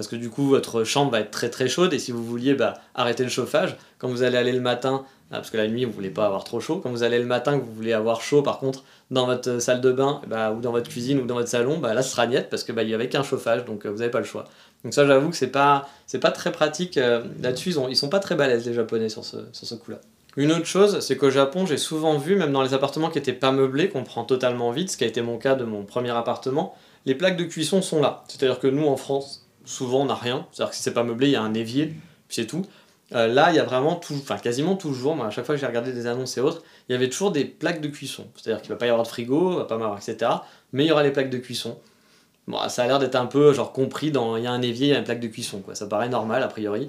parce 0.01 0.09
que 0.09 0.17
du 0.17 0.31
coup 0.31 0.49
votre 0.49 0.83
chambre 0.83 1.13
va 1.13 1.21
être 1.21 1.31
très 1.31 1.51
très 1.51 1.69
chaude 1.69 1.93
et 1.93 1.99
si 1.99 2.11
vous 2.11 2.25
vouliez 2.25 2.55
bah, 2.55 2.73
arrêter 2.95 3.23
le 3.23 3.29
chauffage, 3.29 3.77
quand 3.99 4.09
vous 4.09 4.23
allez 4.23 4.39
aller 4.39 4.53
le 4.53 4.63
matin, 4.63 5.05
parce 5.31 5.51
que 5.51 5.57
la 5.57 5.69
nuit 5.69 5.85
vous 5.85 5.93
voulez 5.93 6.11
pas 6.11 6.27
avoir 6.27 6.45
trop 6.45 6.61
chaud, 6.61 6.81
quand 6.83 6.91
vous 6.91 7.03
allez 7.03 7.19
le 7.19 7.25
matin 7.25 7.59
que 7.59 7.65
vous 7.65 7.73
voulez 7.73 7.93
avoir 7.93 8.21
chaud 8.21 8.43
par 8.43 8.59
contre 8.59 8.85
dans 9.11 9.27
votre 9.27 9.61
salle 9.61 9.81
de 9.81 9.93
bain 9.93 10.21
bah, 10.27 10.53
ou 10.53 10.61
dans 10.61 10.73
votre 10.73 10.89
cuisine 10.89 11.21
ou 11.21 11.27
dans 11.27 11.35
votre 11.35 11.49
salon, 11.49 11.79
bah, 11.79 11.95
là 11.95 12.03
ce 12.03 12.11
sera 12.11 12.27
niette 12.27 12.51
parce 12.51 12.65
que 12.65 12.73
bah, 12.73 12.83
avait 12.83 13.09
qu'un 13.09 13.23
chauffage 13.23 13.65
donc 13.65 13.87
euh, 13.87 13.91
vous 13.91 13.99
n'avez 13.99 14.11
pas 14.11 14.19
le 14.19 14.25
choix. 14.25 14.45
Donc 14.85 14.95
ça 14.95 15.07
j'avoue 15.07 15.31
que 15.31 15.37
c'est 15.37 15.49
pas 15.49 15.89
pas 16.21 16.31
très 16.31 16.53
pratique 16.53 16.97
euh, 16.97 17.23
là-dessus 17.41 17.71
ils, 17.71 17.91
ils 17.91 17.97
sont 17.97 18.09
pas 18.09 18.19
très 18.19 18.35
balèzes 18.35 18.67
les 18.67 18.75
japonais 18.75 19.09
sur 19.09 19.25
ce, 19.25 19.37
sur 19.53 19.67
ce 19.67 19.75
coup-là. 19.75 19.99
Une 20.37 20.53
autre 20.53 20.65
chose, 20.65 21.01
c'est 21.01 21.17
qu'au 21.17 21.31
Japon, 21.31 21.67
j'ai 21.67 21.77
souvent 21.77 22.17
vu, 22.17 22.37
même 22.37 22.53
dans 22.53 22.63
les 22.63 22.73
appartements 22.73 23.11
qui 23.11 23.19
n'étaient 23.19 23.33
pas 23.33 23.51
meublés, 23.51 23.89
qu'on 23.89 24.05
prend 24.05 24.23
totalement 24.23 24.71
vite, 24.71 24.91
ce 24.91 24.97
qui 24.97 25.03
a 25.03 25.09
été 25.09 25.23
mon 25.23 25.39
cas 25.39 25.57
de 25.57 25.65
mon 25.65 25.83
premier 25.83 26.11
appartement, 26.11 26.77
les 27.05 27.17
plaques 27.17 27.37
de 27.37 27.45
cuisson 27.45 27.83
sont 27.83 28.01
là. 28.01 28.23
C'est-à-dire 28.29 28.61
que 28.61 28.69
nous, 28.69 28.87
en 28.87 28.97
France, 28.97 29.49
souvent 29.65 30.03
on 30.03 30.05
n'a 30.07 30.15
rien. 30.15 30.47
C'est-à-dire 30.53 30.71
que 30.71 30.77
si 30.77 30.83
c'est 30.83 30.95
pas 30.95 31.03
meublé, 31.03 31.29
il 31.29 31.33
y 31.33 31.37
a 31.37 31.43
un 31.43 31.55
évier, 31.55 31.87
puis 31.87 32.37
c'est 32.37 32.47
tout. 32.47 32.65
Euh, 33.13 33.27
là, 33.27 33.51
il 33.51 33.57
y 33.57 33.59
a 33.59 33.65
vraiment 33.65 33.97
tout, 33.97 34.15
quasiment 34.43 34.77
toujours, 34.77 35.17
moi, 35.17 35.27
à 35.27 35.31
chaque 35.31 35.45
fois 35.45 35.55
que 35.55 35.61
j'ai 35.61 35.67
regardé 35.67 35.93
des 35.93 36.07
annonces 36.07 36.37
et 36.37 36.41
autres, 36.41 36.63
il 36.89 36.93
y 36.93 36.95
avait 36.95 37.09
toujours 37.09 37.33
des 37.33 37.45
plaques 37.45 37.81
de 37.81 37.89
cuisson. 37.89 38.27
C'est-à-dire 38.37 38.63
qu'il 38.63 38.71
va 38.71 38.77
pas 38.77 38.87
y 38.87 38.89
avoir 38.89 39.05
de 39.05 39.09
frigo, 39.09 39.53
il 39.53 39.57
va 39.57 39.65
pas 39.65 39.77
y 39.77 40.11
etc. 40.11 40.31
Mais 40.73 40.85
il 40.85 40.89
y 40.89 40.93
aura 40.93 41.03
les 41.03 41.11
plaques 41.11 41.31
de 41.31 41.39
cuisson. 41.39 41.79
Bon, 42.47 42.59
ça 42.69 42.85
a 42.85 42.87
l'air 42.87 42.99
d'être 42.99 43.17
un 43.17 43.27
peu 43.27 43.53
genre 43.53 43.73
compris 43.73 44.11
dans 44.11 44.37
il 44.37 44.45
y 44.45 44.47
a 44.47 44.53
un 44.53 44.63
évier, 44.63 44.89
il 44.89 44.91
y 44.91 44.95
a 44.95 44.99
une 44.99 45.05
plaque 45.05 45.21
de 45.21 45.29
cuisson. 45.29 45.63
Ça 45.73 45.87
paraît 45.87 46.09
normal 46.09 46.43
a 46.43 46.49
priori. 46.49 46.87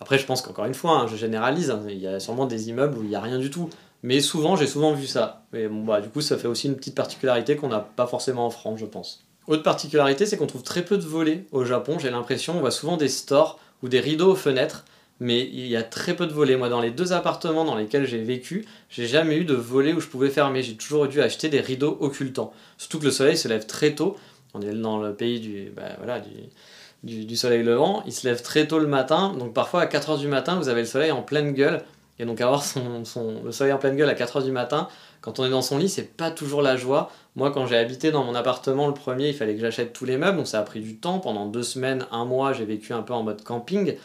Après, 0.00 0.18
je 0.18 0.26
pense 0.26 0.42
qu'encore 0.42 0.64
une 0.64 0.74
fois, 0.74 1.00
hein, 1.00 1.06
je 1.06 1.16
généralise, 1.16 1.70
hein, 1.70 1.82
il 1.88 1.98
y 1.98 2.06
a 2.06 2.20
sûrement 2.20 2.46
des 2.46 2.68
immeubles 2.68 2.98
où 2.98 3.02
il 3.02 3.08
n'y 3.08 3.16
a 3.16 3.20
rien 3.20 3.38
du 3.38 3.50
tout. 3.50 3.68
Mais 4.02 4.20
souvent, 4.20 4.56
j'ai 4.56 4.66
souvent 4.66 4.92
vu 4.92 5.06
ça. 5.06 5.44
Bah, 5.52 6.00
du 6.00 6.08
coup, 6.08 6.22
ça 6.22 6.38
fait 6.38 6.48
aussi 6.48 6.68
une 6.68 6.76
petite 6.76 6.94
particularité 6.94 7.56
qu'on 7.56 7.68
n'a 7.68 7.80
pas 7.80 8.06
forcément 8.06 8.46
en 8.46 8.50
France, 8.50 8.80
je 8.80 8.86
pense. 8.86 9.24
Autre 9.46 9.62
particularité, 9.62 10.26
c'est 10.26 10.36
qu'on 10.36 10.46
trouve 10.46 10.62
très 10.62 10.84
peu 10.84 10.96
de 10.96 11.04
volets 11.04 11.44
au 11.52 11.64
Japon. 11.64 11.98
J'ai 11.98 12.10
l'impression, 12.10 12.56
on 12.56 12.60
voit 12.60 12.70
souvent 12.70 12.96
des 12.96 13.08
stores 13.08 13.58
ou 13.82 13.88
des 13.88 14.00
rideaux 14.00 14.32
aux 14.32 14.36
fenêtres, 14.36 14.84
mais 15.20 15.40
il 15.52 15.66
y 15.66 15.76
a 15.76 15.82
très 15.82 16.16
peu 16.16 16.26
de 16.26 16.32
volets. 16.32 16.56
Moi, 16.56 16.70
dans 16.70 16.80
les 16.80 16.90
deux 16.90 17.12
appartements 17.12 17.64
dans 17.64 17.76
lesquels 17.76 18.06
j'ai 18.06 18.22
vécu, 18.22 18.64
j'ai 18.88 19.06
jamais 19.06 19.36
eu 19.36 19.44
de 19.44 19.54
volets 19.54 19.92
où 19.92 20.00
je 20.00 20.08
pouvais 20.08 20.30
fermer. 20.30 20.62
J'ai 20.62 20.76
toujours 20.76 21.06
dû 21.06 21.20
acheter 21.20 21.50
des 21.50 21.60
rideaux 21.60 21.98
occultants. 22.00 22.52
Surtout 22.78 22.98
que 22.98 23.04
le 23.04 23.10
soleil 23.10 23.36
se 23.36 23.46
lève 23.46 23.66
très 23.66 23.94
tôt. 23.94 24.16
On 24.54 24.62
est 24.62 24.72
dans 24.72 24.98
le 24.98 25.14
pays 25.14 25.38
du, 25.38 25.70
bah, 25.76 26.20
du, 27.02 27.36
soleil 27.36 27.62
levant. 27.62 28.02
Il 28.06 28.12
se 28.12 28.26
lève 28.26 28.42
très 28.42 28.66
tôt 28.66 28.78
le 28.78 28.86
matin. 28.86 29.34
Donc 29.38 29.52
parfois 29.52 29.82
à 29.82 29.86
4h 29.86 30.18
du 30.18 30.26
matin, 30.26 30.56
vous 30.56 30.68
avez 30.68 30.80
le 30.80 30.86
soleil 30.86 31.12
en 31.12 31.22
pleine 31.22 31.52
gueule. 31.52 31.82
Et 32.18 32.24
donc 32.24 32.40
avoir 32.40 32.62
le 32.76 33.52
soleil 33.52 33.72
en 33.72 33.78
pleine 33.78 33.96
gueule 33.96 34.08
à 34.10 34.14
4h 34.14 34.44
du 34.44 34.52
matin, 34.52 34.88
quand 35.22 35.38
on 35.38 35.44
est 35.44 35.50
dans 35.50 35.62
son 35.62 35.78
lit, 35.78 35.88
c'est 35.88 36.16
pas 36.16 36.30
toujours 36.30 36.60
la 36.60 36.76
joie. 36.76 37.10
Moi, 37.36 37.50
quand 37.50 37.66
j'ai 37.66 37.76
habité 37.76 38.10
dans 38.10 38.24
mon 38.24 38.34
appartement 38.34 38.86
le 38.88 38.94
premier, 38.94 39.28
il 39.28 39.34
fallait 39.34 39.54
que 39.54 39.60
j'achète 39.60 39.92
tous 39.92 40.04
les 40.04 40.18
meubles, 40.18 40.36
donc 40.36 40.46
ça 40.46 40.58
a 40.58 40.62
pris 40.62 40.80
du 40.80 40.96
temps. 40.96 41.18
Pendant 41.18 41.46
deux 41.46 41.62
semaines, 41.62 42.06
un 42.10 42.26
mois, 42.26 42.52
j'ai 42.52 42.66
vécu 42.66 42.92
un 42.92 43.02
peu 43.02 43.14
en 43.14 43.22
mode 43.22 43.42
camping. 43.42 43.96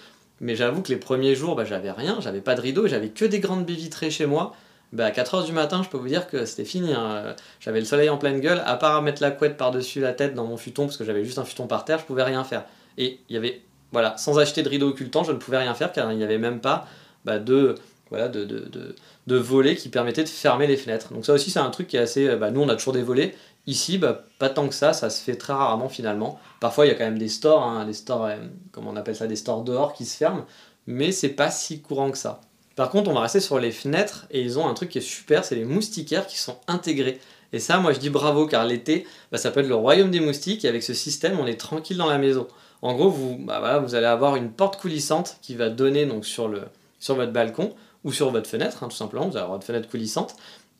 Mais 0.41 0.55
j'avoue 0.55 0.81
que 0.81 0.89
les 0.89 0.97
premiers 0.97 1.35
jours, 1.35 1.55
bah, 1.55 1.65
j'avais 1.65 1.91
rien, 1.91 2.17
j'avais 2.19 2.41
pas 2.41 2.55
de 2.55 2.61
rideau, 2.61 2.87
j'avais 2.87 3.09
que 3.09 3.25
des 3.25 3.39
grandes 3.39 3.65
baies 3.65 3.73
vitrées 3.73 4.11
chez 4.11 4.25
moi. 4.25 4.55
Bah, 4.93 5.05
à 5.05 5.11
4h 5.11 5.45
du 5.45 5.51
matin, 5.51 5.81
je 5.83 5.89
peux 5.89 5.97
vous 5.97 6.07
dire 6.07 6.27
que 6.27 6.45
c'était 6.45 6.65
fini. 6.65 6.93
Hein. 6.93 7.35
J'avais 7.59 7.79
le 7.79 7.85
soleil 7.85 8.09
en 8.09 8.17
pleine 8.17 8.39
gueule, 8.39 8.61
à 8.65 8.75
part 8.75 9.01
mettre 9.01 9.21
la 9.21 9.31
couette 9.31 9.57
par-dessus 9.57 9.99
la 9.99 10.13
tête 10.13 10.35
dans 10.35 10.45
mon 10.45 10.57
futon, 10.57 10.85
parce 10.85 10.97
que 10.97 11.03
j'avais 11.03 11.23
juste 11.23 11.39
un 11.39 11.45
futon 11.45 11.67
par 11.67 11.85
terre, 11.85 11.99
je 11.99 12.05
pouvais 12.05 12.23
rien 12.23 12.43
faire. 12.43 12.65
Et 12.97 13.19
il 13.29 13.33
y 13.33 13.37
avait, 13.37 13.61
voilà, 13.91 14.17
sans 14.17 14.39
acheter 14.39 14.63
de 14.63 14.69
rideau 14.69 14.89
occultant, 14.89 15.23
je 15.23 15.31
ne 15.31 15.37
pouvais 15.37 15.57
rien 15.57 15.73
faire 15.73 15.91
car 15.91 16.11
il 16.11 16.17
n'y 16.17 16.23
avait 16.23 16.37
même 16.37 16.59
pas 16.59 16.87
bah, 17.23 17.39
de, 17.39 17.75
voilà, 18.09 18.27
de, 18.27 18.95
volets 19.27 19.75
qui 19.75 19.89
permettaient 19.89 20.23
de 20.23 20.29
fermer 20.29 20.67
les 20.67 20.77
fenêtres. 20.77 21.13
Donc 21.13 21.25
ça 21.25 21.33
aussi 21.33 21.51
c'est 21.51 21.59
un 21.59 21.69
truc 21.69 21.87
qui 21.87 21.97
est 21.97 22.01
assez... 22.01 22.27
Euh, 22.27 22.37
bah, 22.37 22.51
nous 22.51 22.61
on 22.61 22.69
a 22.69 22.75
toujours 22.75 22.93
des 22.93 23.01
volets. 23.01 23.35
Ici, 23.67 23.97
bah, 23.97 24.25
pas 24.37 24.49
tant 24.49 24.67
que 24.67 24.75
ça, 24.75 24.93
ça 24.93 25.09
se 25.09 25.21
fait 25.21 25.35
très 25.35 25.53
rarement 25.53 25.89
finalement. 25.89 26.39
Parfois 26.59 26.85
il 26.85 26.89
y 26.89 26.91
a 26.91 26.95
quand 26.95 27.05
même 27.05 27.17
des 27.17 27.29
stores, 27.29 27.63
hein, 27.63 27.85
des 27.85 27.93
stores, 27.93 28.25
euh, 28.25 28.37
comment 28.71 28.91
on 28.91 28.95
appelle 28.95 29.15
ça, 29.15 29.27
des 29.27 29.35
stores 29.35 29.63
dehors 29.63 29.93
qui 29.93 30.05
se 30.05 30.17
ferment, 30.17 30.45
mais 30.85 31.11
c'est 31.11 31.29
pas 31.29 31.49
si 31.49 31.81
courant 31.81 32.11
que 32.11 32.17
ça. 32.17 32.41
Par 32.75 32.89
contre, 32.89 33.09
on 33.09 33.13
va 33.13 33.21
rester 33.21 33.39
sur 33.39 33.57
les 33.57 33.71
fenêtres 33.71 34.27
et 34.31 34.41
ils 34.41 34.59
ont 34.59 34.67
un 34.67 34.73
truc 34.73 34.89
qui 34.89 34.97
est 34.99 35.01
super, 35.01 35.45
c'est 35.45 35.55
les 35.55 35.65
moustiquaires 35.65 36.27
qui 36.27 36.37
sont 36.37 36.57
intégrés. 36.67 37.19
Et 37.53 37.59
ça, 37.59 37.77
moi 37.77 37.93
je 37.93 37.99
dis 37.99 38.09
bravo 38.09 38.45
car 38.47 38.65
l'été, 38.65 39.07
bah, 39.31 39.37
ça 39.37 39.49
peut 39.49 39.61
être 39.61 39.67
le 39.67 39.75
royaume 39.75 40.11
des 40.11 40.19
moustiques 40.19 40.65
et 40.65 40.67
avec 40.67 40.83
ce 40.83 40.93
système, 40.93 41.39
on 41.39 41.47
est 41.47 41.59
tranquille 41.59 41.97
dans 41.97 42.09
la 42.09 42.17
maison. 42.17 42.47
En 42.81 42.93
gros, 42.93 43.09
vous, 43.09 43.37
bah, 43.37 43.59
voilà, 43.59 43.79
vous 43.79 43.95
allez 43.95 44.05
avoir 44.05 44.35
une 44.35 44.51
porte 44.51 44.79
coulissante 44.79 45.37
qui 45.41 45.55
va 45.55 45.69
donner 45.69 46.05
donc 46.05 46.25
sur, 46.25 46.47
le, 46.47 46.63
sur 46.99 47.15
votre 47.15 47.31
balcon 47.31 47.73
ou 48.03 48.11
sur 48.11 48.29
votre 48.29 48.49
fenêtre, 48.49 48.83
hein, 48.83 48.87
tout 48.89 48.95
simplement, 48.95 49.25
vous 49.27 49.37
allez 49.37 49.43
avoir 49.43 49.57
une 49.57 49.63
fenêtre 49.63 49.89
coulissante. 49.89 50.35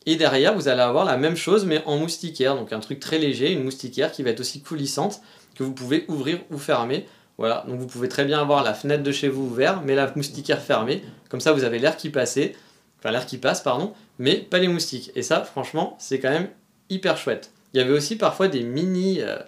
Et 0.06 0.14
derrière, 0.14 0.54
vous 0.54 0.68
allez 0.68 0.80
avoir 0.80 1.04
la 1.04 1.16
même 1.16 1.36
chose, 1.36 1.64
mais 1.64 1.82
en 1.84 1.96
moustiquaire, 1.98 2.54
donc 2.54 2.72
un 2.72 2.78
truc 2.78 3.00
très 3.00 3.18
léger, 3.18 3.52
une 3.52 3.64
moustiquaire 3.64 4.12
qui 4.12 4.22
va 4.22 4.30
être 4.30 4.40
aussi 4.40 4.62
coulissante, 4.62 5.20
que 5.56 5.64
vous 5.64 5.72
pouvez 5.72 6.04
ouvrir 6.08 6.38
ou 6.50 6.58
fermer. 6.58 7.06
Voilà, 7.38 7.64
donc 7.68 7.80
vous 7.80 7.86
pouvez 7.86 8.08
très 8.08 8.24
bien 8.24 8.40
avoir 8.40 8.62
la 8.62 8.72
fenêtre 8.72 9.02
de 9.02 9.12
chez 9.12 9.28
vous 9.28 9.42
ouverte, 9.42 9.82
mais 9.84 9.94
la 9.94 10.10
moustiquaire 10.14 10.62
fermée. 10.62 11.02
Comme 11.28 11.40
ça, 11.40 11.52
vous 11.52 11.64
avez 11.64 11.78
l'air 11.78 11.96
qui 11.96 12.10
passe, 12.10 12.38
enfin 12.98 13.10
l'air 13.10 13.26
qui 13.26 13.36
passe, 13.36 13.60
pardon, 13.60 13.92
mais 14.18 14.36
pas 14.36 14.58
les 14.58 14.68
moustiques. 14.68 15.10
Et 15.16 15.22
ça, 15.22 15.42
franchement, 15.42 15.96
c'est 15.98 16.20
quand 16.20 16.30
même 16.30 16.48
hyper 16.88 17.18
chouette. 17.18 17.50
Il 17.74 17.78
y 17.78 17.80
avait 17.80 17.92
aussi 17.92 18.16
parfois 18.16 18.48
des 18.48 18.62
mini, 18.62 19.20
euh, 19.20 19.38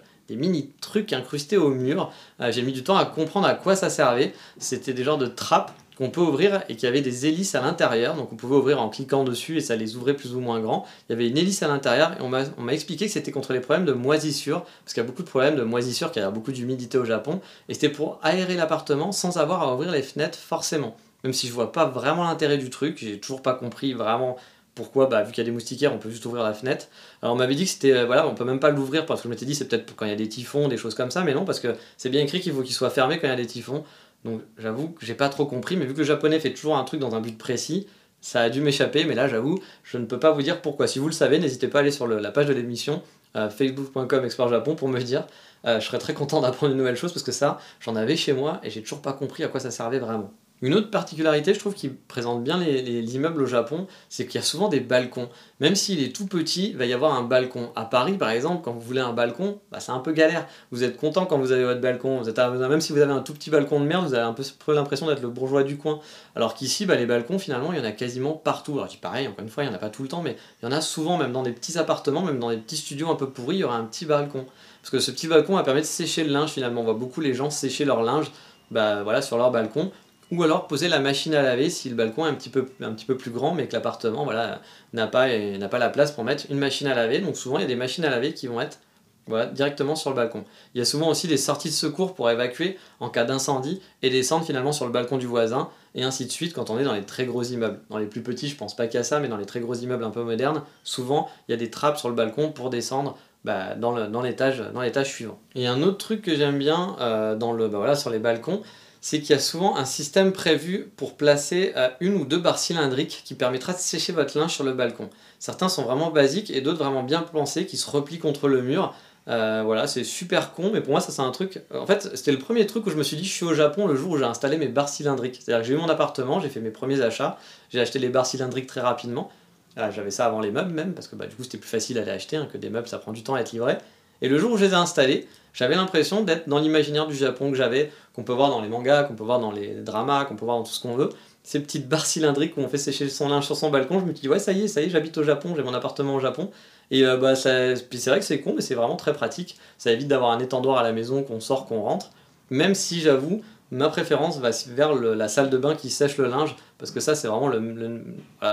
trucs 0.81 1.13
incrustés 1.13 1.57
au 1.57 1.69
mur. 1.69 2.11
Euh, 2.41 2.51
j'ai 2.51 2.61
mis 2.61 2.73
du 2.73 2.83
temps 2.83 2.97
à 2.97 3.05
comprendre 3.05 3.47
à 3.47 3.55
quoi 3.55 3.75
ça 3.75 3.89
servait. 3.89 4.33
C'était 4.59 4.93
des 4.93 5.03
genres 5.03 5.17
de 5.17 5.25
trappes 5.25 5.71
qu'on 5.99 6.09
peut 6.09 6.21
ouvrir 6.21 6.63
et 6.69 6.77
qui 6.77 6.87
avait 6.87 7.01
des 7.01 7.27
hélices 7.27 7.55
à 7.55 7.61
l'intérieur. 7.61 8.15
Donc 8.15 8.31
on 8.31 8.37
pouvait 8.37 8.55
ouvrir 8.55 8.81
en 8.81 8.87
cliquant 8.87 9.25
dessus 9.25 9.57
et 9.57 9.61
ça 9.61 9.75
les 9.75 9.97
ouvrait 9.97 10.15
plus 10.15 10.33
ou 10.33 10.39
moins 10.39 10.61
grand. 10.61 10.85
Il 11.07 11.11
y 11.11 11.15
avait 11.15 11.27
une 11.27 11.37
hélice 11.37 11.61
à 11.61 11.67
l'intérieur 11.67 12.13
et 12.13 12.21
on 12.21 12.29
m'a 12.29 12.73
expliqué 12.73 13.07
que 13.07 13.11
c'était 13.11 13.31
contre 13.31 13.51
les 13.51 13.59
problèmes 13.59 13.85
de 13.85 13.91
moisissure, 13.91 14.63
parce 14.83 14.93
qu'il 14.93 15.03
y 15.03 15.05
a 15.05 15.07
beaucoup 15.07 15.23
de 15.23 15.27
problèmes 15.27 15.57
de 15.57 15.63
moisissure, 15.63 16.11
qu'il 16.11 16.21
y 16.21 16.25
a 16.25 16.31
beaucoup 16.31 16.53
d'humidité 16.53 16.97
au 16.97 17.03
Japon, 17.03 17.41
et 17.67 17.73
c'était 17.73 17.89
pour 17.89 18.17
aérer 18.23 18.55
l'appartement 18.55 19.11
sans 19.11 19.37
avoir 19.37 19.61
à 19.61 19.75
ouvrir 19.75 19.91
les 19.91 20.01
fenêtres 20.01 20.39
forcément. 20.39 20.95
Même 21.25 21.33
si 21.33 21.47
je 21.47 21.51
vois 21.51 21.73
pas 21.73 21.85
vraiment 21.85 22.23
l'intérêt 22.23 22.57
du 22.57 22.69
truc, 22.69 22.97
j'ai 23.01 23.19
toujours 23.19 23.41
pas 23.41 23.53
compris 23.53 23.91
vraiment 23.93 24.37
pourquoi, 24.73 25.07
bah, 25.07 25.23
vu 25.23 25.33
qu'il 25.33 25.43
y 25.43 25.45
a 25.45 25.49
des 25.49 25.51
moustiquaires, 25.51 25.93
on 25.93 25.97
peut 25.97 26.09
juste 26.09 26.25
ouvrir 26.25 26.43
la 26.43 26.53
fenêtre. 26.53 26.87
Alors 27.21 27.35
on 27.35 27.37
m'avait 27.37 27.55
dit 27.55 27.65
que 27.65 27.69
c'était, 27.69 27.91
euh, 27.91 28.05
voilà, 28.05 28.25
on 28.25 28.33
peut 28.33 28.45
même 28.45 28.61
pas 28.61 28.69
l'ouvrir 28.69 29.05
parce 29.05 29.19
que 29.19 29.27
je 29.27 29.29
m'étais 29.29 29.45
dit 29.45 29.53
c'est 29.53 29.67
peut-être 29.67 29.93
quand 29.97 30.05
il 30.05 30.09
y 30.11 30.13
a 30.13 30.15
des 30.15 30.29
typhons, 30.29 30.69
des 30.69 30.77
choses 30.77 30.95
comme 30.95 31.11
ça, 31.11 31.23
mais 31.23 31.33
non, 31.33 31.43
parce 31.43 31.59
que 31.59 31.75
c'est 31.97 32.09
bien 32.09 32.21
écrit 32.21 32.39
qu'il 32.39 32.53
faut 32.53 32.61
qu'il 32.61 32.73
soit 32.73 32.89
fermé 32.89 33.19
quand 33.19 33.27
il 33.27 33.31
y 33.31 33.33
a 33.33 33.35
des 33.35 33.45
typhons. 33.45 33.83
Donc 34.25 34.41
j'avoue 34.57 34.89
que 34.89 35.05
j'ai 35.05 35.15
pas 35.15 35.29
trop 35.29 35.45
compris, 35.45 35.77
mais 35.77 35.85
vu 35.85 35.93
que 35.93 35.99
le 35.99 36.03
japonais 36.03 36.39
fait 36.39 36.53
toujours 36.53 36.77
un 36.77 36.83
truc 36.83 36.99
dans 36.99 37.15
un 37.15 37.21
but 37.21 37.37
précis, 37.37 37.87
ça 38.21 38.41
a 38.41 38.49
dû 38.49 38.61
m'échapper, 38.61 39.05
mais 39.05 39.15
là 39.15 39.27
j'avoue, 39.27 39.59
je 39.83 39.97
ne 39.97 40.05
peux 40.05 40.19
pas 40.19 40.31
vous 40.31 40.41
dire 40.41 40.61
pourquoi. 40.61 40.87
Si 40.87 40.99
vous 40.99 41.07
le 41.07 41.13
savez, 41.13 41.39
n'hésitez 41.39 41.67
pas 41.67 41.79
à 41.79 41.81
aller 41.81 41.91
sur 41.91 42.07
la 42.07 42.31
page 42.31 42.47
de 42.47 42.53
l'émission, 42.53 43.01
euh, 43.35 43.49
facebook.com 43.49 44.25
export 44.25 44.49
japon, 44.49 44.75
pour 44.75 44.89
me 44.89 44.99
dire. 44.99 45.25
Euh, 45.65 45.79
je 45.79 45.85
serais 45.85 45.99
très 45.99 46.13
content 46.13 46.41
d'apprendre 46.41 46.71
une 46.71 46.77
nouvelle 46.77 46.95
chose 46.95 47.13
parce 47.13 47.23
que 47.23 47.31
ça, 47.31 47.59
j'en 47.79 47.95
avais 47.95 48.15
chez 48.15 48.33
moi 48.33 48.59
et 48.63 48.69
j'ai 48.69 48.81
toujours 48.81 49.01
pas 49.01 49.13
compris 49.13 49.43
à 49.43 49.47
quoi 49.47 49.59
ça 49.59 49.71
servait 49.71 49.99
vraiment. 49.99 50.31
Une 50.61 50.73
autre 50.73 50.91
particularité, 50.91 51.53
je 51.53 51.59
trouve, 51.59 51.73
qui 51.73 51.87
présente 51.87 52.43
bien 52.43 52.57
les, 52.57 53.15
immeubles 53.15 53.41
au 53.41 53.45
Japon, 53.45 53.87
c'est 54.09 54.25
qu'il 54.25 54.35
y 54.35 54.43
a 54.43 54.45
souvent 54.45 54.67
des 54.67 54.81
balcons. 54.81 55.29
Même 55.61 55.75
s'il 55.75 56.03
est 56.03 56.13
tout 56.13 56.25
petit, 56.25 56.71
il 56.71 56.77
va 56.77 56.85
y 56.85 56.91
avoir 56.91 57.13
un 57.13 57.23
balcon. 57.23 57.71
À 57.77 57.85
Paris, 57.85 58.17
par 58.17 58.29
exemple, 58.29 58.61
quand 58.63 58.73
vous 58.73 58.81
voulez 58.81 58.99
un 58.99 59.13
balcon, 59.13 59.59
bah, 59.71 59.79
c'est 59.79 59.93
un 59.93 59.99
peu 59.99 60.11
galère. 60.11 60.47
Vous 60.71 60.83
êtes 60.83 60.97
content 60.97 61.25
quand 61.25 61.37
vous 61.37 61.53
avez 61.53 61.63
votre 61.63 61.79
balcon. 61.79 62.19
Vous 62.19 62.27
êtes 62.27 62.37
même 62.37 62.81
si 62.81 62.91
vous 62.91 62.99
avez 62.99 63.13
un 63.13 63.21
tout 63.21 63.33
petit 63.33 63.49
balcon 63.49 63.79
de 63.79 63.85
merde, 63.85 64.05
vous 64.05 64.13
avez 64.13 64.23
un 64.23 64.33
peu 64.33 64.73
l'impression 64.73 65.07
d'être 65.07 65.21
le 65.21 65.29
bourgeois 65.29 65.63
du 65.63 65.77
coin. 65.77 66.01
Alors 66.35 66.53
qu'ici, 66.55 66.85
bah, 66.85 66.95
les 66.95 67.05
balcons, 67.05 67.39
finalement, 67.39 67.71
il 67.71 67.79
y 67.79 67.81
en 67.81 67.85
a 67.85 67.93
quasiment 67.93 68.33
partout. 68.33 68.73
Alors 68.73 68.87
je 68.87 68.91
dis 68.91 68.97
pareil, 68.97 69.29
encore 69.29 69.43
une 69.43 69.49
fois, 69.49 69.63
il 69.63 69.67
n'y 69.67 69.73
en 69.73 69.77
a 69.77 69.79
pas 69.79 69.89
tout 69.89 70.03
le 70.03 70.09
temps, 70.09 70.21
mais 70.21 70.35
il 70.61 70.65
y 70.65 70.67
en 70.67 70.75
a 70.75 70.81
souvent, 70.81 71.17
même 71.17 71.31
dans 71.31 71.43
des 71.43 71.53
petits 71.53 71.77
appartements, 71.77 72.21
même 72.21 72.39
dans 72.39 72.49
des 72.49 72.57
petits 72.57 72.77
studios 72.77 73.09
un 73.09 73.15
peu 73.15 73.29
pourris, 73.29 73.55
il 73.55 73.59
y 73.59 73.63
aura 73.63 73.77
un 73.77 73.85
petit 73.85 74.05
balcon. 74.05 74.45
Parce 74.81 74.91
que 74.91 74.99
ce 74.99 75.11
petit 75.11 75.27
balcon 75.27 75.55
va 75.55 75.63
permettre 75.63 75.87
de 75.87 75.91
sécher 75.91 76.25
le 76.25 76.33
linge, 76.33 76.49
finalement. 76.49 76.81
On 76.81 76.85
voit 76.85 76.93
beaucoup 76.95 77.21
les 77.21 77.33
gens 77.33 77.49
sécher 77.49 77.85
leur 77.85 78.03
linge 78.03 78.29
bah, 78.71 79.21
sur 79.21 79.37
leur 79.37 79.51
balcon 79.51 79.91
ou 80.31 80.43
alors 80.43 80.67
poser 80.67 80.87
la 80.87 80.99
machine 80.99 81.33
à 81.33 81.41
laver 81.41 81.69
si 81.69 81.89
le 81.89 81.95
balcon 81.95 82.25
est 82.25 82.29
un 82.29 82.33
petit 82.33 82.49
peu, 82.49 82.67
un 82.81 82.93
petit 82.93 83.05
peu 83.05 83.17
plus 83.17 83.31
grand 83.31 83.53
mais 83.53 83.67
que 83.67 83.73
l'appartement 83.73 84.23
voilà, 84.23 84.61
n'a 84.93 85.07
pas, 85.07 85.27
pas 85.69 85.79
la 85.79 85.89
place 85.89 86.11
pour 86.11 86.23
mettre 86.23 86.45
une 86.49 86.59
machine 86.59 86.87
à 86.87 86.95
laver. 86.95 87.19
Donc 87.19 87.35
souvent 87.35 87.57
il 87.57 87.61
y 87.61 87.65
a 87.65 87.67
des 87.67 87.75
machines 87.75 88.05
à 88.05 88.09
laver 88.09 88.33
qui 88.33 88.47
vont 88.47 88.61
être 88.61 88.79
voilà, 89.27 89.45
directement 89.45 89.95
sur 89.95 90.09
le 90.09 90.15
balcon. 90.15 90.43
Il 90.73 90.79
y 90.79 90.81
a 90.81 90.85
souvent 90.85 91.09
aussi 91.09 91.27
des 91.27 91.37
sorties 91.37 91.69
de 91.69 91.73
secours 91.73 92.15
pour 92.15 92.29
évacuer 92.29 92.77
en 92.99 93.09
cas 93.09 93.25
d'incendie 93.25 93.81
et 94.01 94.09
descendre 94.09 94.45
finalement 94.45 94.71
sur 94.71 94.85
le 94.85 94.91
balcon 94.91 95.17
du 95.17 95.27
voisin 95.27 95.69
et 95.95 96.03
ainsi 96.03 96.25
de 96.25 96.31
suite 96.31 96.53
quand 96.53 96.69
on 96.69 96.79
est 96.79 96.83
dans 96.83 96.93
les 96.93 97.03
très 97.03 97.25
gros 97.25 97.43
immeubles. 97.43 97.79
Dans 97.89 97.97
les 97.97 98.07
plus 98.07 98.21
petits, 98.21 98.47
je 98.47 98.55
pense 98.55 98.75
pas 98.75 98.87
qu'à 98.87 99.03
ça, 99.03 99.19
mais 99.19 99.27
dans 99.27 99.37
les 99.37 99.45
très 99.45 99.59
gros 99.59 99.75
immeubles 99.75 100.03
un 100.03 100.09
peu 100.09 100.23
modernes, 100.23 100.63
souvent 100.83 101.29
il 101.47 101.51
y 101.51 101.53
a 101.53 101.57
des 101.57 101.69
trappes 101.69 101.97
sur 101.97 102.09
le 102.09 102.15
balcon 102.15 102.51
pour 102.51 102.69
descendre 102.69 103.17
bah, 103.45 103.75
dans 103.75 104.21
l'étage 104.21 104.63
suivant. 105.03 105.39
Et 105.55 105.67
un 105.67 105.81
autre 105.81 105.97
truc 105.97 106.21
que 106.21 106.35
j'aime 106.35 106.57
bien 106.57 106.95
euh, 106.99 107.35
dans 107.35 107.53
le, 107.53 107.67
bah, 107.67 107.77
voilà, 107.77 107.95
sur 107.95 108.09
les 108.09 108.19
balcons, 108.19 108.61
c'est 109.01 109.19
qu'il 109.19 109.31
y 109.31 109.33
a 109.33 109.39
souvent 109.39 109.77
un 109.77 109.85
système 109.85 110.33
prévu 110.33 110.91
pour 110.97 111.15
placer 111.15 111.73
euh, 111.75 111.89
une 111.99 112.15
ou 112.15 112.25
deux 112.25 112.39
barres 112.39 112.59
cylindriques 112.59 113.21
qui 113.25 113.33
permettra 113.33 113.73
de 113.73 113.77
sécher 113.77 114.11
votre 114.11 114.37
linge 114.37 114.53
sur 114.53 114.63
le 114.63 114.73
balcon. 114.73 115.09
Certains 115.39 115.69
sont 115.69 115.83
vraiment 115.83 116.11
basiques 116.11 116.51
et 116.51 116.61
d'autres 116.61 116.79
vraiment 116.79 117.03
bien 117.03 117.21
pensés 117.21 117.65
qui 117.65 117.77
se 117.77 117.89
replient 117.89 118.19
contre 118.19 118.47
le 118.47 118.61
mur. 118.61 118.93
Euh, 119.27 119.61
voilà, 119.63 119.85
c'est 119.87 120.03
super 120.03 120.53
con, 120.53 120.71
mais 120.73 120.81
pour 120.81 120.91
moi, 120.91 121.01
ça 121.01 121.11
c'est 121.11 121.21
un 121.21 121.31
truc. 121.31 121.61
En 121.73 121.85
fait, 121.85 122.09
c'était 122.15 122.31
le 122.31 122.39
premier 122.39 122.65
truc 122.65 122.87
où 122.87 122.89
je 122.89 122.95
me 122.95 123.03
suis 123.03 123.15
dit, 123.15 123.25
je 123.25 123.31
suis 123.31 123.45
au 123.45 123.53
Japon 123.53 123.87
le 123.87 123.95
jour 123.95 124.11
où 124.11 124.17
j'ai 124.17 124.25
installé 124.25 124.57
mes 124.57 124.67
barres 124.67 124.89
cylindriques. 124.89 125.39
C'est-à-dire 125.41 125.61
que 125.61 125.67
j'ai 125.67 125.73
eu 125.75 125.77
mon 125.77 125.89
appartement, 125.89 126.39
j'ai 126.39 126.49
fait 126.49 126.61
mes 126.61 126.71
premiers 126.71 127.01
achats, 127.01 127.37
j'ai 127.69 127.79
acheté 127.79 127.99
les 127.99 128.09
barres 128.09 128.25
cylindriques 128.25 128.67
très 128.67 128.81
rapidement. 128.81 129.31
J'avais 129.77 130.11
ça 130.11 130.25
avant 130.25 130.41
les 130.41 130.51
meubles 130.51 130.73
même, 130.73 130.93
parce 130.93 131.07
que 131.07 131.15
bah, 131.15 131.25
du 131.25 131.35
coup 131.35 131.43
c'était 131.43 131.57
plus 131.57 131.69
facile 131.69 131.97
à 131.99 132.03
les 132.03 132.11
acheter 132.11 132.35
hein, 132.35 132.49
que 132.51 132.57
des 132.57 132.69
meubles, 132.69 132.87
ça 132.87 132.97
prend 132.97 133.13
du 133.13 133.23
temps 133.23 133.35
à 133.35 133.39
être 133.39 133.53
livré. 133.53 133.77
Et 134.21 134.29
le 134.29 134.37
jour 134.37 134.51
où 134.53 134.57
je 134.57 134.65
les 134.65 134.71
ai 134.71 134.75
installés, 134.75 135.27
j'avais 135.53 135.75
l'impression 135.75 136.23
d'être 136.23 136.47
dans 136.47 136.59
l'imaginaire 136.59 137.07
du 137.07 137.15
Japon 137.15 137.51
que 137.51 137.57
j'avais, 137.57 137.91
qu'on 138.13 138.23
peut 138.23 138.33
voir 138.33 138.49
dans 138.49 138.61
les 138.61 138.69
mangas, 138.69 139.03
qu'on 139.03 139.15
peut 139.15 139.23
voir 139.23 139.39
dans 139.39 139.51
les 139.51 139.75
dramas, 139.75 140.25
qu'on 140.25 140.35
peut 140.35 140.45
voir 140.45 140.57
dans 140.57 140.63
tout 140.63 140.71
ce 140.71 140.81
qu'on 140.81 140.95
veut. 140.95 141.09
Ces 141.43 141.59
petites 141.59 141.87
barres 141.87 142.05
cylindriques 142.05 142.57
où 142.57 142.61
on 142.61 142.67
fait 142.67 142.77
sécher 142.77 143.09
son 143.09 143.29
linge 143.29 143.45
sur 143.45 143.55
son 143.55 143.69
balcon, 143.69 143.99
je 143.99 144.05
me 144.05 144.13
dis, 144.13 144.27
ouais, 144.29 144.39
ça 144.39 144.51
y 144.51 144.63
est, 144.63 144.67
ça 144.67 144.81
y 144.81 144.85
est, 144.85 144.89
j'habite 144.89 145.17
au 145.17 145.23
Japon, 145.23 145.53
j'ai 145.55 145.63
mon 145.63 145.73
appartement 145.73 146.15
au 146.15 146.19
Japon. 146.19 146.51
Et 146.91 147.05
euh, 147.05 147.17
bah, 147.17 147.35
c'est 147.35 147.75
vrai 148.07 148.19
que 148.19 148.25
c'est 148.25 148.41
con, 148.41 148.53
mais 148.55 148.61
c'est 148.61 148.75
vraiment 148.75 148.95
très 148.95 149.13
pratique. 149.13 149.57
Ça 149.77 149.91
évite 149.91 150.07
d'avoir 150.07 150.31
un 150.31 150.39
étendoir 150.39 150.77
à 150.77 150.83
la 150.83 150.91
maison, 150.91 151.23
qu'on 151.23 151.39
sort, 151.39 151.65
qu'on 151.65 151.81
rentre. 151.81 152.11
Même 152.49 152.75
si 152.75 152.99
j'avoue, 152.99 153.41
ma 153.71 153.89
préférence 153.89 154.39
va 154.39 154.49
vers 154.67 154.93
la 154.95 155.27
salle 155.27 155.49
de 155.49 155.57
bain 155.57 155.75
qui 155.75 155.89
sèche 155.89 156.17
le 156.17 156.27
linge, 156.27 156.55
parce 156.77 156.91
que 156.91 156.99
ça, 156.99 157.15
c'est 157.15 157.27
vraiment 157.27 157.47
le. 157.47 158.03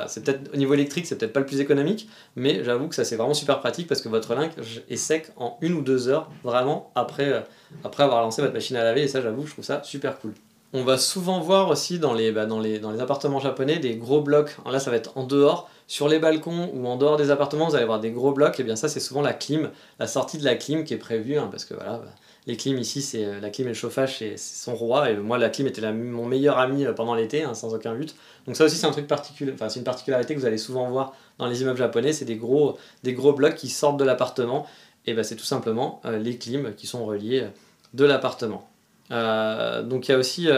c'est 0.09 0.25
peut-être 0.25 0.53
au 0.53 0.57
niveau 0.57 0.75
électrique, 0.75 1.07
c'est 1.07 1.17
peut-être 1.17 1.33
pas 1.33 1.41
le 1.41 1.47
plus 1.47 1.61
économique, 1.61 2.09
mais 2.35 2.65
j'avoue 2.65 2.89
que 2.89 2.95
ça, 2.95 3.05
c'est 3.05 3.17
vraiment 3.17 3.35
super 3.35 3.61
pratique 3.61 3.87
parce 3.87 4.01
que 4.01 4.09
votre 4.09 4.35
linge 4.35 4.51
est 4.89 4.97
sec 4.97 5.31
en 5.37 5.57
une 5.61 5.75
ou 5.75 5.83
deux 5.83 6.09
heures, 6.09 6.31
vraiment, 6.45 6.91
après, 6.95 7.33
euh, 7.33 7.41
après 7.85 8.03
avoir 8.03 8.23
lancé 8.23 8.43
votre 8.43 8.55
machine 8.55 8.77
à 8.77 8.85
laver, 8.85 9.03
et 9.03 9.09
ça, 9.09 9.21
j'avoue, 9.21 9.47
je 9.47 9.53
trouve 9.53 9.65
ça 9.65 9.83
super 9.85 10.19
cool. 10.19 10.35
On 10.73 10.83
va 10.83 10.99
souvent 10.99 11.41
voir 11.41 11.69
aussi 11.69 11.99
dans 11.99 12.13
les, 12.13 12.33
bah, 12.33 12.45
dans 12.45 12.61
les, 12.61 12.79
dans 12.79 12.91
les 12.91 13.01
appartements 13.01 13.39
japonais 13.39 13.79
des 13.79 13.97
gros 13.97 14.21
blocs. 14.21 14.57
là, 14.71 14.81
ça 14.81 14.91
va 14.91 14.97
être 14.97 15.17
en 15.17 15.25
dehors, 15.25 15.71
sur 15.87 16.09
les 16.09 16.19
balcons 16.19 16.71
ou 16.75 16.87
en 16.87 16.97
dehors 16.97 17.17
des 17.17 17.31
appartements, 17.31 17.69
vous 17.69 17.77
allez 17.77 17.87
voir 17.87 18.01
des 18.01 18.11
gros 18.11 18.33
blocs. 18.33 18.59
Et 18.59 18.65
bien 18.65 18.77
ça, 18.77 18.89
c'est 18.89 19.01
souvent 19.01 19.23
la 19.23 19.33
clim, 19.33 19.71
la 20.01 20.07
sortie 20.07 20.39
de 20.39 20.45
la 20.45 20.57
clim 20.57 20.85
qui 20.85 20.93
est 20.93 20.99
prévue, 20.99 21.39
hein, 21.39 21.49
parce 21.51 21.65
que 21.65 21.75
voilà, 21.75 21.99
bah, 21.99 22.11
les 22.47 22.57
clims 22.57 22.79
ici, 22.79 23.03
c'est 23.03 23.25
euh, 23.25 23.41
la 23.41 23.51
clim 23.51 23.67
et 23.67 23.71
le 23.71 23.75
chauffage, 23.75 24.19
c'est 24.19 24.37
son 24.39 24.77
roi. 24.77 25.11
Et 25.11 25.17
moi, 25.17 25.37
la 25.37 25.51
clim 25.51 25.67
était 25.67 25.93
mon 25.93 26.27
meilleur 26.27 26.59
ami 26.59 26.85
euh, 26.85 26.93
pendant 26.93 27.15
l'été, 27.15 27.43
hein, 27.43 27.55
sans 27.55 27.75
aucun 27.75 27.95
but. 27.95 28.15
Donc 28.47 28.57
ça 28.57 28.65
aussi, 28.65 28.77
c'est 28.77 28.87
un. 28.87 28.91
Enfin, 28.91 29.69
c'est 29.69 29.79
une 29.81 29.85
particularité 29.85 30.35
que 30.35 30.41
vous 30.41 30.47
allez 30.47 30.59
souvent 30.59 30.89
voir 30.89 31.13
dans 31.39 31.47
les 31.47 31.63
immeubles 31.63 31.79
japonais. 31.79 32.13
C'est 32.13 32.25
des 32.25 32.37
gros, 32.37 32.79
des 33.03 33.15
gros 33.15 33.33
blocs 33.33 33.57
qui 33.57 33.69
sortent 33.69 33.97
de 33.97 34.05
l'appartement. 34.05 34.67
Et 35.07 35.15
ben, 35.15 35.25
c'est 35.25 35.37
tout 35.37 35.45
simplement 35.45 36.01
euh, 36.05 36.19
les 36.19 36.39
clims 36.39 36.73
qui 36.77 36.87
sont 36.87 37.05
reliés 37.05 37.49
de 37.95 38.05
l'appartement. 38.05 38.69
donc 39.11 40.09
il 40.09 40.11
y 40.11 40.15
a 40.15 40.19
aussi 40.19 40.49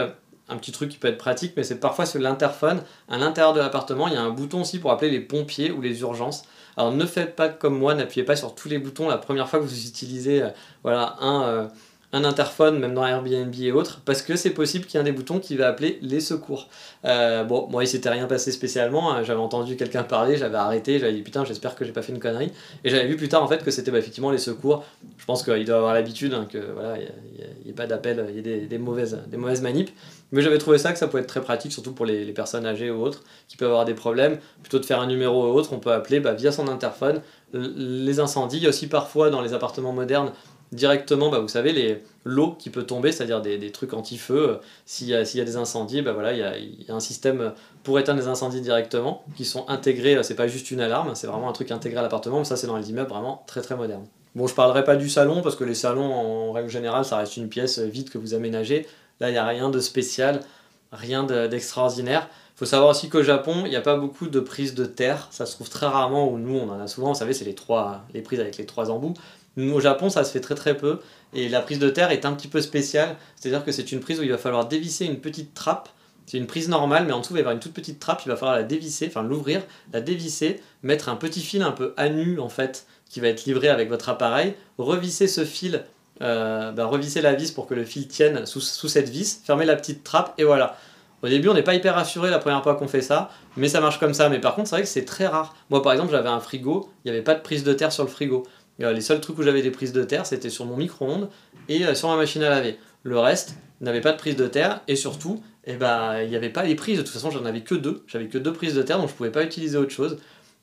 un 0.49 0.57
petit 0.57 0.71
truc 0.71 0.89
qui 0.89 0.97
peut 0.97 1.07
être 1.07 1.17
pratique, 1.17 1.53
mais 1.55 1.63
c'est 1.63 1.79
parfois 1.79 2.05
sur 2.05 2.19
l'interphone, 2.19 2.81
à 3.07 3.17
l'intérieur 3.17 3.53
de 3.53 3.59
l'appartement, 3.59 4.07
il 4.07 4.13
y 4.13 4.17
a 4.17 4.21
un 4.21 4.31
bouton 4.31 4.61
aussi 4.61 4.79
pour 4.79 4.91
appeler 4.91 5.11
les 5.11 5.19
pompiers 5.19 5.71
ou 5.71 5.81
les 5.81 6.01
urgences. 6.01 6.43
Alors 6.77 6.91
ne 6.93 7.05
faites 7.05 7.35
pas 7.35 7.49
comme 7.49 7.77
moi, 7.77 7.93
n'appuyez 7.93 8.25
pas 8.25 8.35
sur 8.35 8.55
tous 8.55 8.69
les 8.69 8.79
boutons 8.79 9.09
la 9.09 9.17
première 9.17 9.49
fois 9.49 9.59
que 9.59 9.65
vous 9.65 9.87
utilisez 9.87 10.41
euh, 10.41 10.49
voilà, 10.83 11.15
un, 11.19 11.43
euh, 11.43 11.67
un 12.11 12.23
interphone, 12.23 12.79
même 12.79 12.95
dans 12.95 13.05
Airbnb 13.05 13.53
et 13.59 13.71
autres, 13.71 14.01
parce 14.03 14.23
que 14.23 14.35
c'est 14.35 14.49
possible 14.49 14.85
qu'il 14.85 14.95
y 14.95 14.97
ait 14.97 15.01
un 15.01 15.03
des 15.03 15.11
boutons 15.11 15.39
qui 15.39 15.55
va 15.55 15.67
appeler 15.67 15.99
les 16.01 16.19
secours. 16.19 16.67
Euh, 17.05 17.43
bon, 17.43 17.67
moi, 17.69 17.83
il 17.83 17.87
s'était 17.87 18.09
rien 18.09 18.25
passé 18.25 18.51
spécialement, 18.51 19.13
hein. 19.13 19.23
j'avais 19.23 19.39
entendu 19.39 19.75
quelqu'un 19.75 20.01
parler, 20.01 20.35
j'avais 20.35 20.57
arrêté, 20.57 20.97
j'avais 20.97 21.13
dit 21.13 21.21
putain, 21.21 21.45
j'espère 21.45 21.75
que 21.75 21.85
j'ai 21.85 21.91
pas 21.91 22.01
fait 22.01 22.11
une 22.11 22.19
connerie, 22.19 22.51
et 22.83 22.89
j'avais 22.89 23.05
vu 23.05 23.15
plus 23.15 23.29
tard 23.29 23.43
en 23.43 23.47
fait 23.47 23.63
que 23.63 23.69
c'était 23.69 23.91
bah, 23.91 23.99
effectivement 23.99 24.31
les 24.31 24.39
secours. 24.39 24.83
Je 25.17 25.25
pense 25.25 25.43
qu'il 25.43 25.65
doit 25.65 25.77
avoir 25.77 25.93
l'habitude, 25.93 26.33
hein, 26.33 26.47
que 26.51 26.57
voilà, 26.57 26.97
il 26.97 27.63
n'y 27.65 27.69
ait 27.69 27.73
pas 27.73 27.85
d'appel, 27.85 28.25
il 28.29 28.35
y 28.35 28.63
a 28.63 28.67
des, 28.67 28.77
mauvaises, 28.79 29.19
des 29.27 29.37
mauvaises 29.37 29.61
manips, 29.61 29.91
mais 30.31 30.41
j'avais 30.41 30.57
trouvé 30.57 30.79
ça 30.79 30.91
que 30.91 30.97
ça 30.97 31.07
pouvait 31.07 31.21
être 31.21 31.27
très 31.27 31.41
pratique, 31.41 31.71
surtout 31.71 31.93
pour 31.93 32.07
les, 32.07 32.25
les, 32.25 32.33
personnes 32.33 32.65
âgées 32.65 32.89
ou 32.89 33.03
autres 33.03 33.23
qui 33.47 33.55
peuvent 33.55 33.69
avoir 33.69 33.85
des 33.85 33.93
problèmes. 33.93 34.39
Plutôt 34.63 34.79
de 34.79 34.85
faire 34.85 34.99
un 34.99 35.07
numéro 35.07 35.47
ou 35.47 35.53
autre, 35.53 35.73
on 35.73 35.79
peut 35.79 35.91
appeler 35.91 36.19
bah, 36.19 36.33
via 36.33 36.51
son 36.51 36.67
interphone 36.67 37.21
les 37.53 38.19
incendies. 38.19 38.57
Il 38.57 38.63
y 38.63 38.65
a 38.65 38.69
aussi 38.69 38.87
parfois 38.87 39.29
dans 39.29 39.41
les 39.41 39.53
appartements 39.53 39.93
modernes 39.93 40.31
directement, 40.71 41.29
bah, 41.29 41.39
vous 41.39 41.47
savez, 41.47 41.73
les, 41.73 42.03
l'eau 42.23 42.55
qui 42.57 42.69
peut 42.69 42.83
tomber, 42.83 43.11
c'est-à-dire 43.11 43.41
des, 43.41 43.71
trucs 43.71 43.93
anti-feu. 43.93 44.59
S'il 44.85 45.07
y, 45.07 45.15
a, 45.15 45.21
y 45.21 45.41
a 45.41 45.43
des 45.43 45.55
incendies, 45.55 46.01
bah, 46.01 46.13
voilà, 46.13 46.33
il, 46.33 46.85
y 46.87 46.91
a, 46.91 46.95
un 46.95 46.99
système 46.99 47.53
pour 47.83 47.99
éteindre 47.99 48.19
les 48.19 48.27
incendies 48.27 48.61
directement 48.61 49.23
qui 49.35 49.45
sont 49.45 49.67
intégrés. 49.67 50.21
C'est 50.23 50.35
pas 50.35 50.47
juste 50.47 50.71
une 50.71 50.81
alarme, 50.81 51.15
c'est 51.15 51.27
vraiment 51.27 51.49
un 51.49 51.53
truc 51.53 51.71
intégré 51.71 51.99
à 51.99 52.03
l'appartement, 52.03 52.39
mais 52.39 52.45
ça, 52.45 52.55
c'est 52.55 52.67
dans 52.67 52.77
les 52.77 52.89
immeubles 52.89 53.09
vraiment 53.09 53.43
très 53.47 53.61
très 53.61 53.75
modernes. 53.75 54.05
Bon, 54.35 54.45
je 54.45 54.53
parlerai 54.53 54.83
pas 54.83 54.95
du 54.95 55.09
salon 55.09 55.41
parce 55.41 55.55
que 55.55 55.63
les 55.63 55.73
salons, 55.73 56.13
en 56.13 56.51
règle 56.51 56.69
générale, 56.69 57.03
ça 57.03 57.17
reste 57.17 57.37
une 57.37 57.49
pièce 57.49 57.79
vide 57.79 58.09
que 58.09 58.17
vous 58.17 58.35
aménagez. 58.35 58.85
Là, 59.19 59.29
il 59.29 59.33
n'y 59.33 59.39
a 59.39 59.45
rien 59.45 59.69
de 59.69 59.79
spécial, 59.79 60.41
rien 60.91 61.23
d'extraordinaire. 61.23 62.29
Il 62.55 62.59
faut 62.59 62.65
savoir 62.65 62.91
aussi 62.91 63.09
qu'au 63.09 63.23
Japon, 63.23 63.63
il 63.63 63.69
n'y 63.69 63.75
a 63.75 63.81
pas 63.81 63.95
beaucoup 63.95 64.27
de 64.27 64.39
prises 64.39 64.75
de 64.75 64.85
terre. 64.85 65.27
Ça 65.31 65.45
se 65.45 65.53
trouve 65.53 65.69
très 65.69 65.87
rarement, 65.87 66.29
où 66.29 66.37
nous, 66.37 66.57
on 66.57 66.69
en 66.69 66.79
a 66.79 66.87
souvent. 66.87 67.13
Vous 67.13 67.19
savez, 67.19 67.33
c'est 67.33 67.45
les, 67.45 67.55
trois, 67.55 68.03
les 68.13 68.21
prises 68.21 68.39
avec 68.39 68.57
les 68.57 68.65
trois 68.65 68.91
embouts. 68.91 69.13
Nous, 69.57 69.73
au 69.73 69.79
Japon, 69.79 70.09
ça 70.09 70.23
se 70.23 70.31
fait 70.31 70.39
très 70.39 70.55
très 70.55 70.77
peu. 70.77 70.99
Et 71.33 71.49
la 71.49 71.61
prise 71.61 71.79
de 71.79 71.89
terre 71.89 72.11
est 72.11 72.25
un 72.25 72.33
petit 72.33 72.47
peu 72.47 72.61
spéciale. 72.61 73.15
C'est-à-dire 73.35 73.63
que 73.63 73.71
c'est 73.71 73.91
une 73.91 73.99
prise 73.99 74.19
où 74.19 74.23
il 74.23 74.31
va 74.31 74.37
falloir 74.37 74.67
dévisser 74.67 75.05
une 75.05 75.19
petite 75.19 75.53
trappe. 75.53 75.89
C'est 76.25 76.37
une 76.37 76.47
prise 76.47 76.69
normale, 76.69 77.05
mais 77.07 77.11
en 77.11 77.21
dessous, 77.21 77.33
il 77.33 77.35
va 77.35 77.39
y 77.39 77.41
avoir 77.41 77.55
une 77.55 77.59
toute 77.59 77.73
petite 77.73 77.99
trappe. 77.99 78.21
Il 78.25 78.29
va 78.29 78.35
falloir 78.35 78.55
la 78.55 78.63
dévisser, 78.63 79.07
enfin 79.07 79.23
l'ouvrir, 79.23 79.63
la 79.93 79.99
dévisser, 79.99 80.61
mettre 80.83 81.09
un 81.09 81.15
petit 81.15 81.41
fil 81.41 81.63
un 81.63 81.71
peu 81.71 81.93
à 81.97 82.09
nu, 82.09 82.39
en 82.39 82.49
fait, 82.49 82.85
qui 83.09 83.19
va 83.19 83.27
être 83.29 83.45
livré 83.45 83.67
avec 83.67 83.89
votre 83.89 84.09
appareil, 84.09 84.53
revisser 84.77 85.27
ce 85.27 85.43
fil, 85.43 85.83
euh, 86.21 86.71
bah, 86.71 86.85
revisser 86.85 87.21
la 87.21 87.33
vis 87.33 87.51
pour 87.51 87.65
que 87.65 87.73
le 87.73 87.83
fil 87.83 88.07
tienne 88.07 88.45
sous, 88.45 88.61
sous 88.61 88.87
cette 88.87 89.09
vis, 89.09 89.41
fermer 89.43 89.65
la 89.65 89.75
petite 89.75 90.03
trappe, 90.03 90.33
et 90.37 90.43
voilà. 90.43 90.77
Au 91.21 91.27
début, 91.27 91.49
on 91.49 91.53
n'est 91.53 91.63
pas 91.63 91.73
hyper 91.73 91.97
assuré 91.97 92.29
la 92.29 92.39
première 92.39 92.63
fois 92.63 92.75
qu'on 92.75 92.87
fait 92.87 93.01
ça, 93.01 93.29
mais 93.57 93.67
ça 93.67 93.81
marche 93.81 93.99
comme 93.99 94.13
ça. 94.13 94.29
Mais 94.29 94.39
par 94.39 94.55
contre, 94.55 94.69
c'est 94.69 94.75
vrai 94.75 94.83
que 94.83 94.87
c'est 94.87 95.03
très 95.03 95.27
rare. 95.27 95.53
Moi, 95.69 95.81
par 95.81 95.91
exemple, 95.91 96.11
j'avais 96.11 96.29
un 96.29 96.39
frigo, 96.39 96.89
il 97.03 97.11
n'y 97.11 97.17
avait 97.17 97.23
pas 97.23 97.35
de 97.35 97.41
prise 97.41 97.63
de 97.63 97.73
terre 97.73 97.91
sur 97.91 98.03
le 98.03 98.09
frigo. 98.09 98.43
Euh, 98.81 98.93
les 98.93 99.01
seuls 99.01 99.19
trucs 99.19 99.37
où 99.37 99.43
j'avais 99.43 99.61
des 99.61 99.71
prises 99.71 99.93
de 99.93 100.03
terre, 100.03 100.25
c'était 100.25 100.49
sur 100.49 100.65
mon 100.65 100.77
micro-ondes 100.77 101.29
et 101.67 101.85
euh, 101.85 101.93
sur 101.93 102.09
ma 102.09 102.15
machine 102.15 102.43
à 102.43 102.49
laver. 102.49 102.77
Le 103.03 103.19
reste 103.19 103.55
n'avait 103.81 104.01
pas 104.01 104.11
de 104.11 104.17
prise 104.17 104.35
de 104.35 104.47
terre 104.47 104.81
et 104.87 104.95
surtout, 104.95 105.41
eh 105.65 105.75
ben, 105.75 106.21
il 106.21 106.29
n'y 106.29 106.35
avait 106.35 106.49
pas 106.49 106.63
les 106.63 106.75
prises. 106.75 106.97
De 106.97 107.03
toute 107.03 107.11
façon, 107.11 107.31
j'en 107.31 107.45
avais 107.45 107.61
que 107.61 107.75
deux. 107.75 108.03
J'avais 108.07 108.27
que 108.27 108.37
deux 108.37 108.53
prises 108.53 108.75
de 108.75 108.81
terre, 108.81 108.99
donc 108.99 109.09
je 109.09 109.13
pouvais 109.13 109.31
pas 109.31 109.43
utiliser 109.43 109.77
autre 109.77 109.91
chose. 109.91 110.17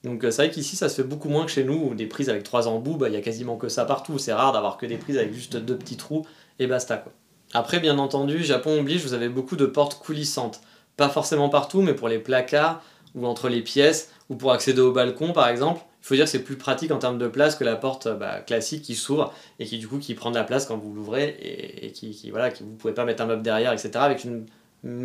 Donc 0.04 0.24
euh, 0.24 0.30
c'est 0.30 0.46
vrai 0.46 0.50
qu'ici, 0.50 0.76
ça 0.76 0.88
se 0.88 0.96
fait 0.96 1.08
beaucoup 1.08 1.28
moins 1.28 1.44
que 1.44 1.50
chez 1.50 1.64
nous, 1.64 1.90
où 1.90 1.94
des 1.94 2.06
prises 2.06 2.28
avec 2.30 2.42
trois 2.42 2.68
embouts, 2.68 2.96
bah, 2.96 3.08
il 3.08 3.14
y 3.14 3.18
a 3.18 3.20
quasiment 3.20 3.56
que 3.56 3.68
ça 3.68 3.84
partout. 3.84 4.18
C'est 4.18 4.32
rare 4.32 4.52
d'avoir 4.52 4.76
que 4.76 4.86
des 4.86 4.96
prises 4.96 5.18
avec 5.18 5.32
juste 5.32 5.56
deux 5.56 5.76
petits 5.76 5.96
trous 5.96 6.26
et 6.58 6.66
basta. 6.66 6.96
Quoi. 6.96 7.12
Après, 7.52 7.80
bien 7.80 7.98
entendu, 7.98 8.42
Japon 8.42 8.80
oblige, 8.80 9.02
vous 9.02 9.14
avez 9.14 9.28
beaucoup 9.28 9.56
de 9.56 9.66
portes 9.66 9.98
coulissantes. 9.98 10.60
Pas 10.96 11.08
forcément 11.08 11.48
partout, 11.48 11.82
mais 11.82 11.94
pour 11.94 12.08
les 12.08 12.18
placards 12.18 12.82
ou 13.14 13.26
entre 13.26 13.48
les 13.48 13.62
pièces, 13.62 14.10
ou 14.28 14.36
pour 14.36 14.52
accéder 14.52 14.80
au 14.80 14.92
balcon 14.92 15.32
par 15.32 15.48
exemple, 15.48 15.80
faut 16.07 16.14
dire 16.14 16.24
que 16.24 16.30
c'est 16.30 16.44
plus 16.44 16.57
pratique 16.57 16.92
en 16.92 16.98
termes 16.98 17.18
de 17.18 17.26
place 17.26 17.57
que 17.57 17.64
la 17.64 17.74
porte 17.74 18.09
bah, 18.09 18.40
classique 18.40 18.82
qui 18.82 18.94
s'ouvre 18.94 19.34
et 19.59 19.66
qui 19.66 19.78
du 19.78 19.88
coup 19.88 19.98
qui 19.98 20.14
prend 20.14 20.30
de 20.30 20.36
la 20.36 20.44
place 20.44 20.66
quand 20.66 20.76
vous 20.76 20.94
l'ouvrez 20.94 21.36
et, 21.82 21.90
qui, 21.90 22.30
voilà, 22.30 22.50
vous 22.61 22.76
pouvez 22.78 22.94
pas 22.94 23.04
mettre 23.04 23.24
un 23.24 23.26
meuble 23.26 23.42
derrière, 23.42 23.72
etc. 23.72 23.90
Avec, 23.94 24.22
une, 24.22 24.46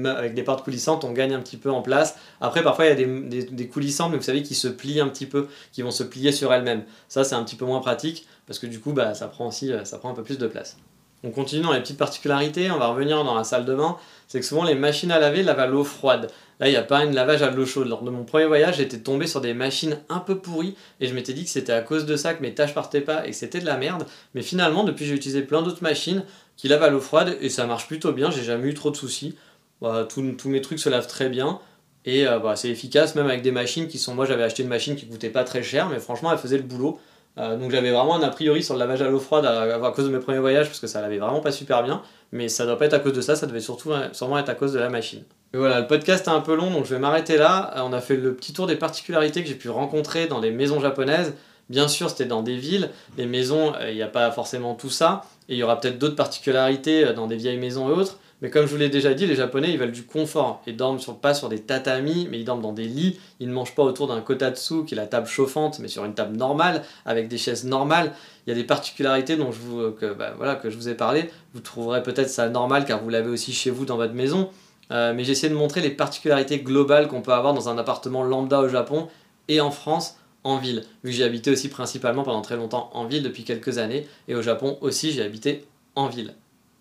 avec 0.05 0.35
des 0.35 0.43
portes 0.43 0.63
coulissantes, 0.63 1.03
on 1.03 1.11
gagne 1.11 1.33
un 1.33 1.39
petit 1.39 1.57
peu 1.57 1.71
en 1.71 1.81
place. 1.81 2.17
Après, 2.39 2.61
parfois, 2.61 2.85
il 2.85 2.89
y 2.89 3.03
a 3.03 3.43
des, 3.49 3.67
coulissantes, 3.67 4.11
mais 4.11 4.17
vous 4.17 4.23
savez, 4.23 4.43
qui 4.43 4.53
se 4.53 4.67
plient 4.67 4.99
un 4.99 5.07
petit 5.07 5.25
peu, 5.25 5.47
qui 5.71 5.81
vont 5.81 5.89
se 5.89 6.03
plier 6.03 6.31
sur 6.31 6.53
elles-mêmes. 6.53 6.83
Ça, 7.07 7.23
c'est 7.23 7.35
un 7.35 7.43
petit 7.43 7.55
peu 7.55 7.65
moins 7.65 7.79
pratique 7.79 8.27
parce 8.45 8.59
que 8.59 8.67
du 8.67 8.79
coup, 8.79 8.93
bah, 8.93 9.15
ça 9.15 9.27
prend 9.27 9.47
aussi 9.47 9.71
ça 9.85 9.97
prend 9.97 10.11
un 10.11 10.15
peu 10.15 10.23
plus 10.23 10.37
de 10.37 10.47
place. 10.47 10.77
On 11.23 11.29
continue 11.29 11.61
dans 11.61 11.71
les 11.71 11.81
petites 11.81 11.99
particularités, 11.99 12.71
on 12.71 12.79
va 12.79 12.87
revenir 12.87 13.23
dans 13.23 13.35
la 13.35 13.43
salle 13.43 13.65
de 13.65 13.75
bain. 13.75 13.97
C'est 14.27 14.39
que 14.39 14.45
souvent 14.45 14.63
les 14.63 14.73
machines 14.73 15.11
à 15.11 15.19
laver 15.19 15.43
lavent 15.43 15.59
à 15.59 15.67
l'eau 15.67 15.83
froide. 15.83 16.31
Là, 16.61 16.67
il 16.67 16.71
n'y 16.71 16.77
a 16.77 16.83
pas 16.83 17.03
une 17.03 17.15
lavage 17.15 17.41
à 17.41 17.49
l'eau 17.49 17.65
chaude. 17.65 17.87
Lors 17.87 18.03
de 18.03 18.11
mon 18.11 18.23
premier 18.23 18.45
voyage, 18.45 18.77
j'étais 18.77 18.99
tombé 18.99 19.25
sur 19.25 19.41
des 19.41 19.55
machines 19.55 19.97
un 20.09 20.19
peu 20.19 20.37
pourries 20.37 20.75
et 20.99 21.07
je 21.07 21.15
m'étais 21.15 21.33
dit 21.33 21.43
que 21.43 21.49
c'était 21.49 21.73
à 21.73 21.81
cause 21.81 22.05
de 22.05 22.15
ça 22.15 22.35
que 22.35 22.41
mes 22.43 22.53
tâches 22.53 22.75
partaient 22.75 23.01
pas 23.01 23.25
et 23.25 23.31
que 23.31 23.35
c'était 23.35 23.59
de 23.59 23.65
la 23.65 23.77
merde. 23.77 24.05
Mais 24.35 24.43
finalement, 24.43 24.83
depuis, 24.83 25.05
j'ai 25.05 25.15
utilisé 25.15 25.41
plein 25.41 25.63
d'autres 25.63 25.81
machines 25.81 26.23
qui 26.57 26.67
lavent 26.67 26.83
à 26.83 26.91
l'eau 26.91 26.99
froide 26.99 27.35
et 27.41 27.49
ça 27.49 27.65
marche 27.65 27.87
plutôt 27.87 28.11
bien. 28.11 28.29
J'ai 28.29 28.43
jamais 28.43 28.69
eu 28.69 28.75
trop 28.75 28.91
de 28.91 28.95
soucis. 28.95 29.35
Bah, 29.81 30.07
tous 30.07 30.21
mes 30.21 30.61
trucs 30.61 30.77
se 30.77 30.87
lavent 30.87 31.07
très 31.07 31.29
bien. 31.29 31.59
Et 32.05 32.27
euh, 32.27 32.37
bah, 32.37 32.55
c'est 32.55 32.69
efficace, 32.69 33.15
même 33.15 33.25
avec 33.25 33.41
des 33.41 33.51
machines 33.51 33.87
qui 33.87 33.97
sont. 33.97 34.13
Moi, 34.13 34.25
j'avais 34.25 34.43
acheté 34.43 34.61
une 34.61 34.69
machine 34.69 34.95
qui 34.95 35.07
coûtait 35.07 35.29
pas 35.31 35.43
très 35.43 35.63
cher, 35.63 35.89
mais 35.89 35.99
franchement, 35.99 36.31
elle 36.31 36.37
faisait 36.37 36.57
le 36.57 36.63
boulot. 36.63 36.99
Euh, 37.39 37.57
donc 37.57 37.71
j'avais 37.71 37.91
vraiment 37.91 38.15
un 38.15 38.21
a 38.21 38.29
priori 38.29 38.61
sur 38.61 38.75
le 38.75 38.81
lavage 38.81 39.01
à 39.01 39.09
l'eau 39.09 39.19
froide 39.19 39.45
à, 39.45 39.91
cause 39.95 40.05
de 40.05 40.11
mes 40.11 40.19
premiers 40.19 40.39
voyages 40.39 40.67
parce 40.67 40.81
que 40.81 40.87
ça 40.87 41.01
lavait 41.01 41.17
vraiment 41.17 41.39
pas 41.39 41.51
super 41.51 41.81
bien. 41.81 42.03
Mais 42.31 42.49
ça 42.49 42.67
doit 42.67 42.77
pas 42.77 42.85
être 42.85 42.93
à 42.93 42.99
cause 42.99 43.13
de 43.13 43.21
ça, 43.21 43.35
ça 43.35 43.47
devait 43.47 43.61
surtout 43.61 43.91
sûrement 44.11 44.37
être 44.37 44.49
à 44.49 44.55
cause 44.55 44.73
de 44.73 44.79
la 44.79 44.89
machine. 44.89 45.23
Et 45.53 45.57
voilà, 45.57 45.81
le 45.81 45.87
podcast 45.87 46.27
est 46.27 46.31
un 46.31 46.39
peu 46.39 46.55
long 46.55 46.71
donc 46.71 46.85
je 46.85 46.93
vais 46.93 46.99
m'arrêter 46.99 47.37
là. 47.37 47.73
Euh, 47.75 47.81
on 47.83 47.91
a 47.91 47.99
fait 47.99 48.15
le 48.15 48.33
petit 48.33 48.53
tour 48.53 48.67
des 48.67 48.77
particularités 48.77 49.41
que 49.43 49.49
j'ai 49.49 49.55
pu 49.55 49.69
rencontrer 49.69 50.27
dans 50.27 50.39
les 50.39 50.51
maisons 50.51 50.79
japonaises. 50.79 51.33
Bien 51.69 51.87
sûr, 51.87 52.09
c'était 52.09 52.25
dans 52.25 52.41
des 52.41 52.55
villes. 52.55 52.89
Les 53.17 53.25
maisons, 53.25 53.73
euh, 53.75 53.89
il 53.89 53.95
n'y 53.95 54.01
a 54.01 54.07
pas 54.07 54.31
forcément 54.31 54.75
tout 54.75 54.89
ça. 54.89 55.23
Et 55.49 55.55
il 55.55 55.57
y 55.57 55.63
aura 55.63 55.79
peut-être 55.79 55.99
d'autres 55.99 56.15
particularités 56.15 57.13
dans 57.13 57.27
des 57.27 57.35
vieilles 57.35 57.57
maisons 57.57 57.89
et 57.89 57.91
autres. 57.91 58.17
Mais 58.41 58.49
comme 58.49 58.65
je 58.65 58.71
vous 58.71 58.77
l'ai 58.77 58.89
déjà 58.89 59.13
dit, 59.13 59.27
les 59.27 59.35
Japonais, 59.35 59.69
ils 59.71 59.77
veulent 59.77 59.91
du 59.91 60.03
confort. 60.03 60.63
Ils 60.65 60.75
dorment 60.75 60.99
sur, 60.99 61.17
pas 61.17 61.33
sur 61.33 61.47
des 61.47 61.59
tatamis, 61.59 62.27
mais 62.31 62.39
ils 62.39 62.45
dorment 62.45 62.61
dans 62.61 62.73
des 62.73 62.85
lits. 62.85 63.19
Ils 63.39 63.47
ne 63.47 63.53
mangent 63.53 63.75
pas 63.75 63.83
autour 63.83 64.07
d'un 64.07 64.19
kotatsu, 64.21 64.85
qui 64.85 64.95
est 64.95 64.97
la 64.97 65.05
table 65.05 65.27
chauffante, 65.27 65.79
mais 65.79 65.87
sur 65.87 66.05
une 66.05 66.15
table 66.15 66.35
normale, 66.35 66.83
avec 67.05 67.27
des 67.27 67.37
chaises 67.37 67.65
normales. 67.65 68.13
Il 68.47 68.49
y 68.49 68.53
a 68.53 68.55
des 68.55 68.63
particularités 68.63 69.35
dont 69.35 69.51
je 69.51 69.59
vous, 69.59 69.91
que, 69.91 70.13
bah, 70.13 70.33
voilà, 70.37 70.55
que 70.55 70.71
je 70.71 70.75
vous 70.75 70.89
ai 70.89 70.95
parlé. 70.95 71.29
Vous 71.53 71.59
trouverez 71.59 72.01
peut-être 72.01 72.29
ça 72.29 72.49
normal, 72.49 72.85
car 72.85 73.03
vous 73.03 73.09
l'avez 73.09 73.29
aussi 73.29 73.53
chez 73.53 73.69
vous 73.69 73.85
dans 73.85 73.97
votre 73.97 74.13
maison. 74.13 74.49
Euh, 74.91 75.13
mais 75.13 75.23
j'ai 75.23 75.31
essayé 75.31 75.49
de 75.49 75.57
montrer 75.57 75.81
les 75.81 75.89
particularités 75.89 76.59
globales 76.59 77.07
qu'on 77.07 77.21
peut 77.21 77.33
avoir 77.33 77.53
dans 77.53 77.69
un 77.69 77.77
appartement 77.77 78.23
lambda 78.23 78.59
au 78.59 78.67
Japon 78.67 79.07
et 79.47 79.61
en 79.61 79.71
France 79.71 80.17
en 80.43 80.57
ville, 80.57 80.83
vu 81.03 81.11
que 81.11 81.17
j'ai 81.17 81.23
habité 81.23 81.51
aussi 81.51 81.69
principalement 81.69 82.23
pendant 82.23 82.41
très 82.41 82.55
longtemps 82.55 82.89
en 82.93 83.05
ville 83.05 83.23
depuis 83.23 83.43
quelques 83.43 83.77
années, 83.77 84.07
et 84.27 84.35
au 84.35 84.41
Japon 84.41 84.77
aussi 84.81 85.11
j'ai 85.11 85.21
habité 85.21 85.65
en 85.95 86.07
ville. 86.07 86.33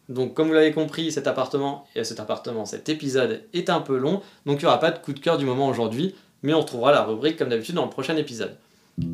Donc 0.08 0.34
comme 0.34 0.48
vous 0.48 0.54
l'avez 0.54 0.72
compris, 0.72 1.12
cet 1.12 1.26
appartement, 1.26 1.86
et 1.94 2.04
cet 2.04 2.20
appartement, 2.20 2.64
cet 2.64 2.88
épisode 2.88 3.42
est 3.52 3.70
un 3.70 3.80
peu 3.80 3.96
long, 3.96 4.22
donc 4.46 4.60
il 4.60 4.64
n'y 4.64 4.66
aura 4.66 4.80
pas 4.80 4.90
de 4.90 4.98
coup 4.98 5.12
de 5.12 5.20
cœur 5.20 5.36
du 5.36 5.44
moment 5.44 5.68
aujourd'hui, 5.68 6.14
mais 6.42 6.54
on 6.54 6.60
retrouvera 6.60 6.90
la 6.90 7.02
rubrique 7.02 7.36
comme 7.36 7.50
d'habitude 7.50 7.74
dans 7.74 7.84
le 7.84 7.90
prochain 7.90 8.16
épisode. 8.16 8.56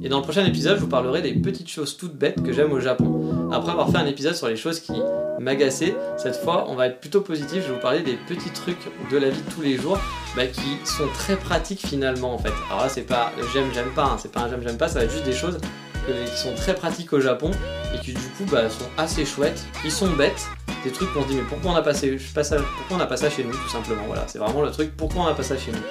Et 0.02 0.08
dans 0.08 0.18
le 0.18 0.22
prochain 0.22 0.44
épisode, 0.44 0.76
je 0.76 0.82
vous 0.82 0.88
parlerai 0.88 1.22
des 1.22 1.34
petites 1.34 1.68
choses 1.68 1.96
toutes 1.96 2.14
bêtes 2.14 2.42
que 2.42 2.52
j'aime 2.52 2.72
au 2.72 2.80
Japon. 2.80 3.50
Après 3.52 3.72
avoir 3.72 3.90
fait 3.90 3.98
un 3.98 4.06
épisode 4.06 4.34
sur 4.34 4.48
les 4.48 4.56
choses 4.56 4.80
qui 4.80 4.94
m'agaçaient, 5.38 5.94
cette 6.16 6.36
fois 6.36 6.66
on 6.68 6.74
va 6.74 6.86
être 6.86 7.00
plutôt 7.00 7.20
positif, 7.20 7.62
je 7.62 7.68
vais 7.68 7.74
vous 7.74 7.80
parler 7.80 8.00
des 8.00 8.14
petits 8.14 8.50
trucs 8.50 8.88
de 9.10 9.18
la 9.18 9.30
vie 9.30 9.42
de 9.42 9.50
tous 9.50 9.62
les 9.62 9.76
jours 9.76 9.98
bah, 10.34 10.46
qui 10.46 10.78
sont 10.84 11.08
très 11.14 11.36
pratiques 11.36 11.86
finalement 11.86 12.34
en 12.34 12.38
fait. 12.38 12.52
Alors 12.70 12.82
là 12.82 12.88
c'est 12.88 13.02
pas 13.02 13.32
j'aime 13.52 13.70
j'aime 13.72 13.90
pas, 13.94 14.04
hein. 14.04 14.16
c'est 14.18 14.32
pas 14.32 14.40
un 14.40 14.50
j'aime 14.50 14.62
j'aime 14.62 14.78
pas, 14.78 14.88
ça 14.88 15.00
va 15.00 15.04
être 15.04 15.12
juste 15.12 15.24
des 15.24 15.32
choses 15.32 15.58
qui 16.06 16.36
sont 16.36 16.54
très 16.54 16.74
pratiques 16.74 17.12
au 17.12 17.20
Japon 17.20 17.50
et 17.94 17.98
qui 17.98 18.12
du 18.12 18.20
coup 18.20 18.44
bah, 18.50 18.68
sont 18.70 18.86
assez 18.96 19.24
chouettes. 19.24 19.64
Ils 19.84 19.90
sont 19.90 20.10
bêtes, 20.10 20.46
des 20.84 20.90
trucs 20.90 21.12
qu'on 21.12 21.22
se 21.22 21.28
dit 21.28 21.34
mais 21.34 21.42
pourquoi 21.48 21.72
on 21.72 21.74
a 21.74 21.82
passé, 21.82 22.16
pourquoi 22.34 22.96
on 22.96 23.00
a 23.00 23.06
pas 23.06 23.16
ça 23.16 23.30
chez 23.30 23.44
nous 23.44 23.52
tout 23.52 23.68
simplement. 23.68 24.02
Voilà, 24.06 24.24
c'est 24.26 24.38
vraiment 24.38 24.62
le 24.62 24.70
truc 24.70 24.96
pourquoi 24.96 25.22
on 25.22 25.26
a 25.26 25.34
pas 25.34 25.42
ça 25.42 25.56
chez 25.56 25.72
nous. 25.72 25.82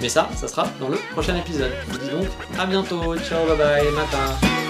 Mais 0.00 0.08
ça, 0.08 0.28
ça 0.34 0.48
sera 0.48 0.66
dans 0.80 0.88
le 0.88 0.96
prochain 1.12 1.36
épisode. 1.36 1.72
Je 1.86 1.92
vous 1.92 1.98
dis 1.98 2.10
donc 2.10 2.26
à 2.58 2.66
bientôt, 2.66 3.16
ciao, 3.18 3.46
bye 3.46 3.56
bye, 3.56 3.92
matin. 3.92 4.69